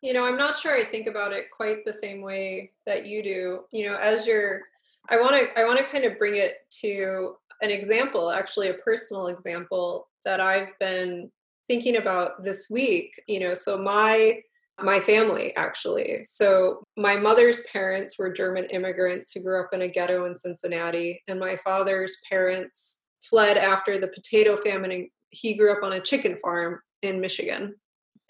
You 0.00 0.14
know, 0.14 0.24
I'm 0.24 0.36
not 0.38 0.56
sure 0.56 0.74
I 0.74 0.84
think 0.84 1.06
about 1.06 1.32
it 1.32 1.50
quite 1.54 1.84
the 1.84 1.92
same 1.92 2.22
way 2.22 2.72
that 2.86 3.06
you 3.06 3.22
do. 3.22 3.60
You 3.72 3.90
know, 3.90 3.96
as 3.96 4.26
you're 4.26 4.62
I 5.10 5.20
want 5.20 5.32
to 5.32 5.58
I 5.58 5.64
want 5.64 5.78
to 5.78 5.84
kind 5.84 6.04
of 6.04 6.16
bring 6.16 6.36
it 6.36 6.66
to 6.80 7.36
an 7.60 7.70
example, 7.70 8.30
actually 8.30 8.68
a 8.68 8.74
personal 8.74 9.26
example 9.26 10.08
that 10.24 10.40
I've 10.40 10.78
been 10.78 11.30
thinking 11.66 11.96
about 11.96 12.42
this 12.42 12.70
week. 12.70 13.22
You 13.26 13.40
know, 13.40 13.54
so 13.54 13.76
my 13.76 14.40
my 14.82 14.98
family 14.98 15.54
actually. 15.56 16.24
So 16.24 16.82
my 16.96 17.16
mother's 17.16 17.60
parents 17.72 18.18
were 18.18 18.32
German 18.32 18.64
immigrants 18.66 19.32
who 19.32 19.40
grew 19.40 19.60
up 19.60 19.70
in 19.72 19.82
a 19.82 19.88
ghetto 19.88 20.24
in 20.26 20.34
Cincinnati, 20.34 21.22
and 21.28 21.38
my 21.38 21.56
father's 21.56 22.16
parents 22.28 23.04
fled 23.22 23.56
after 23.56 23.98
the 23.98 24.08
potato 24.08 24.56
famine. 24.56 24.90
And 24.90 25.08
he 25.30 25.54
grew 25.54 25.72
up 25.72 25.82
on 25.82 25.92
a 25.92 26.00
chicken 26.00 26.38
farm 26.42 26.80
in 27.02 27.20
Michigan. 27.20 27.74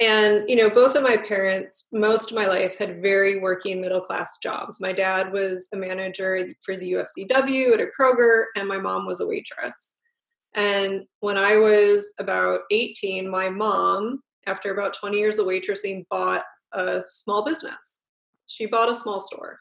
And, 0.01 0.49
you 0.49 0.57
know, 0.57 0.68
both 0.68 0.97
of 0.97 1.05
my 1.05 1.16
parents, 1.16 1.88
most 1.92 2.30
of 2.30 2.36
my 2.36 2.47
life, 2.47 2.76
had 2.78 3.01
very 3.01 3.40
working 3.40 3.80
middle 3.80 4.01
class 4.01 4.38
jobs. 4.42 4.80
My 4.80 4.92
dad 4.92 5.32
was 5.32 5.68
a 5.72 5.76
manager 5.76 6.47
for 6.64 6.76
the 6.76 6.95
UFCW 6.95 7.74
at 7.74 7.80
a 7.80 7.86
Kroger, 7.99 8.47
and 8.57 8.66
my 8.66 8.78
mom 8.78 9.07
was 9.07 9.20
a 9.20 9.26
waitress. 9.26 9.99
And 10.55 11.03
when 11.20 11.36
I 11.36 11.59
was 11.59 12.12
about 12.18 12.62
18, 12.72 13.30
my 13.30 13.49
mom, 13.49 14.20
after 14.47 14.72
about 14.72 14.95
20 14.95 15.18
years 15.18 15.38
of 15.38 15.47
waitressing, 15.47 16.05
bought 16.11 16.45
a 16.72 17.01
small 17.03 17.45
business. 17.45 18.05
She 18.47 18.66
bought 18.66 18.90
a 18.90 18.95
small 18.95 19.20
store. 19.20 19.61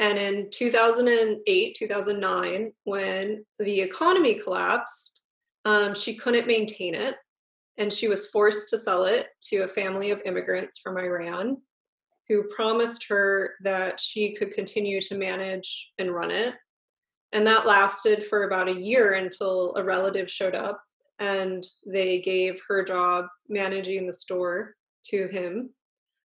And 0.00 0.16
in 0.18 0.48
2008, 0.50 1.76
2009, 1.78 2.72
when 2.84 3.44
the 3.58 3.80
economy 3.80 4.34
collapsed, 4.34 5.22
um, 5.64 5.94
she 5.94 6.14
couldn't 6.14 6.46
maintain 6.46 6.94
it 6.94 7.16
and 7.78 7.92
she 7.92 8.08
was 8.08 8.26
forced 8.26 8.68
to 8.70 8.78
sell 8.78 9.04
it 9.04 9.28
to 9.40 9.58
a 9.58 9.68
family 9.68 10.10
of 10.10 10.20
immigrants 10.24 10.78
from 10.78 10.98
Iran 10.98 11.56
who 12.28 12.48
promised 12.54 13.06
her 13.08 13.54
that 13.62 13.98
she 13.98 14.34
could 14.34 14.52
continue 14.52 15.00
to 15.00 15.16
manage 15.16 15.92
and 15.98 16.14
run 16.14 16.30
it. 16.30 16.54
And 17.32 17.46
that 17.46 17.66
lasted 17.66 18.24
for 18.24 18.44
about 18.44 18.68
a 18.68 18.80
year 18.80 19.14
until 19.14 19.74
a 19.76 19.84
relative 19.84 20.30
showed 20.30 20.54
up 20.54 20.82
and 21.18 21.64
they 21.86 22.20
gave 22.20 22.60
her 22.68 22.82
job 22.82 23.26
managing 23.48 24.06
the 24.06 24.12
store 24.12 24.74
to 25.04 25.28
him. 25.28 25.70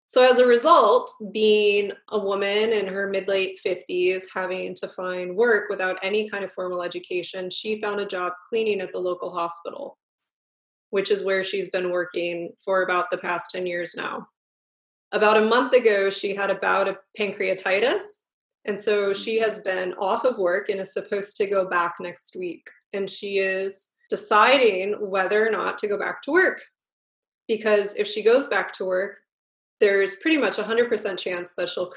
So, 0.08 0.22
as 0.24 0.38
a 0.38 0.46
result, 0.46 1.12
being 1.32 1.92
a 2.10 2.20
woman 2.20 2.72
in 2.72 2.86
her 2.88 3.10
mid 3.10 3.28
late 3.28 3.60
50s, 3.66 4.26
having 4.34 4.76
to 4.76 4.88
find 4.88 5.36
work 5.36 5.70
without 5.70 5.98
any 6.04 6.30
kind 6.30 6.44
of 6.44 6.52
formal 6.52 6.84
education, 6.84 7.50
she 7.50 7.82
found 7.82 8.00
a 8.00 8.06
job 8.06 8.34
cleaning 8.48 8.82
at 8.82 8.92
the 8.92 9.00
local 9.00 9.34
hospital, 9.34 9.98
which 10.92 11.10
is 11.10 11.26
where 11.26 11.44
she's 11.44 11.72
been 11.72 11.92
working 11.92 12.52
for 12.64 12.84
about 12.84 13.10
the 13.10 13.18
past 13.18 13.52
10 13.52 13.66
years 13.66 13.96
now. 13.98 14.28
About 15.14 15.38
a 15.38 15.46
month 15.46 15.74
ago, 15.74 16.10
she 16.10 16.36
had 16.36 16.50
a 16.50 16.56
bout 16.56 16.88
of 16.88 16.98
pancreatitis. 17.18 18.26
And 18.66 18.80
so 18.80 19.14
she 19.14 19.38
mm-hmm. 19.38 19.46
has 19.46 19.60
been 19.60 19.94
off 19.94 20.26
of 20.26 20.38
work 20.38 20.70
and 20.70 20.80
is 20.80 20.94
supposed 20.94 21.38
to 21.38 21.48
go 21.48 21.68
back 21.68 21.96
next 22.00 22.36
week. 22.38 22.68
And 22.94 23.10
she 23.10 23.40
is 23.40 23.93
deciding 24.14 24.94
whether 25.10 25.44
or 25.44 25.50
not 25.50 25.80
to 25.80 25.88
go 25.88 25.98
back 25.98 26.22
to 26.22 26.32
work. 26.32 26.62
Because 27.48 27.96
if 27.96 28.06
she 28.06 28.22
goes 28.22 28.46
back 28.46 28.72
to 28.74 28.86
work, 28.86 29.22
there's 29.80 30.18
pretty 30.18 30.38
much 30.38 30.60
a 30.60 30.64
100% 30.64 31.18
chance 31.18 31.56
that 31.56 31.68
she'll 31.68 31.92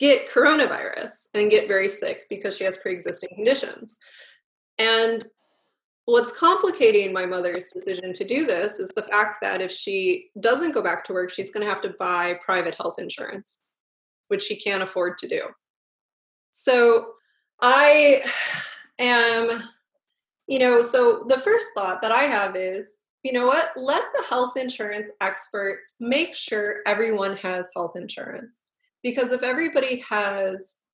get 0.00 0.28
coronavirus 0.28 1.28
and 1.34 1.48
get 1.48 1.68
very 1.68 1.86
sick 1.86 2.26
because 2.28 2.56
she 2.56 2.64
has 2.64 2.78
pre-existing 2.78 3.28
conditions. 3.36 3.96
And 4.80 5.24
what's 6.06 6.36
complicating 6.36 7.12
my 7.12 7.26
mother's 7.26 7.68
decision 7.68 8.12
to 8.14 8.26
do 8.26 8.44
this 8.44 8.80
is 8.80 8.90
the 8.90 9.02
fact 9.02 9.36
that 9.42 9.60
if 9.60 9.70
she 9.70 10.30
doesn't 10.40 10.72
go 10.72 10.82
back 10.82 11.04
to 11.04 11.12
work, 11.12 11.30
she's 11.30 11.52
going 11.52 11.64
to 11.64 11.72
have 11.72 11.82
to 11.82 11.94
buy 12.00 12.40
private 12.44 12.74
health 12.74 12.98
insurance, 12.98 13.62
which 14.26 14.42
she 14.42 14.56
can't 14.56 14.82
afford 14.82 15.16
to 15.18 15.28
do. 15.28 15.42
So 16.50 17.12
I 17.60 18.24
am, 18.98 19.62
you 20.50 20.58
know, 20.58 20.82
so 20.82 21.22
the 21.28 21.38
first 21.38 21.68
thought 21.74 22.02
that 22.02 22.10
I 22.10 22.24
have 22.24 22.56
is 22.56 23.02
you 23.22 23.32
know 23.32 23.46
what? 23.46 23.70
Let 23.76 24.02
the 24.14 24.24
health 24.28 24.56
insurance 24.56 25.12
experts 25.20 25.96
make 26.00 26.34
sure 26.34 26.76
everyone 26.86 27.36
has 27.36 27.70
health 27.76 27.92
insurance. 27.94 28.68
Because 29.02 29.30
if 29.30 29.42
everybody 29.42 30.02
has 30.08 30.84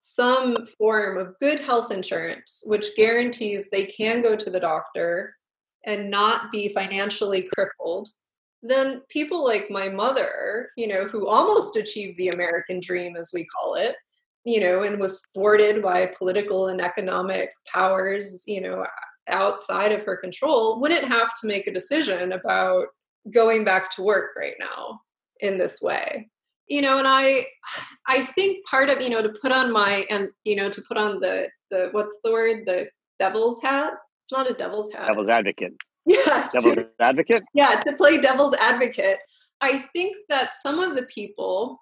some 0.00 0.54
form 0.78 1.18
of 1.18 1.38
good 1.40 1.60
health 1.60 1.90
insurance, 1.90 2.62
which 2.66 2.94
guarantees 2.96 3.68
they 3.70 3.86
can 3.86 4.22
go 4.22 4.36
to 4.36 4.50
the 4.50 4.60
doctor 4.60 5.34
and 5.84 6.10
not 6.10 6.52
be 6.52 6.68
financially 6.68 7.48
crippled, 7.54 8.08
then 8.62 9.02
people 9.08 9.44
like 9.44 9.70
my 9.70 9.88
mother, 9.88 10.70
you 10.76 10.86
know, 10.86 11.04
who 11.06 11.26
almost 11.26 11.76
achieved 11.76 12.16
the 12.18 12.28
American 12.28 12.80
dream, 12.80 13.16
as 13.16 13.32
we 13.34 13.44
call 13.46 13.74
it, 13.74 13.96
you 14.48 14.60
know, 14.60 14.82
and 14.82 14.98
was 14.98 15.20
thwarted 15.34 15.82
by 15.82 16.10
political 16.18 16.68
and 16.68 16.80
economic 16.80 17.50
powers, 17.72 18.44
you 18.46 18.60
know, 18.60 18.84
outside 19.28 19.92
of 19.92 20.04
her 20.04 20.16
control 20.16 20.80
wouldn't 20.80 21.04
have 21.04 21.32
to 21.34 21.46
make 21.46 21.66
a 21.66 21.72
decision 21.72 22.32
about 22.32 22.86
going 23.32 23.64
back 23.64 23.90
to 23.90 24.02
work 24.02 24.30
right 24.38 24.56
now 24.58 25.00
in 25.40 25.58
this 25.58 25.80
way. 25.82 26.30
You 26.66 26.82
know 26.82 26.98
and 26.98 27.08
i 27.08 27.46
i 28.06 28.20
think 28.20 28.66
part 28.66 28.90
of 28.90 29.00
you 29.00 29.08
know 29.08 29.22
to 29.22 29.30
put 29.30 29.52
on 29.52 29.72
my 29.72 30.04
and 30.10 30.28
you 30.44 30.54
know 30.54 30.68
to 30.68 30.82
put 30.86 30.98
on 30.98 31.18
the 31.18 31.48
the 31.70 31.88
what's 31.92 32.20
the 32.22 32.30
word? 32.30 32.66
The 32.66 32.88
devil's 33.18 33.62
hat? 33.62 33.94
It's 34.22 34.32
not 34.32 34.50
a 34.50 34.54
devil's 34.54 34.92
hat. 34.92 35.06
Devil's 35.06 35.28
advocate. 35.28 35.72
Yeah. 36.04 36.48
Devil's 36.52 36.74
to, 36.74 36.88
advocate? 37.00 37.42
Yeah 37.54 37.80
to 37.80 37.92
play 37.94 38.18
devil's 38.18 38.54
advocate. 38.60 39.18
I 39.60 39.78
think 39.94 40.16
that 40.28 40.52
some 40.52 40.78
of 40.78 40.94
the 40.94 41.04
people 41.04 41.80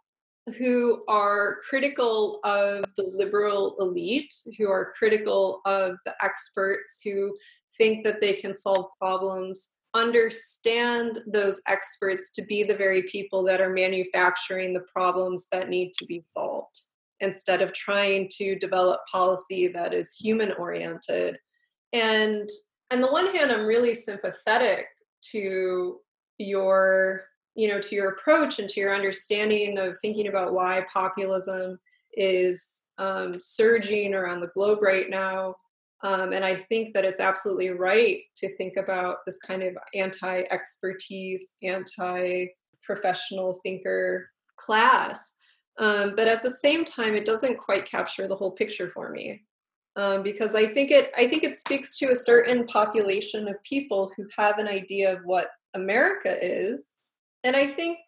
who 0.58 1.02
are 1.08 1.58
critical 1.68 2.40
of 2.44 2.84
the 2.96 3.10
liberal 3.14 3.76
elite, 3.80 4.32
who 4.58 4.70
are 4.70 4.92
critical 4.96 5.60
of 5.66 5.96
the 6.04 6.14
experts 6.22 7.00
who 7.04 7.36
think 7.76 8.04
that 8.04 8.20
they 8.20 8.32
can 8.32 8.56
solve 8.56 8.86
problems, 8.98 9.76
understand 9.94 11.20
those 11.26 11.62
experts 11.68 12.30
to 12.30 12.44
be 12.44 12.62
the 12.62 12.76
very 12.76 13.02
people 13.04 13.42
that 13.42 13.60
are 13.60 13.72
manufacturing 13.72 14.72
the 14.72 14.84
problems 14.92 15.48
that 15.50 15.68
need 15.68 15.92
to 15.94 16.04
be 16.06 16.22
solved 16.24 16.78
instead 17.20 17.62
of 17.62 17.72
trying 17.72 18.28
to 18.30 18.56
develop 18.58 19.00
policy 19.10 19.68
that 19.68 19.94
is 19.94 20.14
human 20.14 20.52
oriented 20.52 21.38
and 21.94 22.46
on 22.92 23.00
the 23.00 23.10
one 23.10 23.34
hand 23.34 23.50
i'm 23.50 23.64
really 23.64 23.94
sympathetic 23.94 24.86
to 25.22 25.96
your 26.36 27.24
you 27.56 27.68
know 27.68 27.80
to 27.80 27.94
your 27.94 28.10
approach 28.10 28.58
and 28.58 28.68
to 28.68 28.80
your 28.80 28.94
understanding 28.94 29.78
of 29.78 29.98
thinking 29.98 30.28
about 30.28 30.52
why 30.52 30.84
populism 30.92 31.76
is 32.14 32.84
um, 32.98 33.38
surging 33.38 34.14
around 34.14 34.40
the 34.40 34.48
globe 34.48 34.82
right 34.82 35.10
now 35.10 35.54
um, 36.04 36.32
and 36.32 36.44
i 36.44 36.54
think 36.54 36.94
that 36.94 37.04
it's 37.04 37.20
absolutely 37.20 37.70
right 37.70 38.20
to 38.34 38.48
think 38.56 38.76
about 38.76 39.18
this 39.26 39.38
kind 39.38 39.62
of 39.62 39.76
anti-expertise 39.94 41.56
anti-professional 41.62 43.54
thinker 43.62 44.28
class. 44.56 45.36
Um, 45.78 46.14
but 46.16 46.26
at 46.26 46.42
the 46.42 46.50
same 46.50 46.84
time 46.84 47.14
it 47.14 47.26
doesn't 47.26 47.58
quite 47.58 47.84
capture 47.84 48.26
the 48.26 48.34
whole 48.34 48.52
picture 48.52 48.88
for 48.88 49.10
me 49.10 49.42
um, 49.96 50.22
because 50.22 50.54
I 50.54 50.66
think 50.66 50.90
it 50.90 51.12
I 51.16 51.26
think 51.26 51.44
it 51.44 51.56
speaks 51.56 51.98
to 51.98 52.10
a 52.10 52.14
certain 52.14 52.66
population 52.66 53.46
of 53.46 53.62
people 53.62 54.10
who 54.16 54.26
have 54.36 54.58
an 54.58 54.68
idea 54.68 55.14
of 55.14 55.20
what 55.24 55.50
America 55.74 56.36
is, 56.40 57.00
and 57.46 57.56
I 57.56 57.68
think 57.68 57.98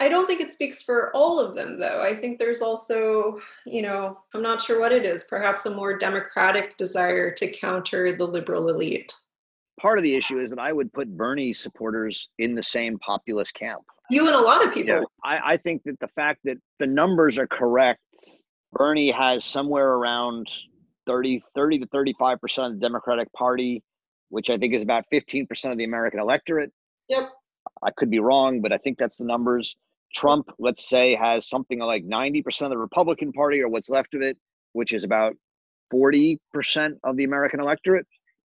I 0.00 0.08
don't 0.08 0.26
think 0.26 0.40
it 0.40 0.50
speaks 0.50 0.82
for 0.82 1.14
all 1.14 1.38
of 1.38 1.54
them, 1.54 1.78
though. 1.78 2.02
I 2.02 2.14
think 2.14 2.38
there's 2.38 2.62
also, 2.62 3.38
you 3.64 3.80
know, 3.80 4.18
I'm 4.34 4.42
not 4.42 4.60
sure 4.60 4.80
what 4.80 4.92
it 4.92 5.06
is, 5.06 5.24
perhaps 5.24 5.66
a 5.66 5.74
more 5.74 5.96
democratic 5.96 6.76
desire 6.76 7.32
to 7.34 7.50
counter 7.50 8.12
the 8.12 8.26
liberal 8.26 8.68
elite. 8.68 9.12
Part 9.80 9.98
of 9.98 10.04
the 10.04 10.14
issue 10.14 10.40
is 10.40 10.50
that 10.50 10.58
I 10.58 10.72
would 10.72 10.92
put 10.92 11.16
Bernie 11.16 11.52
supporters 11.52 12.28
in 12.38 12.54
the 12.54 12.62
same 12.62 12.98
populist 12.98 13.54
camp. 13.54 13.82
You 14.10 14.26
and 14.26 14.34
a 14.34 14.40
lot 14.40 14.66
of 14.66 14.74
people. 14.74 14.94
Yeah, 14.94 15.02
I, 15.24 15.52
I 15.52 15.56
think 15.58 15.82
that 15.84 15.98
the 16.00 16.08
fact 16.08 16.40
that 16.44 16.56
the 16.80 16.86
numbers 16.86 17.38
are 17.38 17.46
correct, 17.46 18.00
Bernie 18.72 19.10
has 19.10 19.44
somewhere 19.44 19.90
around 19.90 20.48
30, 21.06 21.42
30 21.54 21.78
to 21.78 21.86
35% 21.86 22.66
of 22.66 22.72
the 22.74 22.78
Democratic 22.78 23.32
Party, 23.32 23.82
which 24.28 24.50
I 24.50 24.58
think 24.58 24.74
is 24.74 24.82
about 24.82 25.04
15% 25.12 25.46
of 25.70 25.78
the 25.78 25.84
American 25.84 26.20
electorate. 26.20 26.72
Yep. 27.08 27.30
I 27.84 27.90
could 27.90 28.10
be 28.10 28.18
wrong, 28.18 28.60
but 28.60 28.72
I 28.72 28.78
think 28.78 28.98
that's 28.98 29.16
the 29.16 29.24
numbers. 29.24 29.76
Trump, 30.14 30.48
let's 30.58 30.88
say, 30.88 31.14
has 31.14 31.48
something 31.48 31.80
like 31.80 32.04
90% 32.06 32.62
of 32.62 32.70
the 32.70 32.78
Republican 32.78 33.32
Party 33.32 33.60
or 33.60 33.68
what's 33.68 33.90
left 33.90 34.14
of 34.14 34.22
it, 34.22 34.38
which 34.72 34.92
is 34.92 35.04
about 35.04 35.34
40% 35.92 36.38
of 37.02 37.16
the 37.16 37.24
American 37.24 37.60
electorate. 37.60 38.06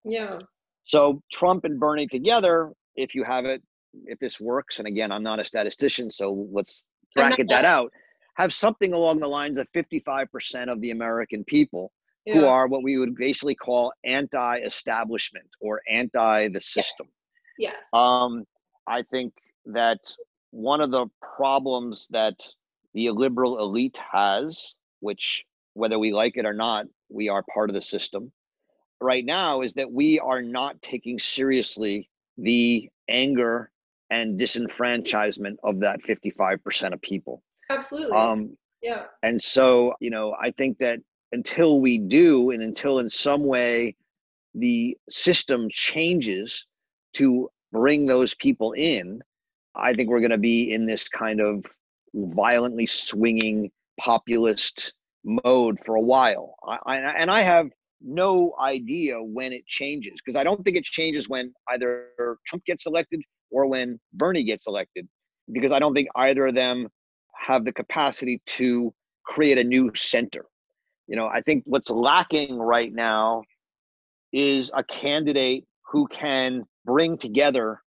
Yeah. 0.06 0.40
So 0.86 1.22
Trump 1.32 1.66
and 1.66 1.80
Bernie 1.80 2.08
together, 2.08 2.72
if 2.96 3.14
you 3.14 3.24
have 3.24 3.46
it, 3.46 3.62
if 4.06 4.20
this 4.20 4.40
works, 4.40 4.80
and 4.80 4.88
again, 4.88 5.12
I'm 5.12 5.24
not 5.24 5.40
a 5.40 5.46
statistician, 5.46 6.10
so 6.10 6.48
let's 6.52 6.82
bracket 7.16 7.48
that 7.50 7.66
out, 7.66 7.92
have 8.36 8.54
something 8.54 8.94
along 8.94 9.20
the 9.20 9.28
lines 9.28 9.58
of 9.58 9.68
55% 9.76 10.72
of 10.72 10.80
the 10.82 10.92
American 10.92 11.44
people 11.44 11.92
yeah. 12.26 12.36
who 12.36 12.46
are 12.46 12.68
what 12.68 12.84
we 12.84 12.98
would 12.98 13.16
basically 13.16 13.56
call 13.56 13.92
anti-establishment 14.06 15.48
or 15.60 15.82
anti 15.90 16.48
the 16.50 16.62
system. 16.62 17.08
Yes. 17.58 17.76
Um, 17.94 18.46
I 18.88 19.04
think 19.04 19.34
that 19.66 20.00
one 20.52 20.82
of 20.82 20.92
the 20.92 21.08
problems 21.36 22.08
that 22.12 22.36
the 22.94 23.10
liberal 23.12 23.60
elite 23.60 24.00
has, 24.12 24.74
which 25.00 25.44
whether 25.74 26.00
we 26.00 26.12
like 26.12 26.38
it 26.38 26.46
or 26.46 26.54
not, 26.54 26.86
we 27.10 27.30
are 27.30 27.44
part 27.54 27.70
of 27.70 27.74
the 27.74 27.82
system 27.82 28.32
right 29.00 29.24
now, 29.24 29.62
is 29.62 29.74
that 29.74 29.92
we 29.92 30.20
are 30.20 30.42
not 30.42 30.82
taking 30.82 31.20
seriously 31.20 32.10
the 32.38 32.90
anger 33.10 33.72
and 34.10 34.40
disenfranchisement 34.40 35.56
of 35.64 35.80
that 35.80 36.02
55% 36.04 36.94
of 36.94 37.02
people. 37.02 37.44
Absolutely. 37.70 38.18
Um, 38.18 38.58
yeah. 38.82 39.04
And 39.24 39.42
so, 39.42 39.94
you 40.00 40.10
know, 40.10 40.36
I 40.42 40.52
think 40.52 40.80
that 40.80 41.00
until 41.32 41.80
we 41.80 42.00
do, 42.00 42.50
and 42.52 42.64
until 42.64 43.00
in 43.00 43.10
some 43.10 43.44
way 43.44 43.96
the 44.56 44.98
system 45.10 45.68
changes 45.72 46.66
to 47.14 47.50
bring 47.72 48.06
those 48.06 48.34
people 48.36 48.74
in, 48.74 49.22
I 49.76 49.94
think 49.94 50.10
we're 50.10 50.20
going 50.20 50.32
to 50.32 50.38
be 50.38 50.74
in 50.74 50.86
this 50.86 51.08
kind 51.08 51.40
of 51.40 51.66
violently 52.14 52.86
swinging 52.86 53.72
populist 54.00 54.94
mode 55.24 55.78
for 55.86 55.96
a 55.96 56.02
while. 56.02 56.56
I, 56.68 56.78
I, 56.86 56.96
and 57.18 57.30
I 57.30 57.42
have 57.42 57.68
no 58.02 58.54
idea 58.62 59.22
when 59.22 59.52
it 59.54 59.66
changes 59.68 60.14
because 60.16 60.36
I 60.36 60.44
don't 60.44 60.64
think 60.64 60.78
it 60.78 60.84
changes 60.84 61.28
when 61.28 61.54
either 61.70 62.38
Trump 62.48 62.64
gets 62.66 62.86
elected 62.86 63.22
or 63.52 63.68
when 63.68 64.00
Bernie 64.14 64.44
gets 64.44 64.68
elected 64.68 65.08
because 65.52 65.72
I 65.72 65.80
don't 65.80 65.94
think 65.94 66.08
either 66.16 66.48
of 66.48 66.56
them 66.56 66.88
have 67.36 67.66
the 67.66 67.74
capacity 67.74 68.42
to 68.46 68.94
create 69.26 69.58
a 69.58 69.64
new 69.64 69.92
center. 69.96 70.46
You 71.08 71.16
know, 71.16 71.28
I 71.28 71.42
think 71.42 71.64
what's 71.66 71.90
lacking 71.90 72.58
right 72.58 72.94
now 72.94 73.44
is 74.32 74.72
a 74.74 74.84
candidate 74.84 75.66
who 75.92 76.08
can 76.08 76.66
bring 76.90 77.20
together 77.20 77.80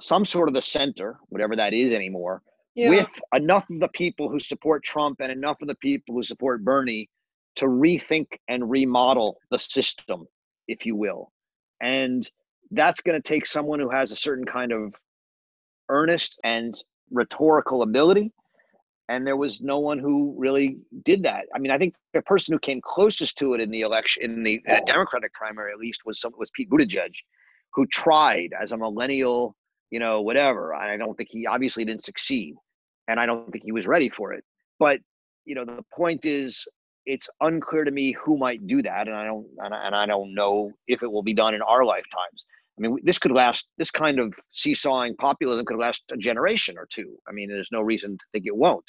some 0.00 0.24
sort 0.24 0.48
of 0.48 0.54
the 0.54 0.62
center, 0.62 1.18
whatever 1.28 1.54
that 1.54 1.72
is 1.72 1.92
anymore, 1.92 2.42
yeah. 2.74 2.90
with 2.90 3.08
enough 3.32 3.64
of 3.70 3.78
the 3.78 3.88
people 3.88 4.28
who 4.28 4.40
support 4.40 4.82
Trump 4.82 5.20
and 5.20 5.30
enough 5.30 5.58
of 5.62 5.68
the 5.68 5.76
people 5.76 6.16
who 6.16 6.24
support 6.24 6.64
Bernie 6.64 7.08
to 7.56 7.66
rethink 7.66 8.26
and 8.48 8.68
remodel 8.68 9.36
the 9.52 9.58
system, 9.58 10.26
if 10.66 10.84
you 10.84 10.96
will. 10.96 11.30
And 11.80 12.28
that's 12.72 13.00
going 13.00 13.20
to 13.20 13.28
take 13.28 13.46
someone 13.46 13.78
who 13.78 13.90
has 13.90 14.10
a 14.10 14.16
certain 14.16 14.46
kind 14.46 14.72
of 14.72 14.94
earnest 15.88 16.36
and 16.42 16.74
rhetorical 17.12 17.82
ability 17.82 18.32
and 19.10 19.26
there 19.26 19.36
was 19.36 19.60
no 19.60 19.80
one 19.80 19.98
who 19.98 20.36
really 20.38 20.78
did 21.04 21.24
that. 21.24 21.46
I 21.52 21.58
mean, 21.58 21.72
I 21.72 21.78
think 21.78 21.94
the 22.14 22.22
person 22.22 22.52
who 22.52 22.60
came 22.60 22.80
closest 22.80 23.36
to 23.38 23.54
it 23.54 23.60
in 23.60 23.68
the 23.68 23.80
election, 23.80 24.22
in 24.22 24.44
the 24.44 24.62
uh, 24.68 24.80
Democratic 24.86 25.34
primary 25.34 25.72
at 25.72 25.78
least, 25.78 26.02
was 26.06 26.20
some 26.20 26.32
was 26.38 26.50
Pete 26.52 26.70
Buttigieg, 26.70 27.12
who 27.74 27.86
tried 27.86 28.50
as 28.60 28.72
a 28.72 28.76
millennial, 28.76 29.56
you 29.90 30.00
know, 30.00 30.20
whatever. 30.20 30.74
I 30.74 30.96
don't 30.96 31.16
think 31.16 31.28
he 31.30 31.46
obviously 31.46 31.84
didn't 31.84 32.02
succeed, 32.02 32.54
and 33.08 33.18
I 33.20 33.26
don't 33.26 33.50
think 33.50 33.64
he 33.64 33.72
was 33.72 33.86
ready 33.86 34.08
for 34.08 34.32
it. 34.32 34.44
But 34.78 35.00
you 35.44 35.54
know, 35.54 35.64
the 35.64 35.84
point 35.94 36.26
is, 36.26 36.66
it's 37.06 37.28
unclear 37.40 37.84
to 37.84 37.90
me 37.90 38.12
who 38.12 38.36
might 38.36 38.66
do 38.66 38.82
that, 38.82 39.08
and 39.08 39.16
I 39.16 39.24
don't 39.24 39.46
and 39.58 39.94
I, 39.94 40.06
don't 40.06 40.34
know 40.34 40.72
if 40.86 41.02
it 41.02 41.10
will 41.10 41.22
be 41.22 41.34
done 41.34 41.54
in 41.54 41.62
our 41.62 41.84
lifetimes. 41.84 42.44
I 42.78 42.82
mean, 42.82 42.98
this 43.02 43.18
could 43.18 43.32
last. 43.32 43.68
This 43.78 43.90
kind 43.90 44.18
of 44.18 44.34
seesawing 44.50 45.16
populism 45.16 45.66
could 45.66 45.78
last 45.78 46.04
a 46.12 46.16
generation 46.16 46.76
or 46.78 46.86
two. 46.86 47.16
I 47.28 47.32
mean, 47.32 47.48
there's 47.48 47.72
no 47.72 47.80
reason 47.80 48.16
to 48.16 48.24
think 48.32 48.46
it 48.46 48.56
won't. 48.56 48.84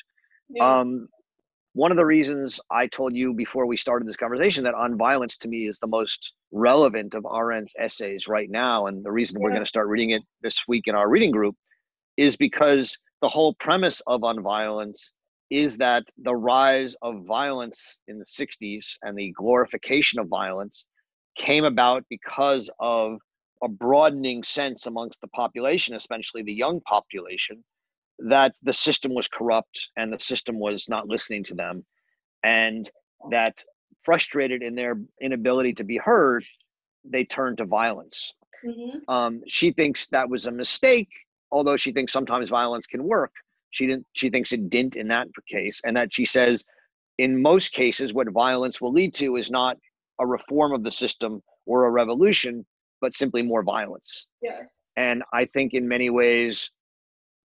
Yeah. 0.49 0.79
Um, 0.79 1.07
one 1.73 1.91
of 1.91 1.97
the 1.97 2.05
reasons 2.05 2.59
I 2.69 2.87
told 2.87 3.15
you 3.15 3.33
before 3.33 3.65
we 3.65 3.77
started 3.77 4.07
this 4.07 4.17
conversation 4.17 4.63
that 4.65 4.73
on 4.73 4.97
violence 4.97 5.37
to 5.37 5.47
me 5.47 5.67
is 5.67 5.79
the 5.79 5.87
most 5.87 6.33
relevant 6.51 7.13
of 7.13 7.23
Arendt's 7.23 7.73
essays 7.79 8.27
right 8.27 8.49
now, 8.49 8.87
and 8.87 9.05
the 9.05 9.11
reason 9.11 9.39
yeah. 9.39 9.43
we're 9.43 9.51
going 9.51 9.61
to 9.61 9.67
start 9.67 9.87
reading 9.87 10.09
it 10.09 10.21
this 10.41 10.67
week 10.67 10.83
in 10.87 10.95
our 10.95 11.09
reading 11.09 11.31
group 11.31 11.55
is 12.17 12.35
because 12.35 12.97
the 13.21 13.29
whole 13.29 13.53
premise 13.53 14.01
of 14.07 14.23
on 14.23 14.41
violence 14.41 15.13
is 15.49 15.77
that 15.77 16.03
the 16.17 16.35
rise 16.35 16.95
of 17.01 17.25
violence 17.25 17.97
in 18.07 18.19
the 18.19 18.25
60s 18.25 18.95
and 19.03 19.17
the 19.17 19.31
glorification 19.37 20.19
of 20.19 20.27
violence 20.27 20.85
came 21.35 21.63
about 21.63 22.03
because 22.09 22.69
of 22.79 23.17
a 23.63 23.67
broadening 23.69 24.43
sense 24.43 24.87
amongst 24.87 25.21
the 25.21 25.27
population, 25.27 25.95
especially 25.95 26.41
the 26.41 26.53
young 26.53 26.81
population, 26.81 27.63
that 28.27 28.53
the 28.63 28.73
system 28.73 29.13
was 29.13 29.27
corrupt 29.27 29.89
and 29.97 30.11
the 30.11 30.19
system 30.19 30.59
was 30.59 30.87
not 30.89 31.07
listening 31.07 31.43
to 31.43 31.55
them 31.55 31.85
and 32.43 32.89
that 33.29 33.63
frustrated 34.03 34.61
in 34.63 34.75
their 34.75 34.99
inability 35.21 35.73
to 35.73 35.83
be 35.83 35.97
heard 35.97 36.45
they 37.03 37.23
turned 37.23 37.57
to 37.57 37.65
violence. 37.65 38.33
Mm-hmm. 38.65 39.11
um, 39.11 39.41
she 39.47 39.71
thinks 39.71 40.07
that 40.09 40.29
was 40.29 40.45
a 40.45 40.51
mistake 40.51 41.09
although 41.51 41.77
she 41.77 41.91
thinks 41.91 42.13
sometimes 42.13 42.49
violence 42.49 42.85
can 42.85 43.03
work. 43.03 43.31
She 43.71 43.87
didn't 43.87 44.05
she 44.13 44.29
thinks 44.29 44.51
it 44.51 44.69
didn't 44.69 44.95
in 44.95 45.07
that 45.07 45.27
case 45.47 45.81
and 45.83 45.95
that 45.97 46.13
she 46.13 46.25
says 46.25 46.63
in 47.17 47.41
most 47.41 47.73
cases 47.73 48.13
what 48.13 48.29
violence 48.29 48.79
will 48.81 48.91
lead 48.91 49.13
to 49.15 49.37
is 49.37 49.49
not 49.49 49.77
a 50.19 50.27
reform 50.27 50.73
of 50.73 50.83
the 50.83 50.91
system 50.91 51.41
or 51.65 51.85
a 51.85 51.89
revolution 51.89 52.65
but 52.99 53.15
simply 53.15 53.41
more 53.41 53.63
violence. 53.63 54.27
Yes. 54.41 54.91
And 54.97 55.23
i 55.33 55.45
think 55.45 55.73
in 55.73 55.87
many 55.87 56.09
ways 56.09 56.69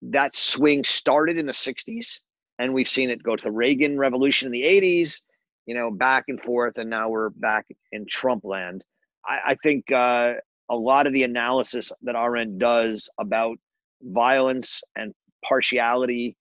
that 0.02 0.36
swing 0.36 0.84
started 0.84 1.38
in 1.38 1.46
the 1.46 1.52
60s 1.52 2.20
and 2.58 2.72
we've 2.72 2.88
seen 2.88 3.10
it 3.10 3.22
go 3.22 3.36
to 3.36 3.44
the 3.44 3.50
Reagan 3.50 3.98
revolution 3.98 4.46
in 4.46 4.52
the 4.52 4.62
80s, 4.62 5.20
you 5.66 5.74
know, 5.74 5.90
back 5.90 6.24
and 6.28 6.40
forth, 6.40 6.78
and 6.78 6.88
now 6.88 7.08
we're 7.08 7.30
back 7.30 7.66
in 7.92 8.06
Trump 8.06 8.44
land. 8.44 8.84
I, 9.26 9.52
I 9.52 9.54
think 9.62 9.90
uh, 9.92 10.34
a 10.70 10.76
lot 10.76 11.06
of 11.06 11.12
the 11.12 11.24
analysis 11.24 11.92
that 12.02 12.16
Arendt 12.16 12.58
does 12.58 13.08
about 13.18 13.58
violence 14.02 14.80
and 14.96 15.12
partiality 15.44 16.36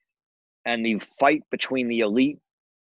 and 0.65 0.85
the 0.85 1.01
fight 1.19 1.41
between 1.51 1.87
the 1.87 1.99
elite 1.99 2.39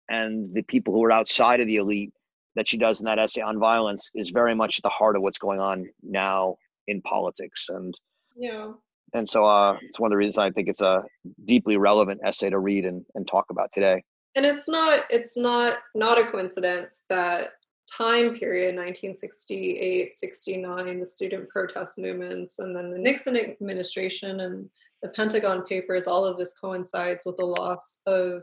and 0.09 0.53
the 0.53 0.63
people 0.63 0.93
who 0.93 1.03
are 1.03 1.11
outside 1.11 1.59
of 1.59 1.67
the 1.67 1.77
elite 1.77 2.13
that 2.55 2.67
she 2.67 2.77
does 2.77 2.99
in 2.99 3.05
that 3.05 3.19
essay 3.19 3.41
on 3.41 3.59
violence 3.59 4.09
is 4.13 4.29
very 4.29 4.53
much 4.53 4.77
at 4.77 4.83
the 4.83 4.89
heart 4.89 5.15
of 5.15 5.21
what's 5.21 5.37
going 5.37 5.59
on 5.59 5.87
now 6.03 6.55
in 6.87 7.01
politics. 7.01 7.67
And 7.69 7.93
yeah, 8.35 8.73
and 9.13 9.27
so 9.27 9.45
uh, 9.45 9.77
it's 9.81 9.99
one 9.99 10.07
of 10.07 10.11
the 10.11 10.17
reasons 10.17 10.37
I 10.37 10.51
think 10.51 10.67
it's 10.67 10.81
a 10.81 11.03
deeply 11.45 11.77
relevant 11.77 12.21
essay 12.25 12.49
to 12.49 12.59
read 12.59 12.85
and, 12.85 13.05
and 13.15 13.27
talk 13.27 13.45
about 13.49 13.71
today. 13.71 14.03
And 14.35 14.45
it's 14.45 14.67
not 14.67 15.05
it's 15.09 15.37
not 15.37 15.77
not 15.93 16.19
a 16.19 16.25
coincidence 16.25 17.03
that 17.09 17.51
time 17.91 18.35
period 18.35 18.75
1968 18.75 20.15
69 20.15 20.99
the 20.99 21.05
student 21.05 21.47
protest 21.49 21.99
movements 21.99 22.59
and 22.59 22.75
then 22.75 22.89
the 22.89 22.97
nixon 22.97 23.37
administration 23.37 24.39
and 24.39 24.69
the 25.01 25.09
pentagon 25.09 25.63
papers 25.65 26.07
all 26.07 26.25
of 26.25 26.37
this 26.37 26.57
coincides 26.57 27.25
with 27.25 27.37
the 27.37 27.45
loss 27.45 28.01
of 28.07 28.41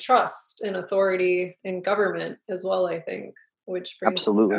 trust 0.00 0.62
and 0.62 0.76
authority 0.76 1.56
in 1.64 1.82
government 1.82 2.38
as 2.48 2.64
well 2.64 2.86
i 2.86 2.98
think 2.98 3.34
which 3.66 3.96
brings 4.00 4.20
absolutely 4.20 4.58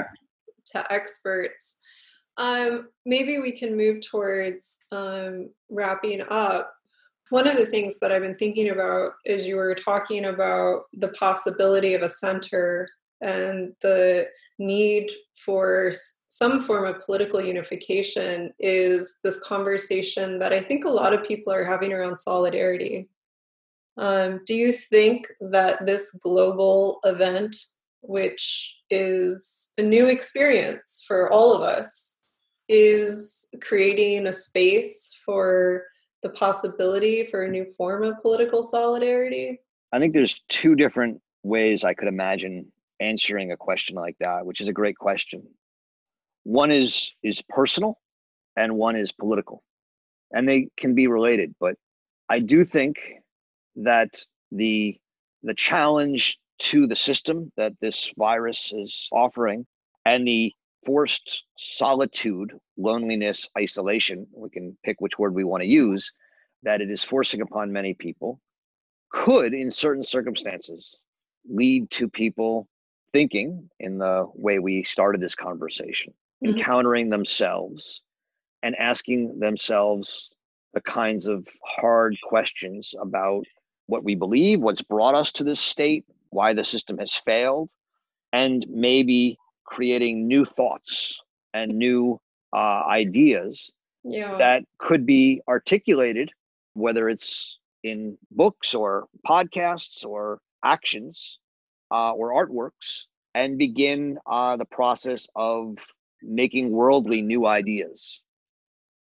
to 0.68 0.94
experts 0.94 1.80
um, 2.38 2.90
maybe 3.06 3.40
we 3.40 3.52
can 3.52 3.78
move 3.78 4.02
towards 4.02 4.80
um, 4.92 5.50
wrapping 5.70 6.22
up. 6.30 6.74
One 7.30 7.48
of 7.48 7.58
the 7.58 7.66
things 7.66 8.00
that 8.00 8.12
I've 8.12 8.22
been 8.22 8.36
thinking 8.36 8.70
about 8.70 9.14
is 9.26 9.48
you 9.48 9.56
were 9.56 9.74
talking 9.74 10.26
about 10.26 10.84
the 10.94 11.10
possibility 11.10 11.94
of 11.94 12.02
a 12.02 12.10
center 12.10 12.88
and 13.22 13.74
the 13.82 14.28
need 14.60 15.10
for 15.36 15.92
some 16.28 16.60
form 16.60 16.86
of 16.86 17.02
political 17.02 17.42
unification 17.42 18.54
is 18.60 19.20
this 19.24 19.40
conversation 19.42 20.40
that 20.40 20.54
I 20.54 20.62
think 20.62 20.86
a 20.86 20.90
lot 20.90 21.14
of 21.14 21.24
people 21.24 21.52
are 21.54 21.64
having 21.64 21.94
around 21.94 22.18
solidarity. 22.18 23.10
Um, 23.98 24.42
do 24.46 24.54
you 24.54 24.74
think 24.74 25.28
that 25.40 25.86
this 25.86 26.12
global 26.22 27.00
event, 27.06 27.56
which 28.02 28.78
is 28.90 29.74
a 29.78 29.82
new 29.82 30.08
experience 30.08 31.04
for 31.08 31.32
all 31.32 31.56
of 31.56 31.62
us, 31.62 32.15
is 32.70 33.48
creating 33.62 34.28
a 34.28 34.34
space 34.34 35.20
for 35.26 35.86
the 36.22 36.30
possibility 36.30 37.26
for 37.26 37.44
a 37.44 37.52
new 37.52 37.66
form 37.78 38.04
of 38.04 38.22
political 38.22 38.64
solidarity? 38.64 39.60
I 39.92 40.00
think 40.00 40.14
there's 40.14 40.42
two 40.48 40.76
different 40.76 41.22
ways 41.44 41.84
I 41.84 41.94
could 41.94 42.08
imagine 42.08 42.72
answering 43.00 43.52
a 43.52 43.58
question 43.58 43.96
like 43.96 44.16
that, 44.20 44.46
which 44.46 44.62
is 44.62 44.68
a 44.68 44.74
great 44.74 44.98
question. 44.98 45.44
One 46.44 46.72
is 46.72 47.14
is 47.24 47.42
personal 47.50 48.00
and 48.56 48.76
one 48.76 48.96
is 48.96 49.12
political. 49.12 49.64
And 50.34 50.48
they 50.50 50.70
can 50.78 50.96
be 50.96 51.08
related, 51.08 51.56
but 51.60 51.76
I 52.30 52.40
do 52.40 52.66
think 52.66 52.98
that 53.78 54.24
the 54.52 54.98
the 55.44 55.54
challenge 55.54 56.40
to 56.58 56.88
the 56.88 56.96
system 56.96 57.52
that 57.58 57.74
this 57.82 58.10
virus 58.18 58.72
is 58.74 59.08
offering 59.12 59.66
and 60.06 60.28
the 60.28 60.54
forced 60.86 61.44
solitude, 61.58 62.54
loneliness, 62.78 63.50
isolation, 63.58 64.28
we 64.34 64.50
can 64.50 64.78
pick 64.84 65.02
which 65.02 65.18
word 65.18 65.34
we 65.34 65.44
want 65.44 65.62
to 65.62 65.68
use, 65.68 66.12
that 66.64 66.82
it 66.82 66.90
is 66.90 67.04
forcing 67.04 67.42
upon 67.42 67.72
many 67.72 67.94
people, 67.94 68.40
could, 69.10 69.54
in 69.54 69.72
certain 69.72 70.04
circumstances, 70.04 71.00
lead 71.50 71.90
to 71.90 72.08
people 72.08 72.68
thinking 73.14 73.70
in 73.80 73.98
the 73.98 74.30
way 74.34 74.60
we 74.60 74.84
started 74.84 75.22
this 75.22 75.36
conversation, 75.36 76.14
mm-hmm. 76.44 76.58
encountering 76.58 77.10
themselves 77.10 78.02
and 78.64 78.76
asking 78.78 79.40
themselves 79.40 80.32
the 80.74 80.82
kinds 80.82 81.28
of 81.28 81.48
hard 81.64 82.18
questions 82.24 82.94
about 83.00 83.46
what 83.88 84.04
we 84.04 84.16
believe, 84.16 84.60
what's 84.60 84.82
brought 84.82 85.16
us 85.16 85.32
to 85.32 85.44
this 85.44 85.60
state, 85.60 86.04
why 86.30 86.54
the 86.54 86.64
system 86.64 86.98
has 86.98 87.14
failed, 87.14 87.70
and 88.34 88.66
maybe 88.70 89.38
creating 89.66 90.28
new 90.28 90.46
thoughts 90.46 91.22
and 91.54 91.78
new 91.78 92.20
uh, 92.54 92.84
ideas 92.88 93.72
yeah. 94.04 94.38
that 94.38 94.64
could 94.78 95.06
be 95.06 95.42
articulated, 95.48 96.32
whether 96.74 97.10
it's 97.10 97.60
in 97.84 98.18
books 98.32 98.74
or 98.74 99.08
podcasts 99.28 100.06
or 100.06 100.40
actions 100.64 101.40
uh, 101.92 102.12
or 102.12 102.34
artworks, 102.34 103.04
and 103.34 103.58
begin 103.58 104.18
uh, 104.26 104.58
the 104.58 104.66
process 104.66 105.28
of 105.36 105.78
making 106.22 106.72
worldly 106.72 107.22
new 107.22 107.46
ideas. 107.46 108.22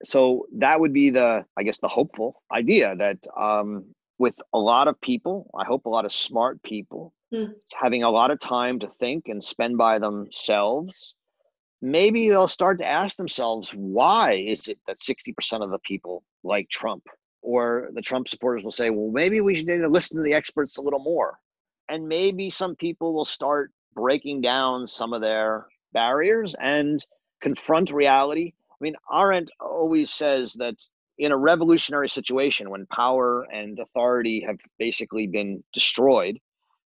So 0.02 0.46
that 0.58 0.80
would 0.80 0.94
be 0.94 1.10
the, 1.10 1.44
I 1.56 1.62
guess, 1.62 1.78
the 1.78 1.88
hopeful 1.88 2.42
idea 2.50 2.96
that 2.96 3.18
um, 3.36 3.86
with 4.20 4.34
a 4.52 4.58
lot 4.58 4.86
of 4.86 5.00
people, 5.00 5.50
I 5.58 5.64
hope 5.64 5.86
a 5.86 5.88
lot 5.88 6.04
of 6.04 6.12
smart 6.12 6.62
people, 6.62 7.14
mm. 7.32 7.54
having 7.72 8.02
a 8.02 8.10
lot 8.10 8.30
of 8.30 8.38
time 8.38 8.78
to 8.80 8.92
think 9.00 9.28
and 9.28 9.42
spend 9.42 9.78
by 9.78 9.98
themselves, 9.98 11.14
maybe 11.80 12.28
they'll 12.28 12.46
start 12.46 12.78
to 12.80 12.86
ask 12.86 13.16
themselves, 13.16 13.70
why 13.70 14.34
is 14.34 14.68
it 14.68 14.78
that 14.86 14.98
60% 14.98 15.62
of 15.64 15.70
the 15.70 15.78
people 15.78 16.22
like 16.44 16.68
Trump? 16.68 17.02
Or 17.40 17.88
the 17.94 18.02
Trump 18.02 18.28
supporters 18.28 18.62
will 18.62 18.70
say, 18.70 18.90
well, 18.90 19.10
maybe 19.10 19.40
we 19.40 19.56
should 19.56 19.90
listen 19.90 20.18
to 20.18 20.22
the 20.22 20.34
experts 20.34 20.76
a 20.76 20.82
little 20.82 21.02
more. 21.02 21.38
And 21.88 22.06
maybe 22.06 22.50
some 22.50 22.76
people 22.76 23.14
will 23.14 23.24
start 23.24 23.72
breaking 23.94 24.42
down 24.42 24.86
some 24.86 25.14
of 25.14 25.22
their 25.22 25.66
barriers 25.94 26.54
and 26.60 27.02
confront 27.40 27.90
reality. 27.90 28.52
I 28.70 28.76
mean, 28.80 28.96
Arendt 29.10 29.50
always 29.60 30.10
says 30.10 30.52
that 30.58 30.76
in 31.20 31.32
a 31.32 31.36
revolutionary 31.36 32.08
situation 32.08 32.70
when 32.70 32.86
power 32.86 33.46
and 33.52 33.78
authority 33.78 34.40
have 34.40 34.58
basically 34.78 35.26
been 35.26 35.62
destroyed, 35.74 36.38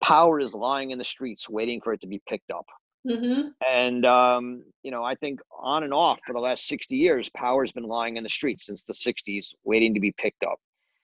power 0.04 0.40
is 0.40 0.56
lying 0.56 0.90
in 0.90 0.98
the 0.98 1.06
streets 1.06 1.48
waiting 1.48 1.80
for 1.80 1.94
it 1.94 2.02
to 2.02 2.08
be 2.08 2.20
picked 2.28 2.50
up. 2.50 2.66
Mm-hmm. 3.08 3.50
And, 3.64 4.04
um, 4.04 4.64
you 4.82 4.90
know, 4.90 5.04
I 5.04 5.14
think 5.14 5.42
on 5.62 5.84
and 5.84 5.94
off 5.94 6.18
for 6.26 6.34
the 6.34 6.40
last 6.40 6.66
60 6.68 6.96
years, 6.96 7.30
power 7.30 7.62
has 7.62 7.72
been 7.72 7.84
lying 7.84 8.18
in 8.18 8.24
the 8.24 8.30
streets 8.30 8.66
since 8.66 8.84
the 8.84 8.94
60s, 8.94 9.54
waiting 9.64 9.94
to 9.94 10.00
be 10.00 10.12
picked 10.18 10.44
up. 10.44 10.58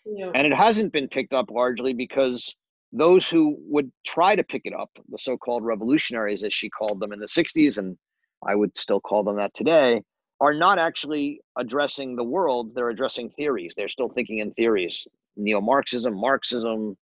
Yeah. 0.03 0.31
And 0.33 0.47
it 0.47 0.55
hasn't 0.55 0.91
been 0.91 1.07
picked 1.07 1.33
up 1.33 1.51
largely 1.51 1.93
because 1.93 2.55
those 2.91 3.29
who 3.29 3.55
would 3.67 3.91
try 4.03 4.35
to 4.35 4.43
pick 4.43 4.63
it 4.65 4.73
up, 4.73 4.89
the 5.09 5.17
so 5.19 5.37
called 5.37 5.63
revolutionaries, 5.63 6.41
as 6.41 6.55
she 6.55 6.71
called 6.71 6.99
them 6.99 7.13
in 7.13 7.19
the 7.19 7.27
60s, 7.27 7.77
and 7.77 7.95
I 8.43 8.55
would 8.55 8.75
still 8.75 8.99
call 8.99 9.23
them 9.23 9.35
that 9.35 9.53
today, 9.53 10.01
are 10.41 10.55
not 10.55 10.79
actually 10.79 11.39
addressing 11.55 12.15
the 12.15 12.23
world. 12.23 12.73
They're 12.73 12.89
addressing 12.89 13.29
theories. 13.29 13.73
They're 13.77 13.87
still 13.87 14.09
thinking 14.09 14.39
in 14.39 14.51
theories. 14.53 15.07
Neo 15.37 15.61
Marxism, 15.61 16.19
Marxism, 16.19 16.97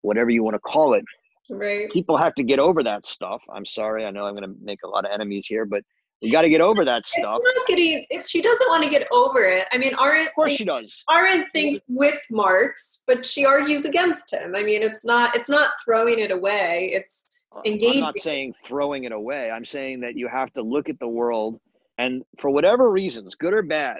whatever 0.00 0.30
you 0.30 0.42
want 0.42 0.54
to 0.54 0.60
call 0.60 0.94
it. 0.94 1.04
Right. 1.50 1.90
People 1.90 2.16
have 2.16 2.34
to 2.36 2.42
get 2.42 2.58
over 2.58 2.82
that 2.82 3.04
stuff. 3.04 3.44
I'm 3.54 3.66
sorry. 3.66 4.06
I 4.06 4.10
know 4.10 4.24
I'm 4.24 4.34
going 4.34 4.48
to 4.48 4.56
make 4.62 4.78
a 4.82 4.88
lot 4.88 5.04
of 5.04 5.10
enemies 5.12 5.46
here, 5.46 5.66
but 5.66 5.82
you 6.22 6.32
got 6.32 6.42
to 6.42 6.48
get 6.48 6.62
over 6.62 6.84
that 6.86 7.04
stuff. 7.04 7.40
getting. 7.68 8.04
She 8.26 8.40
doesn't 8.40 8.68
want 8.68 8.82
to 8.84 8.90
get 8.90 9.06
over 9.12 9.42
it. 9.42 9.66
I 9.72 9.78
mean, 9.78 9.92
Arendt. 10.00 10.28
Of 10.28 10.34
course 10.34 10.48
thinks- 10.48 10.58
she 10.58 10.64
does. 10.64 11.04
Arendt 11.10 11.48
thinks 11.52 11.82
with 11.88 12.18
Marx, 12.30 13.02
but 13.06 13.26
she 13.26 13.44
argues 13.44 13.84
against 13.84 14.32
him. 14.32 14.54
I 14.56 14.62
mean, 14.62 14.82
it's 14.82 15.04
not. 15.04 15.36
It's 15.36 15.50
not 15.50 15.70
throwing 15.84 16.18
it 16.20 16.30
away. 16.30 16.90
It's 16.92 17.34
engaging. 17.66 18.04
I'm 18.04 18.06
not 18.06 18.18
saying 18.18 18.54
throwing 18.66 19.04
it 19.04 19.12
away. 19.12 19.50
I'm 19.50 19.66
saying 19.66 20.00
that 20.00 20.16
you 20.16 20.28
have 20.28 20.50
to 20.54 20.62
look 20.62 20.88
at 20.88 20.98
the 20.98 21.08
world 21.08 21.60
and 22.00 22.22
for 22.40 22.50
whatever 22.50 22.90
reasons, 22.90 23.34
good 23.34 23.54
or 23.54 23.62
bad, 23.62 23.98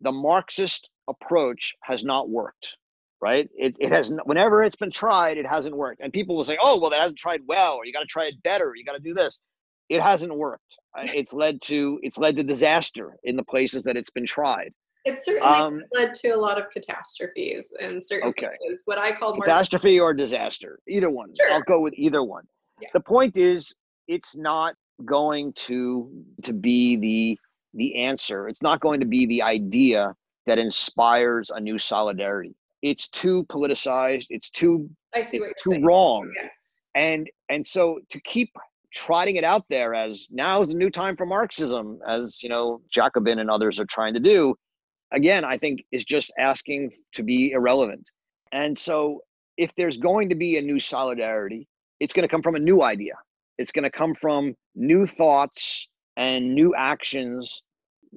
the 0.00 0.12
Marxist 0.12 0.90
approach 1.08 1.74
has 1.82 2.04
not 2.04 2.28
worked. 2.28 2.76
Right? 3.22 3.48
It, 3.56 3.74
it 3.80 3.90
has 3.92 4.12
whenever 4.24 4.62
it's 4.62 4.76
been 4.76 4.90
tried, 4.90 5.38
it 5.38 5.46
hasn't 5.46 5.74
worked. 5.74 6.00
And 6.02 6.12
people 6.12 6.36
will 6.36 6.44
say, 6.44 6.58
"Oh, 6.62 6.78
well, 6.78 6.90
that 6.90 7.00
hasn't 7.00 7.18
tried 7.18 7.40
well, 7.48 7.74
or 7.74 7.86
you 7.86 7.92
got 7.92 8.00
to 8.00 8.06
try 8.06 8.26
it 8.26 8.42
better, 8.42 8.68
or 8.68 8.76
you 8.76 8.84
got 8.84 8.92
to 8.92 8.98
do 9.00 9.14
this." 9.14 9.38
It 9.88 10.02
hasn't 10.02 10.34
worked. 10.36 10.78
Uh, 10.98 11.06
It's 11.14 11.32
led 11.32 11.62
to 11.62 11.98
it's 12.02 12.18
led 12.18 12.36
to 12.36 12.42
disaster 12.44 13.16
in 13.24 13.34
the 13.36 13.42
places 13.44 13.82
that 13.84 13.96
it's 13.96 14.10
been 14.10 14.26
tried. 14.26 14.72
it 15.06 15.20
certainly 15.20 15.46
Um, 15.48 15.80
led 15.94 16.12
to 16.14 16.28
a 16.30 16.36
lot 16.46 16.58
of 16.60 16.68
catastrophes 16.70 17.72
in 17.80 18.02
certain 18.02 18.28
Okay. 18.30 18.48
places. 18.58 18.82
What 18.86 18.98
I 18.98 19.12
call 19.12 19.34
catastrophe 19.40 19.98
or 20.00 20.12
disaster 20.12 20.78
either 20.88 21.08
one 21.08 21.32
Sure. 21.40 21.52
i'll 21.54 21.62
go 21.74 21.78
with 21.80 21.94
either 21.96 22.22
one 22.24 22.44
Yeah. 22.82 22.88
the 22.92 23.00
point 23.14 23.36
is 23.38 23.72
it's 24.08 24.34
not 24.36 24.74
going 25.04 25.52
to 25.54 26.10
to 26.42 26.52
be 26.52 26.96
the 26.96 27.38
the 27.74 27.96
answer. 27.96 28.48
It's 28.48 28.62
not 28.62 28.80
going 28.80 29.00
to 29.00 29.06
be 29.06 29.26
the 29.26 29.42
idea 29.42 30.14
that 30.46 30.58
inspires 30.58 31.50
a 31.50 31.60
new 31.60 31.78
solidarity. 31.78 32.54
It's 32.82 33.08
too 33.08 33.44
politicized. 33.44 34.26
It's 34.30 34.50
too 34.50 34.88
I 35.14 35.22
see 35.22 35.40
what 35.40 35.50
too 35.62 35.72
saying. 35.72 35.84
wrong. 35.84 36.32
Yes. 36.40 36.80
and 36.94 37.28
and 37.48 37.66
so 37.66 38.00
to 38.10 38.20
keep 38.20 38.50
trotting 38.92 39.36
it 39.36 39.44
out 39.44 39.64
there 39.68 39.94
as 39.94 40.26
now 40.30 40.62
is 40.62 40.70
a 40.70 40.74
new 40.74 40.90
time 40.90 41.16
for 41.16 41.26
marxism 41.26 41.98
as 42.06 42.42
you 42.42 42.48
know 42.48 42.80
jacobin 42.90 43.40
and 43.40 43.50
others 43.50 43.78
are 43.78 43.84
trying 43.84 44.14
to 44.14 44.20
do 44.20 44.54
again 45.12 45.44
i 45.44 45.58
think 45.58 45.84
is 45.92 46.04
just 46.04 46.32
asking 46.38 46.90
to 47.12 47.22
be 47.22 47.50
irrelevant. 47.52 48.08
And 48.52 48.78
so 48.78 49.20
if 49.58 49.74
there's 49.76 49.98
going 49.98 50.28
to 50.30 50.34
be 50.34 50.56
a 50.56 50.62
new 50.62 50.80
solidarity 50.80 51.68
it's 52.00 52.14
going 52.14 52.22
to 52.22 52.28
come 52.28 52.42
from 52.42 52.54
a 52.54 52.60
new 52.60 52.82
idea 52.82 53.14
it's 53.58 53.72
going 53.72 53.84
to 53.84 53.90
come 53.90 54.14
from 54.14 54.54
new 54.74 55.06
thoughts 55.06 55.88
and 56.16 56.54
new 56.54 56.74
actions 56.74 57.62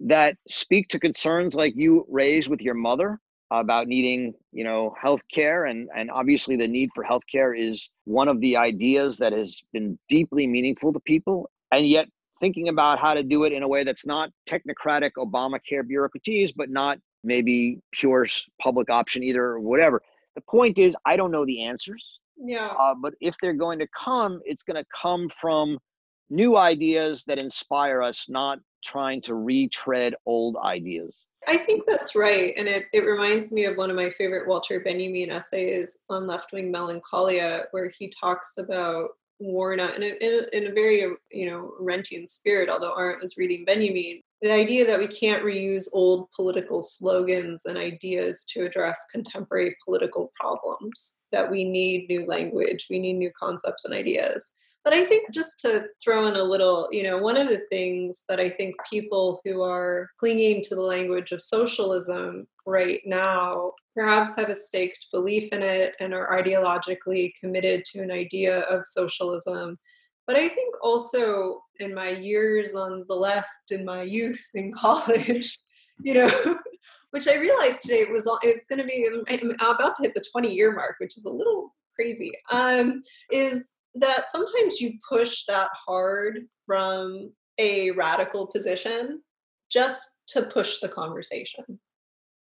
that 0.08 0.36
speak 0.48 0.88
to 0.90 1.00
concerns 1.00 1.56
like 1.56 1.74
you 1.76 2.06
raised 2.10 2.50
with 2.50 2.62
your 2.62 2.74
mother 2.74 3.20
about 3.52 3.88
needing 3.88 4.34
you 4.52 4.64
know 4.64 4.94
health 5.02 5.22
care 5.32 5.66
and 5.66 5.90
and 5.96 6.12
obviously 6.12 6.56
the 6.56 6.68
need 6.68 6.90
for 6.94 7.04
health 7.04 7.24
care 7.32 7.54
is 7.54 7.90
one 8.06 8.28
of 8.28 8.40
the 8.42 8.56
ideas 8.56 9.18
that 9.18 9.34
has 9.34 9.60
been 9.74 9.98
deeply 10.08 10.46
meaningful 10.46 10.94
to 10.94 11.00
people. 11.00 11.50
And 11.72 11.88
yet 11.88 12.08
thinking 12.40 12.70
about 12.70 13.00
how 13.00 13.14
to 13.14 13.24
do 13.24 13.44
it 13.44 13.52
in 13.52 13.64
a 13.64 13.68
way 13.68 13.84
that's 13.84 14.06
not 14.06 14.30
technocratic 14.48 15.12
obamacare 15.18 15.84
bureaucraties 15.84 16.52
but 16.56 16.70
not 16.70 17.00
maybe 17.24 17.80
pure 17.92 18.28
public 18.62 18.90
option 18.90 19.24
either 19.24 19.44
or 19.44 19.60
whatever. 19.60 20.02
The 20.36 20.42
point 20.42 20.78
is 20.78 20.96
i 21.06 21.18
don't 21.18 21.32
know 21.32 21.46
the 21.46 21.64
answers 21.64 22.20
Yeah. 22.42 22.68
uh, 22.68 22.96
but 22.96 23.14
if 23.22 23.36
they're 23.42 23.54
going 23.54 23.80
to 23.80 23.88
come 23.88 24.42
it's 24.46 24.64
going 24.64 24.82
to 24.82 24.86
come 25.02 25.30
from 25.40 25.78
new 26.30 26.58
ideas 26.58 27.24
that 27.28 27.40
inspire 27.40 28.02
us 28.02 28.28
not 28.30 28.60
trying 28.84 29.22
to 29.24 29.36
retread 29.36 30.16
old 30.26 30.56
ideas 30.64 31.26
I 31.48 31.58
think 31.58 31.86
that's 31.88 32.16
right. 32.16 32.54
And 32.58 32.68
it, 32.68 32.86
it 32.94 33.06
reminds 33.06 33.52
me 33.52 33.66
of 33.66 33.78
one 33.78 33.90
of 33.90 33.96
my 33.96 34.10
favorite 34.10 34.48
Walter 34.48 34.82
Benjamin 34.82 35.30
essays 35.30 36.00
on 36.10 36.28
left 36.28 36.52
wing 36.52 36.72
melancholia, 36.72 37.66
where 37.72 37.90
he 37.98 38.10
talks 38.10 38.58
about 38.58 39.12
worn 39.40 39.80
out 39.80 39.96
in 39.96 40.04
a, 40.04 40.06
in 40.06 40.44
a, 40.44 40.58
in 40.58 40.68
a 40.72 40.74
very, 40.74 41.06
you 41.32 41.50
know, 41.50 41.74
Arendtian 41.82 42.28
spirit, 42.28 42.70
although 42.70 42.94
Arendt 42.98 43.22
was 43.22 43.38
reading 43.38 43.64
Benjamin. 43.66 44.22
The 44.42 44.54
idea 44.54 44.86
that 44.86 45.00
we 45.00 45.08
can't 45.08 45.44
reuse 45.44 45.90
old 45.92 46.32
political 46.32 46.82
slogans 46.82 47.66
and 47.66 47.78
ideas 47.78 48.46
to 48.52 48.66
address 48.66 49.06
contemporary 49.12 49.76
political 49.84 50.32
problems, 50.40 51.24
that 51.32 51.52
we 51.52 51.66
need 51.66 52.08
new 52.08 52.26
language, 52.26 52.88
we 52.90 53.00
need 53.00 53.16
new 53.16 53.32
concepts 53.38 53.84
and 53.84 53.94
ideas. 53.94 54.54
But 54.86 54.94
I 54.94 55.04
think 55.04 55.32
just 55.34 55.60
to 55.60 55.88
throw 56.02 56.28
in 56.28 56.36
a 56.36 56.44
little, 56.44 56.88
you 56.92 57.04
know, 57.04 57.18
one 57.18 57.36
of 57.36 57.50
the 57.50 57.64
things 57.70 58.24
that 58.30 58.40
I 58.40 58.50
think 58.50 58.76
people 58.90 59.42
who 59.44 59.62
are 59.62 60.10
clinging 60.18 60.64
to 60.64 60.76
the 60.76 60.82
language 60.82 61.34
of 61.34 61.42
socialism 61.42 62.48
right 62.66 63.02
now 63.06 63.74
perhaps 63.94 64.38
have 64.38 64.48
a 64.48 64.56
staked 64.56 65.08
belief 65.12 65.52
in 65.52 65.62
it 65.62 65.96
and 66.00 66.14
are 66.14 66.42
ideologically 66.42 67.34
committed 67.40 67.84
to 67.84 68.02
an 68.02 68.12
idea 68.12 68.62
of 68.62 68.86
socialism. 68.86 69.78
But 70.26 70.38
I 70.38 70.48
think 70.48 70.76
also 70.82 71.62
in 71.80 71.94
my 71.94 72.10
years 72.10 72.76
on 72.76 73.06
the 73.08 73.16
left, 73.16 73.72
in 73.72 73.86
my 73.86 74.02
youth 74.02 74.44
in 74.54 74.72
college, 74.80 75.58
you 76.00 76.14
know, 76.14 76.60
which 77.12 77.28
I 77.28 77.36
realized 77.36 77.82
today 77.82 78.06
was 78.06 78.28
it's 78.44 78.66
going 78.66 78.80
to 78.80 78.86
be 78.86 79.08
I'm 79.30 79.52
about 79.76 79.96
to 79.98 80.04
hit 80.04 80.14
the 80.14 80.24
20 80.32 80.54
year 80.54 80.74
mark, 80.74 80.96
which 81.00 81.18
is 81.18 81.26
a 81.26 81.32
little 81.32 81.76
crazy. 81.96 82.32
Um, 82.52 83.02
is 83.32 83.76
that 83.96 84.30
sometimes 84.30 84.80
you 84.80 84.94
push 85.08 85.46
that 85.46 85.70
hard 85.86 86.46
from 86.66 87.32
a 87.58 87.92
radical 87.92 88.48
position 88.48 89.22
just 89.70 90.18
to 90.28 90.44
push 90.44 90.80
the 90.80 90.90
conversation. 90.90 91.80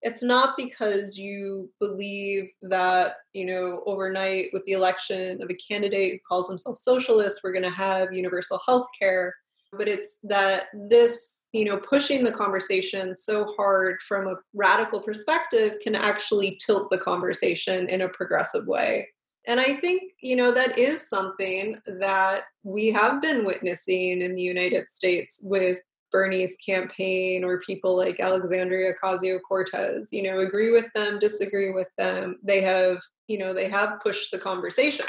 It's 0.02 0.22
not 0.22 0.56
because 0.56 1.16
you 1.16 1.70
believe 1.80 2.50
that, 2.62 3.16
you 3.32 3.46
know, 3.46 3.82
overnight 3.86 4.48
with 4.52 4.64
the 4.64 4.72
election 4.72 5.40
of 5.40 5.48
a 5.48 5.54
candidate 5.54 6.12
who 6.12 6.18
calls 6.28 6.48
himself 6.48 6.78
socialist, 6.78 7.40
we're 7.42 7.52
going 7.52 7.62
to 7.62 7.70
have 7.70 8.12
universal 8.12 8.60
health 8.66 8.86
care. 8.98 9.34
But 9.72 9.88
it's 9.88 10.18
that 10.24 10.64
this, 10.90 11.48
you 11.52 11.64
know, 11.64 11.78
pushing 11.78 12.24
the 12.24 12.32
conversation 12.32 13.16
so 13.16 13.54
hard 13.56 14.02
from 14.02 14.26
a 14.26 14.36
radical 14.52 15.00
perspective 15.00 15.76
can 15.82 15.94
actually 15.94 16.58
tilt 16.64 16.90
the 16.90 16.98
conversation 16.98 17.88
in 17.88 18.02
a 18.02 18.08
progressive 18.08 18.66
way. 18.66 19.08
And 19.46 19.58
I 19.58 19.74
think, 19.74 20.02
you 20.20 20.36
know, 20.36 20.52
that 20.52 20.78
is 20.78 21.08
something 21.08 21.76
that 21.86 22.42
we 22.62 22.88
have 22.88 23.22
been 23.22 23.44
witnessing 23.44 24.20
in 24.20 24.34
the 24.34 24.42
United 24.42 24.88
States 24.88 25.40
with 25.44 25.80
Bernie's 26.12 26.56
campaign 26.58 27.42
or 27.44 27.60
people 27.60 27.96
like 27.96 28.20
Alexandria 28.20 28.92
Ocasio 28.94 29.38
Cortez, 29.46 30.10
you 30.12 30.22
know, 30.22 30.38
agree 30.38 30.70
with 30.70 30.86
them, 30.94 31.18
disagree 31.18 31.72
with 31.72 31.88
them. 31.98 32.38
They 32.44 32.60
have, 32.60 32.98
you 33.28 33.38
know, 33.38 33.52
they 33.54 33.68
have 33.68 34.00
pushed 34.00 34.30
the 34.30 34.38
conversation. 34.38 35.06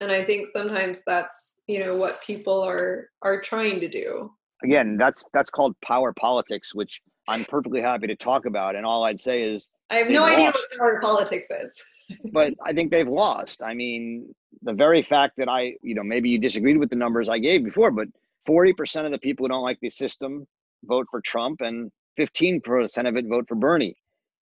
And 0.00 0.10
I 0.10 0.22
think 0.24 0.48
sometimes 0.48 1.04
that's, 1.04 1.62
you 1.68 1.78
know, 1.78 1.94
what 1.96 2.22
people 2.22 2.60
are 2.62 3.08
are 3.22 3.40
trying 3.40 3.80
to 3.80 3.88
do. 3.88 4.30
again 4.62 4.96
that's 4.96 5.22
that's 5.34 5.50
called 5.50 5.74
power 5.84 6.12
politics 6.12 6.74
which 6.74 7.00
i'm 7.28 7.44
perfectly 7.44 7.80
happy 7.82 8.06
to 8.06 8.16
talk 8.16 8.46
about 8.46 8.76
and 8.76 8.86
all 8.86 9.04
i'd 9.04 9.20
say 9.20 9.42
is 9.42 9.68
I 9.90 9.96
have 9.96 10.10
no 10.10 10.24
idea 10.24 10.46
what 10.46 10.78
power 10.78 11.00
politics 11.02 11.48
is. 11.50 11.70
but 12.32 12.54
i 12.64 12.72
think 12.72 12.90
they've 12.90 13.08
lost 13.08 13.62
i 13.62 13.74
mean 13.74 14.34
the 14.62 14.72
very 14.72 15.02
fact 15.02 15.34
that 15.38 15.48
i 15.48 15.74
you 15.82 15.94
know 15.94 16.02
maybe 16.02 16.28
you 16.30 16.38
disagreed 16.38 16.78
with 16.78 16.90
the 16.90 16.96
numbers 16.96 17.28
i 17.28 17.38
gave 17.38 17.64
before 17.64 17.90
but 17.90 18.08
40% 18.48 19.06
of 19.06 19.12
the 19.12 19.18
people 19.18 19.44
who 19.44 19.48
don't 19.48 19.62
like 19.62 19.78
the 19.80 19.90
system 19.90 20.46
vote 20.84 21.06
for 21.10 21.20
trump 21.20 21.60
and 21.60 21.90
15% 22.18 23.08
of 23.08 23.16
it 23.16 23.26
vote 23.26 23.46
for 23.48 23.54
bernie. 23.54 23.96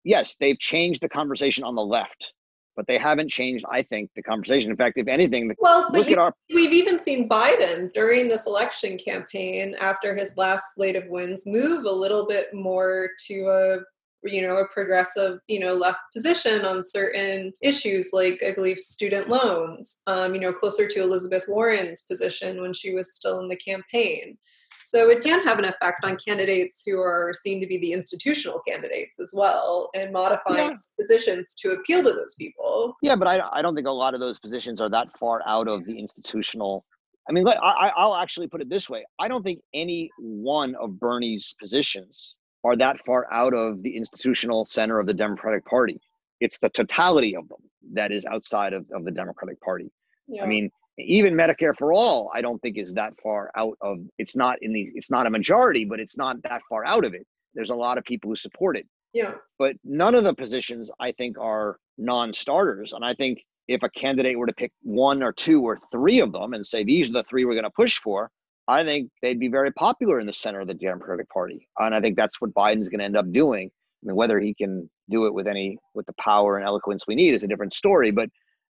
Yes 0.05 0.37
they've 0.41 0.59
changed 0.59 1.01
the 1.03 1.09
conversation 1.09 1.65
on 1.65 1.75
the 1.75 1.83
left 1.85 2.33
but 2.77 2.87
they 2.89 2.99
haven't 2.99 3.31
changed 3.31 3.65
i 3.71 3.83
think 3.83 4.11
the 4.17 4.23
conversation. 4.23 4.71
In 4.71 4.77
fact 4.77 4.99
if 4.99 5.07
anything 5.09 5.53
Well, 5.59 5.89
but 5.93 5.99
Look 5.99 6.11
at 6.11 6.19
our- 6.19 6.35
we've 6.55 6.73
even 6.73 6.99
seen 6.99 7.29
Biden 7.29 7.93
during 7.93 8.29
this 8.29 8.47
election 8.47 8.99
campaign 8.99 9.75
after 9.79 10.15
his 10.15 10.37
last 10.37 10.75
slate 10.75 10.97
of 10.97 11.05
wins 11.09 11.45
move 11.47 11.85
a 11.85 11.91
little 11.93 12.27
bit 12.27 12.53
more 12.53 13.11
to 13.29 13.35
a 13.49 13.79
you 14.25 14.43
know 14.43 14.57
a 14.57 14.67
progressive 14.69 15.39
you 15.49 15.61
know 15.61 15.75
left 15.75 15.99
position 16.15 16.65
on 16.65 16.83
certain 16.85 17.53
issues 17.61 18.11
like 18.13 18.43
I 18.47 18.53
believe 18.53 18.79
student 18.79 19.29
loans 19.29 19.99
um, 20.07 20.35
you 20.35 20.41
know 20.41 20.53
closer 20.53 20.89
to 20.89 21.01
Elizabeth 21.01 21.45
Warren's 21.49 22.03
position 22.03 22.61
when 22.63 22.73
she 22.73 22.93
was 22.95 23.15
still 23.15 23.41
in 23.41 23.49
the 23.49 23.57
campaign. 23.57 24.37
So 24.81 25.09
it 25.09 25.23
can 25.23 25.43
have 25.47 25.59
an 25.59 25.65
effect 25.65 26.05
on 26.05 26.19
candidates 26.27 26.83
who 26.85 27.01
are 27.01 27.33
seen 27.35 27.59
to 27.63 27.67
be 27.67 27.79
the 27.79 27.93
institutional 27.93 28.61
candidates 28.69 29.19
as 29.19 29.33
well 29.35 29.89
and 29.95 30.13
modifying 30.13 30.73
Yeah. 30.73 30.77
positions 31.01 31.55
to 31.61 31.71
appeal 31.71 32.03
to 32.03 32.11
those 32.11 32.35
people. 32.39 32.95
Yeah, 33.01 33.17
but 33.17 33.27
I, 33.27 33.41
I 33.51 33.63
don't 33.63 33.75
think 33.75 33.87
a 33.87 33.91
lot 33.91 34.13
of 34.13 34.21
those 34.21 34.39
positions 34.39 34.83
are 34.83 34.91
that 34.91 35.09
far 35.19 35.41
out 35.47 35.69
of 35.69 35.87
the 35.87 35.99
institutional. 35.99 36.85
I 37.31 37.33
mean, 37.33 37.49
I, 37.49 37.53
I- 37.53 37.93
I'll 37.97 38.15
actually 38.17 38.47
put 38.47 38.61
it 38.61 38.69
this 38.69 38.91
way: 38.91 39.07
I 39.19 39.27
don't 39.27 39.43
think 39.43 39.61
any 39.73 40.11
one 40.19 40.75
of 40.75 41.01
Bernie's 41.01 41.55
positions 41.59 42.35
are 42.65 42.77
that 42.77 43.05
far 43.05 43.33
out 43.33 43.55
of 43.55 43.83
the 43.83 43.97
institutional 43.97 44.65
center 44.65 44.99
of 44.99 45.07
the 45.07 45.15
Democratic 45.15 45.65
Party. 45.65 46.01
it's 46.41 46.59
the 46.59 46.69
totality 46.71 47.37
of 47.37 47.49
them 47.49 47.61
that 47.93 48.11
is 48.11 48.27
outside 48.27 48.73
of, 48.73 48.85
of 48.93 49.05
the 49.05 49.11
Democratic 49.11 49.61
Party. 49.61 49.91
Yeah. 50.27 50.43
I 50.43 50.47
mean, 50.47 50.71
even 50.99 51.35
Medicare 51.35 51.77
for 51.77 51.93
all, 51.93 52.31
I 52.35 52.41
don't 52.41 52.61
think 52.61 52.79
is 52.79 52.95
that 52.95 53.13
far 53.23 53.51
out 53.57 53.77
of 53.81 53.99
it's 54.19 54.37
not 54.37 54.57
in 54.63 54.73
the 54.73 54.91
it's 54.95 55.11
not 55.11 55.27
a 55.27 55.31
majority, 55.31 55.85
but 55.85 56.01
it's 56.01 56.17
not 56.17 56.43
that 56.43 56.63
far 56.69 56.85
out 56.85 57.05
of 57.05 57.15
it. 57.15 57.27
There's 57.55 57.71
a 57.71 57.75
lot 57.75 57.99
of 57.99 58.05
people 58.05 58.31
who 58.31 58.37
support 58.37 58.77
it. 58.77 58.87
yeah. 59.13 59.33
But 59.59 59.77
none 59.85 60.15
of 60.15 60.25
the 60.25 60.35
positions 60.35 60.91
I 60.99 61.13
think 61.13 61.39
are 61.39 61.79
non-starters. 61.99 62.93
And 62.93 63.05
I 63.05 63.13
think 63.13 63.43
if 63.69 63.83
a 63.83 63.89
candidate 63.89 64.39
were 64.39 64.47
to 64.47 64.53
pick 64.53 64.73
one 64.83 65.23
or 65.23 65.33
two 65.33 65.63
or 65.63 65.79
three 65.93 66.21
of 66.21 66.33
them 66.33 66.53
and 66.55 66.65
say 66.67 66.85
these 66.85 67.09
are 67.11 67.15
the 67.15 67.23
three 67.25 67.45
we're 67.45 67.55
going 67.55 67.65
to 67.65 67.71
push 67.71 67.99
for, 67.99 68.31
I 68.67 68.85
think 68.85 69.11
they'd 69.21 69.39
be 69.39 69.49
very 69.49 69.73
popular 69.73 70.19
in 70.21 70.27
the 70.27 70.33
center 70.33 70.61
of 70.61 70.67
the 70.69 70.75
Democratic 70.75 71.29
Party. 71.29 71.69
And 71.79 71.95
I 71.95 72.01
think 72.01 72.17
that's 72.17 72.41
what 72.41 72.55
Biden's 72.55 72.89
going 72.89 73.01
to 73.01 73.05
end 73.05 73.17
up 73.17 73.31
doing. 73.31 73.71
I 74.03 74.07
mean, 74.07 74.17
whether 74.17 74.41
he 74.41 74.55
can 74.55 74.89
do 75.11 75.27
it 75.27 75.35
with 75.35 75.47
any 75.47 75.79
with 75.95 76.07
the 76.07 76.15
power 76.19 76.57
and 76.57 76.67
eloquence 76.67 77.07
we 77.07 77.15
need 77.15 77.35
is 77.35 77.43
a 77.43 77.47
different 77.47 77.75
story. 77.75 78.11
But 78.11 78.29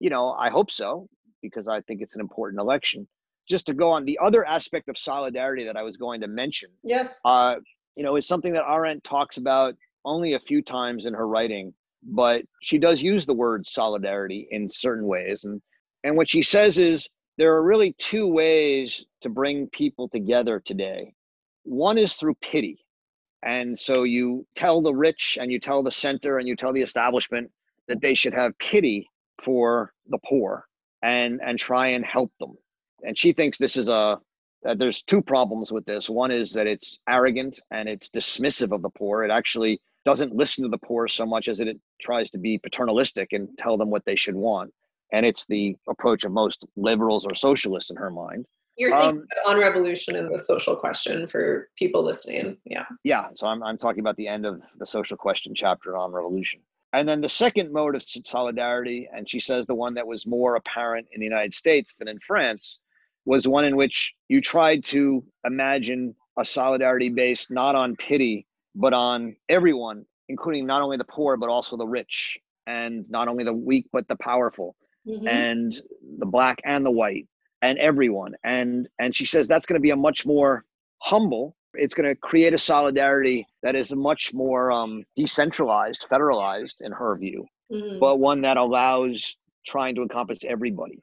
you 0.01 0.11
know, 0.11 0.33
I 0.33 0.51
hope 0.51 0.71
so 0.71 1.09
because 1.43 1.69
I 1.69 1.81
think 1.83 2.01
it's 2.03 2.15
an 2.15 2.21
important 2.21 2.61
election. 2.61 3.07
Just 3.49 3.67
to 3.67 3.75
go 3.75 3.91
on 3.91 4.05
the 4.05 4.19
other 4.23 4.45
aspect 4.45 4.89
of 4.89 4.99
solidarity 4.99 5.65
that 5.65 5.77
I 5.77 5.83
was 5.83 5.97
going 5.97 6.21
to 6.23 6.27
mention, 6.27 6.69
Yes. 6.83 7.21
uh, 7.25 7.57
you 7.95 8.03
know, 8.03 8.17
is 8.17 8.27
something 8.27 8.53
that 8.55 8.65
Arendt 8.69 9.05
talks 9.05 9.37
about 9.37 9.75
only 10.05 10.35
a 10.35 10.41
few 10.41 10.63
times 10.63 11.07
in 11.07 11.15
her 11.15 11.29
writing, 11.29 11.73
but 12.03 12.43
she 12.61 12.77
does 12.79 13.01
use 13.03 13.25
the 13.25 13.35
word 13.35 13.65
solidarity 13.67 14.49
in 14.51 14.69
certain 14.69 15.07
ways. 15.07 15.45
And 15.45 15.63
and 16.03 16.17
what 16.17 16.29
she 16.29 16.43
says 16.43 16.79
is 16.79 17.09
there 17.39 17.55
are 17.55 17.63
really 17.63 17.93
two 17.99 18.27
ways 18.27 19.05
to 19.21 19.29
bring 19.29 19.69
people 19.69 20.09
together 20.09 20.61
today. 20.61 21.15
One 21.65 21.99
is 21.99 22.15
through 22.15 22.37
pity. 22.41 22.85
And 23.43 23.79
so 23.79 24.05
you 24.05 24.47
tell 24.55 24.81
the 24.81 24.95
rich 24.95 25.39
and 25.41 25.53
you 25.53 25.61
tell 25.61 25.83
the 25.83 25.91
center 25.91 26.39
and 26.39 26.49
you 26.49 26.57
tell 26.57 26.73
the 26.73 26.83
establishment 26.83 27.51
that 27.89 28.01
they 28.01 28.15
should 28.15 28.35
have 28.35 28.59
pity 28.59 29.09
for 29.43 29.93
the 30.09 30.19
poor 30.25 30.67
and 31.03 31.41
and 31.43 31.59
try 31.59 31.89
and 31.89 32.05
help 32.05 32.33
them. 32.41 32.57
And 33.03 33.17
she 33.17 33.33
thinks 33.33 33.59
this 33.59 33.77
is 33.77 33.89
a 33.89 34.19
that 34.63 34.79
there's 34.79 35.03
two 35.03 35.23
problems 35.23 35.71
with 35.71 35.85
this. 35.85 36.09
One 36.09 36.31
is 36.31 36.53
that 36.55 36.67
it's 36.67 36.99
arrogant 37.09 37.61
and 37.71 37.89
it's 37.89 38.11
dismissive 38.11 38.73
of 38.73 38.83
the 38.83 38.91
poor. 38.91 39.23
It 39.23 39.31
actually 39.31 39.81
doesn't 40.05 40.35
listen 40.35 40.65
to 40.65 40.71
the 40.71 40.79
poor 40.79 41.07
so 41.07 41.27
much 41.27 41.47
as 41.47 41.61
it 41.61 41.79
tries 42.01 42.31
to 42.31 42.39
be 42.39 42.59
paternalistic 42.59 43.33
and 43.33 43.49
tell 43.59 43.77
them 43.77 43.91
what 43.91 44.05
they 44.07 44.17
should 44.17 44.35
want. 44.35 44.73
And 45.13 45.25
it's 45.25 45.47
the 45.47 45.77
approach 45.89 46.25
of 46.25 46.33
most 46.33 46.65
liberals 46.77 47.25
or 47.25 47.35
socialists 47.35 47.91
in 47.91 47.97
her 47.97 48.11
mind. 48.11 48.47
You're 48.77 48.91
thinking 48.91 49.21
Um, 49.21 49.27
on 49.47 49.59
revolution 49.59 50.17
and 50.17 50.33
the 50.33 50.39
social 50.39 50.77
question 50.77 51.27
for 51.27 51.69
people 51.79 52.03
listening. 52.03 52.59
Yeah. 52.65 52.85
Yeah, 53.05 53.29
so 53.35 53.47
I'm, 53.47 53.63
I'm 53.63 53.79
talking 53.79 54.01
about 54.01 54.17
the 54.17 54.29
end 54.29 54.45
of 54.45 54.61
the 54.79 54.85
social 54.85 55.17
question 55.17 55.55
chapter 55.55 55.97
on 55.97 56.13
revolution. 56.13 56.61
And 56.93 57.09
then 57.09 57.21
the 57.21 57.29
second 57.29 57.73
mode 57.73 57.95
of 57.95 58.03
solidarity, 58.03 59.09
and 59.13 59.29
she 59.29 59.41
says 59.41 59.67
the 59.67 59.75
one 59.75 59.95
that 59.95 60.07
was 60.07 60.27
more 60.27 60.57
apparent 60.57 61.07
in 61.13 61.21
the 61.21 61.27
United 61.27 61.55
States 61.55 61.95
than 61.95 62.09
in 62.09 62.19
France, 62.21 62.79
was 63.25 63.49
one 63.49 63.65
in 63.65 63.77
which 63.77 64.15
you 64.29 64.41
tried 64.41 64.85
to 64.85 65.25
imagine 65.45 66.15
a 66.39 66.45
solidarity 66.45 67.09
based 67.09 67.51
not 67.51 67.75
on 67.75 67.97
pity, 67.97 68.47
but 68.75 68.93
on 68.93 69.37
everyone, 69.49 70.05
including 70.29 70.67
not 70.67 70.83
only 70.83 70.97
the 70.97 71.05
poor, 71.05 71.37
but 71.37 71.49
also 71.49 71.77
the 71.77 71.87
rich, 71.87 72.39
and 72.67 73.09
not 73.09 73.27
only 73.27 73.43
the 73.43 73.53
weak, 73.53 73.87
but 73.93 74.07
the 74.07 74.17
powerful 74.17 74.77
Mhm. 75.07 75.29
and 75.29 75.81
the 76.19 76.27
black 76.27 76.59
and 76.65 76.85
the 76.85 76.91
white 76.91 77.27
and 77.63 77.79
everyone 77.79 78.35
and 78.45 78.89
and 78.99 79.15
she 79.15 79.25
says 79.25 79.47
that's 79.49 79.67
going 79.67 79.79
to 79.81 79.83
be 79.83 79.91
a 79.91 79.97
much 79.97 80.27
more 80.27 80.65
humble 81.03 81.55
it's 81.75 81.95
going 81.95 82.09
to 82.09 82.15
create 82.17 82.55
a 82.55 82.59
solidarity 82.59 83.47
that 83.63 83.75
is 83.77 83.95
much 83.95 84.33
more 84.33 84.73
um, 84.73 85.05
decentralized 85.15 86.07
federalized 86.11 86.77
in 86.81 86.93
her 86.93 87.17
view 87.17 87.45
Mhm. 87.73 87.99
but 88.01 88.17
one 88.21 88.41
that 88.43 88.57
allows 88.57 89.37
trying 89.67 89.95
to 89.97 90.03
encompass 90.03 90.39
everybody 90.45 90.99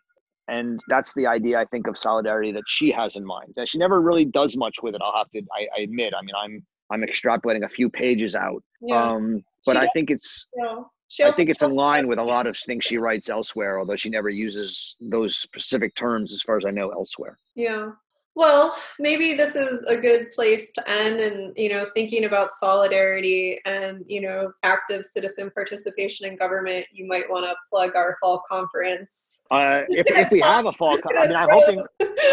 and 0.48 0.80
that's 0.88 1.14
the 1.14 1.28
idea 1.28 1.60
i 1.60 1.66
think 1.66 1.88
of 1.88 1.98
solidarity 1.98 2.52
that 2.54 2.64
she 2.68 2.90
has 2.92 3.16
in 3.18 3.26
mind 3.26 3.54
that 3.58 3.68
she 3.70 3.78
never 3.78 4.02
really 4.02 4.26
does 4.26 4.56
much 4.58 4.78
with 4.84 4.96
it 4.96 5.02
i'll 5.04 5.18
have 5.18 5.30
to 5.32 5.42
i, 5.58 5.68
I 5.78 5.82
admit 5.82 6.14
i 6.18 6.22
mean 6.22 6.36
i'm 6.44 6.66
i'm 6.92 7.02
extrapolating 7.02 7.64
a 7.66 7.70
few 7.70 7.90
pages 7.90 8.34
out 8.36 8.62
yeah. 8.82 9.12
um 9.12 9.44
but 9.66 9.74
She 9.74 9.78
i 9.80 9.82
does- 9.82 9.90
think 9.94 10.10
it's 10.12 10.48
yeah. 10.58 10.82
I 11.22 11.32
think 11.32 11.50
it's 11.50 11.62
in 11.62 11.76
line 11.76 12.08
with 12.08 12.20
a 12.20 12.24
lot 12.24 12.48
of 12.48 12.58
things 12.58 12.86
she 12.86 12.98
writes 12.98 13.30
elsewhere, 13.30 13.80
although 13.80 13.96
she 13.96 14.10
never 14.10 14.30
uses 14.30 14.96
those 15.00 15.38
specific 15.38 15.96
terms 15.96 16.34
as 16.34 16.42
far 16.42 16.58
as 16.58 16.66
I 16.66 16.72
know 16.72 16.90
elsewhere. 16.90 17.38
Yeah. 17.56 17.92
Well, 18.36 18.76
maybe 19.00 19.36
this 19.36 19.56
is 19.56 19.84
a 19.84 19.96
good 19.96 20.32
place 20.32 20.72
to 20.72 20.90
end 20.90 21.20
and, 21.20 21.54
you 21.56 21.70
know, 21.70 21.86
thinking 21.94 22.26
about 22.26 22.52
solidarity 22.52 23.60
and, 23.66 24.04
you 24.08 24.22
know, 24.22 24.52
active 24.64 25.06
citizen 25.06 25.52
participation 25.52 26.28
in 26.28 26.36
government, 26.36 26.88
you 26.92 27.06
might 27.06 27.30
want 27.30 27.46
to 27.46 27.56
plug 27.70 27.96
our 27.96 28.18
fall 28.20 28.42
conference. 28.50 29.44
Uh, 29.52 29.82
if, 29.90 30.08
if 30.08 30.32
we 30.32 30.40
have 30.40 30.66
a 30.66 30.74
fall, 30.74 30.98
co- 30.98 31.16
I 31.16 31.28
mean, 31.28 31.36
I'm 31.36 31.50
hoping, 31.52 31.86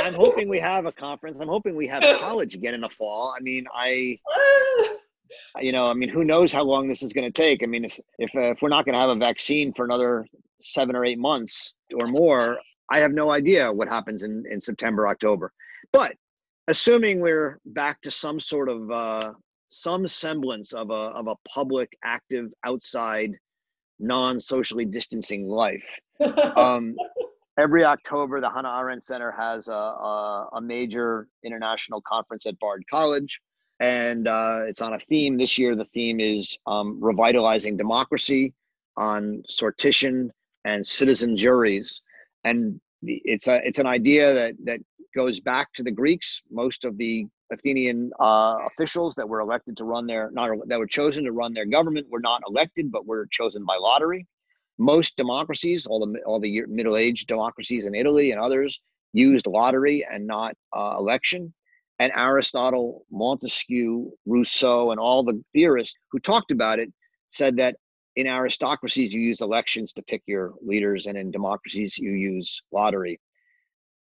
I'm 0.02 0.14
hoping 0.14 0.48
we 0.48 0.58
have 0.60 0.86
a 0.86 0.92
conference. 0.92 1.38
I'm 1.38 1.48
hoping 1.48 1.76
we 1.76 1.86
have 1.88 2.02
college 2.18 2.54
again 2.54 2.72
in 2.72 2.80
the 2.80 2.88
fall. 2.88 3.34
I 3.36 3.42
mean, 3.42 3.66
I, 3.74 4.18
you 5.60 5.72
know, 5.72 5.86
I 5.86 5.94
mean, 5.94 6.08
who 6.08 6.24
knows 6.24 6.52
how 6.52 6.62
long 6.62 6.88
this 6.88 7.02
is 7.02 7.12
going 7.12 7.30
to 7.30 7.42
take? 7.42 7.62
I 7.62 7.66
mean, 7.66 7.84
if 7.84 7.98
if, 8.18 8.34
uh, 8.34 8.52
if 8.52 8.62
we're 8.62 8.68
not 8.68 8.84
going 8.84 8.94
to 8.94 9.00
have 9.00 9.10
a 9.10 9.16
vaccine 9.16 9.72
for 9.72 9.84
another 9.84 10.26
seven 10.60 10.96
or 10.96 11.04
eight 11.04 11.18
months 11.18 11.74
or 11.94 12.06
more, 12.06 12.58
I 12.90 13.00
have 13.00 13.12
no 13.12 13.30
idea 13.30 13.72
what 13.72 13.88
happens 13.88 14.24
in 14.24 14.44
in 14.50 14.60
September, 14.60 15.08
October. 15.08 15.52
But 15.92 16.14
assuming 16.68 17.20
we're 17.20 17.58
back 17.66 18.00
to 18.02 18.10
some 18.10 18.40
sort 18.40 18.68
of 18.68 18.90
uh, 18.90 19.32
some 19.68 20.06
semblance 20.06 20.72
of 20.72 20.90
a 20.90 21.10
of 21.18 21.28
a 21.28 21.36
public, 21.48 21.90
active, 22.04 22.46
outside, 22.64 23.36
non-socially 23.98 24.84
distancing 24.84 25.48
life, 25.48 25.88
um, 26.56 26.94
every 27.58 27.84
October, 27.84 28.40
the 28.40 28.50
Hannah 28.50 28.76
Arendt 28.78 29.04
Center 29.04 29.30
has 29.32 29.68
a, 29.68 29.72
a, 29.72 30.48
a 30.54 30.60
major 30.60 31.28
international 31.44 32.00
conference 32.02 32.46
at 32.46 32.58
Bard 32.58 32.82
College, 32.90 33.40
and 33.80 34.28
uh, 34.28 34.60
it's 34.66 34.80
on 34.82 34.94
a 34.94 35.00
theme. 35.00 35.36
This 35.36 35.58
year, 35.58 35.74
the 35.74 35.84
theme 35.84 36.20
is 36.20 36.58
um, 36.66 36.98
revitalizing 37.00 37.76
democracy 37.76 38.52
on 38.96 39.42
sortition 39.48 40.30
and 40.64 40.86
citizen 40.86 41.36
juries, 41.36 42.02
and 42.44 42.80
it's 43.02 43.48
a 43.48 43.60
it's 43.66 43.78
an 43.78 43.86
idea 43.86 44.32
that 44.34 44.54
that 44.64 44.80
goes 45.14 45.40
back 45.40 45.72
to 45.72 45.82
the 45.82 45.90
Greeks. 45.90 46.42
Most 46.50 46.84
of 46.84 46.96
the 46.98 47.26
Athenian 47.52 48.12
uh, 48.20 48.58
officials 48.66 49.16
that 49.16 49.28
were 49.28 49.40
elected 49.40 49.76
to 49.78 49.84
run 49.84 50.06
their 50.06 50.30
not 50.30 50.50
that 50.68 50.78
were 50.78 50.86
chosen 50.86 51.24
to 51.24 51.32
run 51.32 51.52
their 51.52 51.66
government 51.66 52.06
were 52.08 52.20
not 52.20 52.42
elected, 52.48 52.92
but 52.92 53.06
were 53.06 53.26
chosen 53.30 53.64
by 53.64 53.76
lottery 53.76 54.26
most 54.80 55.16
democracies, 55.16 55.86
all 55.86 56.00
the 56.00 56.18
all 56.26 56.40
the 56.40 56.62
middle 56.66 56.96
age 56.96 57.26
democracies 57.26 57.84
in 57.84 57.94
Italy 57.94 58.32
and 58.32 58.40
others, 58.40 58.80
used 59.12 59.46
lottery 59.46 60.06
and 60.10 60.26
not 60.26 60.54
uh, 60.74 60.96
election. 60.98 61.52
And 62.00 62.10
Aristotle, 62.16 63.04
Montesquieu, 63.12 64.10
Rousseau, 64.24 64.90
and 64.90 64.98
all 64.98 65.22
the 65.22 65.44
theorists 65.52 65.98
who 66.10 66.18
talked 66.18 66.50
about 66.50 66.78
it 66.78 66.90
said 67.28 67.58
that 67.58 67.76
in 68.16 68.26
aristocracies 68.26 69.12
you 69.12 69.20
use 69.20 69.42
elections 69.42 69.92
to 69.92 70.02
pick 70.02 70.22
your 70.26 70.54
leaders, 70.62 71.06
and 71.06 71.18
in 71.18 71.30
democracies 71.30 71.98
you 71.98 72.12
use 72.12 72.62
lottery. 72.72 73.20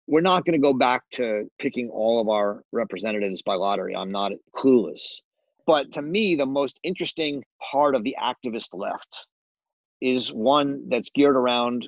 We're 0.06 0.22
not 0.22 0.46
going 0.46 0.58
to 0.58 0.66
go 0.66 0.72
back 0.72 1.02
to 1.12 1.46
picking 1.58 1.90
all 1.90 2.22
of 2.22 2.28
our 2.30 2.62
representatives 2.72 3.42
by 3.42 3.54
lottery. 3.54 3.94
I'm 3.94 4.10
not 4.10 4.32
clueless. 4.56 5.20
But 5.66 5.92
to 5.92 6.02
me, 6.02 6.36
the 6.36 6.46
most 6.46 6.80
interesting 6.84 7.44
part 7.70 7.94
of 7.94 8.02
the 8.02 8.16
activist 8.18 8.70
left 8.72 9.26
is 10.00 10.32
one 10.32 10.88
that's 10.88 11.10
geared 11.10 11.36
around 11.36 11.86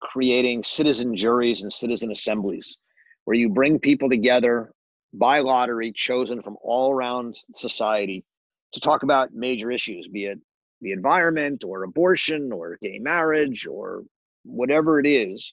creating 0.00 0.64
citizen 0.64 1.16
juries 1.16 1.62
and 1.62 1.72
citizen 1.72 2.10
assemblies 2.10 2.76
where 3.24 3.36
you 3.36 3.48
bring 3.48 3.78
people 3.78 4.08
together 4.08 4.72
by 5.12 5.40
lottery 5.40 5.92
chosen 5.92 6.42
from 6.42 6.56
all 6.62 6.92
around 6.92 7.36
society 7.54 8.24
to 8.72 8.80
talk 8.80 9.02
about 9.02 9.32
major 9.32 9.70
issues 9.70 10.08
be 10.08 10.26
it 10.26 10.38
the 10.80 10.92
environment 10.92 11.64
or 11.64 11.82
abortion 11.82 12.52
or 12.52 12.78
gay 12.80 12.98
marriage 12.98 13.66
or 13.66 14.04
whatever 14.44 15.00
it 15.00 15.06
is. 15.06 15.52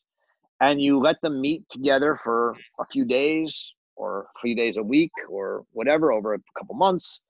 And 0.61 0.81
you 0.81 0.99
let 0.99 1.21
them 1.21 1.41
meet 1.41 1.67
together 1.69 2.15
for 2.15 2.55
a 2.79 2.85
few 2.91 3.05
days 3.05 3.73
or 3.95 4.27
a 4.35 4.39
few 4.39 4.55
days 4.55 4.77
a 4.77 4.83
week 4.83 5.11
or 5.29 5.63
whatever 5.71 6.11
over 6.11 6.33
a 6.33 6.39
couple 6.57 6.75
months. 6.75 7.21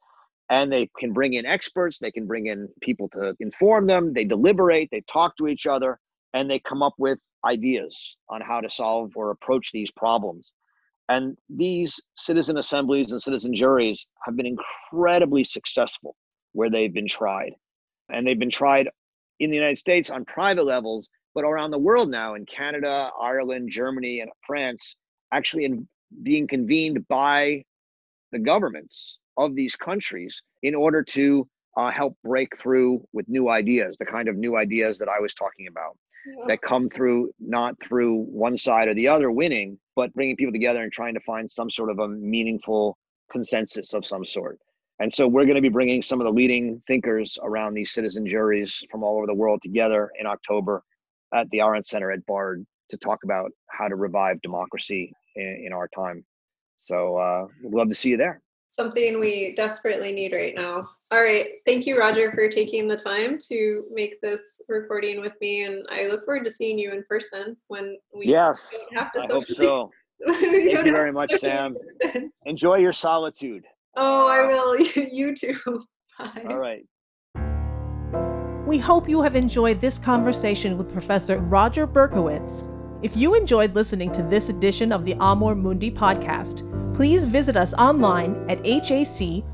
And 0.49 0.71
they 0.71 0.89
can 0.99 1.11
bring 1.11 1.33
in 1.33 1.45
experts. 1.45 1.97
They 1.97 2.11
can 2.11 2.27
bring 2.27 2.47
in 2.47 2.67
people 2.81 3.09
to 3.09 3.35
inform 3.39 3.87
them. 3.87 4.13
They 4.13 4.25
deliberate. 4.25 4.89
They 4.91 5.01
talk 5.01 5.35
to 5.37 5.47
each 5.47 5.65
other. 5.65 5.99
And 6.33 6.49
they 6.49 6.59
come 6.59 6.83
up 6.83 6.93
with 6.99 7.17
ideas 7.43 8.17
on 8.29 8.41
how 8.41 8.61
to 8.61 8.69
solve 8.69 9.11
or 9.15 9.31
approach 9.31 9.71
these 9.71 9.89
problems 9.91 10.51
and 11.09 11.37
these 11.49 11.99
citizen 12.17 12.57
assemblies 12.57 13.11
and 13.11 13.21
citizen 13.21 13.53
juries 13.53 14.05
have 14.25 14.35
been 14.35 14.45
incredibly 14.45 15.43
successful 15.43 16.15
where 16.53 16.69
they've 16.69 16.93
been 16.93 17.07
tried 17.07 17.53
and 18.09 18.25
they've 18.25 18.39
been 18.39 18.49
tried 18.49 18.89
in 19.39 19.49
the 19.49 19.57
united 19.57 19.77
states 19.77 20.09
on 20.09 20.25
private 20.25 20.65
levels 20.65 21.09
but 21.33 21.43
around 21.43 21.71
the 21.71 21.77
world 21.77 22.09
now 22.09 22.35
in 22.35 22.45
canada 22.45 23.09
ireland 23.21 23.69
germany 23.71 24.21
and 24.21 24.31
france 24.45 24.95
actually 25.31 25.65
in, 25.65 25.87
being 26.23 26.47
convened 26.47 27.07
by 27.07 27.63
the 28.31 28.39
governments 28.39 29.19
of 29.37 29.55
these 29.55 29.75
countries 29.75 30.41
in 30.63 30.75
order 30.75 31.03
to 31.03 31.47
uh, 31.77 31.91
help 31.91 32.17
break 32.23 32.57
through 32.57 33.05
with 33.13 33.27
new 33.27 33.49
ideas, 33.49 33.97
the 33.97 34.05
kind 34.05 34.27
of 34.27 34.35
new 34.35 34.55
ideas 34.55 34.97
that 34.97 35.09
I 35.09 35.19
was 35.19 35.33
talking 35.33 35.67
about. 35.67 35.97
That 36.47 36.61
come 36.63 36.89
through 36.89 37.31
not 37.39 37.75
through 37.87 38.23
one 38.23 38.57
side 38.57 38.87
or 38.87 38.93
the 38.93 39.07
other 39.07 39.31
winning, 39.31 39.77
but 39.95 40.13
bringing 40.13 40.35
people 40.35 40.53
together 40.53 40.83
and 40.83 40.91
trying 40.91 41.13
to 41.13 41.19
find 41.21 41.49
some 41.49 41.69
sort 41.69 41.89
of 41.89 41.99
a 41.99 42.07
meaningful 42.07 42.97
consensus 43.31 43.93
of 43.93 44.05
some 44.05 44.25
sort. 44.25 44.59
And 44.99 45.13
so 45.13 45.27
we're 45.27 45.43
going 45.43 45.55
to 45.55 45.61
be 45.61 45.69
bringing 45.69 46.01
some 46.01 46.21
of 46.21 46.25
the 46.25 46.31
leading 46.31 46.81
thinkers 46.87 47.37
around 47.43 47.73
these 47.73 47.91
citizen 47.91 48.25
juries 48.25 48.81
from 48.89 49.03
all 49.03 49.17
over 49.17 49.27
the 49.27 49.33
world 49.33 49.61
together 49.61 50.09
in 50.19 50.25
October 50.25 50.83
at 51.33 51.49
the 51.49 51.59
Arendt 51.59 51.85
Center 51.85 52.11
at 52.11 52.25
Bard 52.25 52.65
to 52.89 52.97
talk 52.97 53.23
about 53.23 53.51
how 53.69 53.87
to 53.87 53.95
revive 53.95 54.41
democracy 54.41 55.11
in, 55.35 55.65
in 55.67 55.73
our 55.73 55.89
time. 55.89 56.23
So 56.79 57.17
uh, 57.17 57.47
we'd 57.63 57.73
love 57.73 57.89
to 57.89 57.95
see 57.95 58.11
you 58.11 58.17
there. 58.17 58.41
Something 58.75 59.21
we 59.21 59.55
desperately 59.55 60.11
need 60.11 60.33
right 60.33 60.53
now. 60.53 60.89
All 61.09 61.21
right. 61.21 61.51
Thank 61.65 61.85
you, 61.87 61.97
Roger, 61.97 62.33
for 62.33 62.49
taking 62.49 62.89
the 62.89 62.97
time 62.97 63.37
to 63.47 63.85
make 63.89 64.19
this 64.19 64.61
recording 64.67 65.21
with 65.21 65.37
me. 65.39 65.63
And 65.63 65.85
I 65.89 66.07
look 66.07 66.25
forward 66.25 66.43
to 66.43 66.51
seeing 66.51 66.77
you 66.77 66.91
in 66.91 67.05
person 67.07 67.55
when 67.69 67.97
we 68.13 68.25
Yes, 68.25 68.75
don't 68.91 69.01
have 69.01 69.13
to 69.13 69.21
I 69.21 69.27
hope 69.27 69.45
so. 69.45 69.91
Thank 70.27 70.85
you 70.85 70.91
very 70.91 71.13
much, 71.13 71.31
Sam. 71.37 71.77
distance. 72.01 72.41
Enjoy 72.45 72.75
your 72.75 72.91
solitude. 72.91 73.63
Oh, 73.95 74.27
I 74.27 74.45
will. 74.45 74.77
you 75.09 75.33
too. 75.33 75.85
Bye. 76.19 76.45
All 76.49 76.57
right. 76.57 76.85
We 78.67 78.77
hope 78.77 79.07
you 79.07 79.21
have 79.21 79.37
enjoyed 79.37 79.79
this 79.79 79.97
conversation 79.97 80.77
with 80.77 80.91
Professor 80.91 81.37
Roger 81.37 81.87
Berkowitz. 81.87 82.74
If 83.05 83.15
you 83.15 83.35
enjoyed 83.35 83.75
listening 83.75 84.11
to 84.13 84.23
this 84.23 84.49
edition 84.49 84.91
of 84.91 85.05
the 85.05 85.13
Amor 85.19 85.53
Mundi 85.53 85.91
podcast, 85.91 86.65
please 86.95 87.23
visit 87.23 87.55
us 87.55 87.75
online 87.75 88.49
at 88.49 88.65
hac.bard.edu 88.65 89.45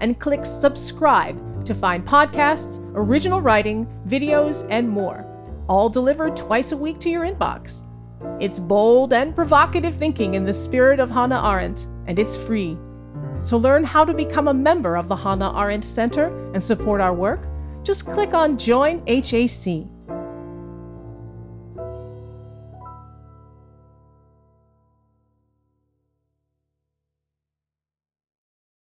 and 0.00 0.18
click 0.18 0.44
subscribe 0.44 1.64
to 1.64 1.72
find 1.72 2.04
podcasts, 2.04 2.82
original 2.96 3.40
writing, 3.40 3.86
videos, 4.08 4.66
and 4.70 4.88
more, 4.88 5.24
all 5.68 5.88
delivered 5.88 6.36
twice 6.36 6.72
a 6.72 6.76
week 6.76 6.98
to 6.98 7.10
your 7.10 7.24
inbox. 7.24 7.84
It's 8.40 8.58
bold 8.58 9.12
and 9.12 9.32
provocative 9.32 9.94
thinking 9.94 10.34
in 10.34 10.44
the 10.44 10.52
spirit 10.52 10.98
of 10.98 11.12
Hannah 11.12 11.48
Arendt, 11.48 11.86
and 12.08 12.18
it's 12.18 12.36
free. 12.36 12.76
To 13.46 13.56
learn 13.56 13.84
how 13.84 14.04
to 14.04 14.12
become 14.12 14.48
a 14.48 14.52
member 14.52 14.96
of 14.96 15.06
the 15.06 15.14
Hannah 15.14 15.56
Arendt 15.56 15.84
Center 15.84 16.50
and 16.54 16.60
support 16.60 17.00
our 17.00 17.14
work, 17.14 17.46
just 17.84 18.04
click 18.04 18.34
on 18.34 18.58
Join 18.58 19.06
HAC. 19.06 19.86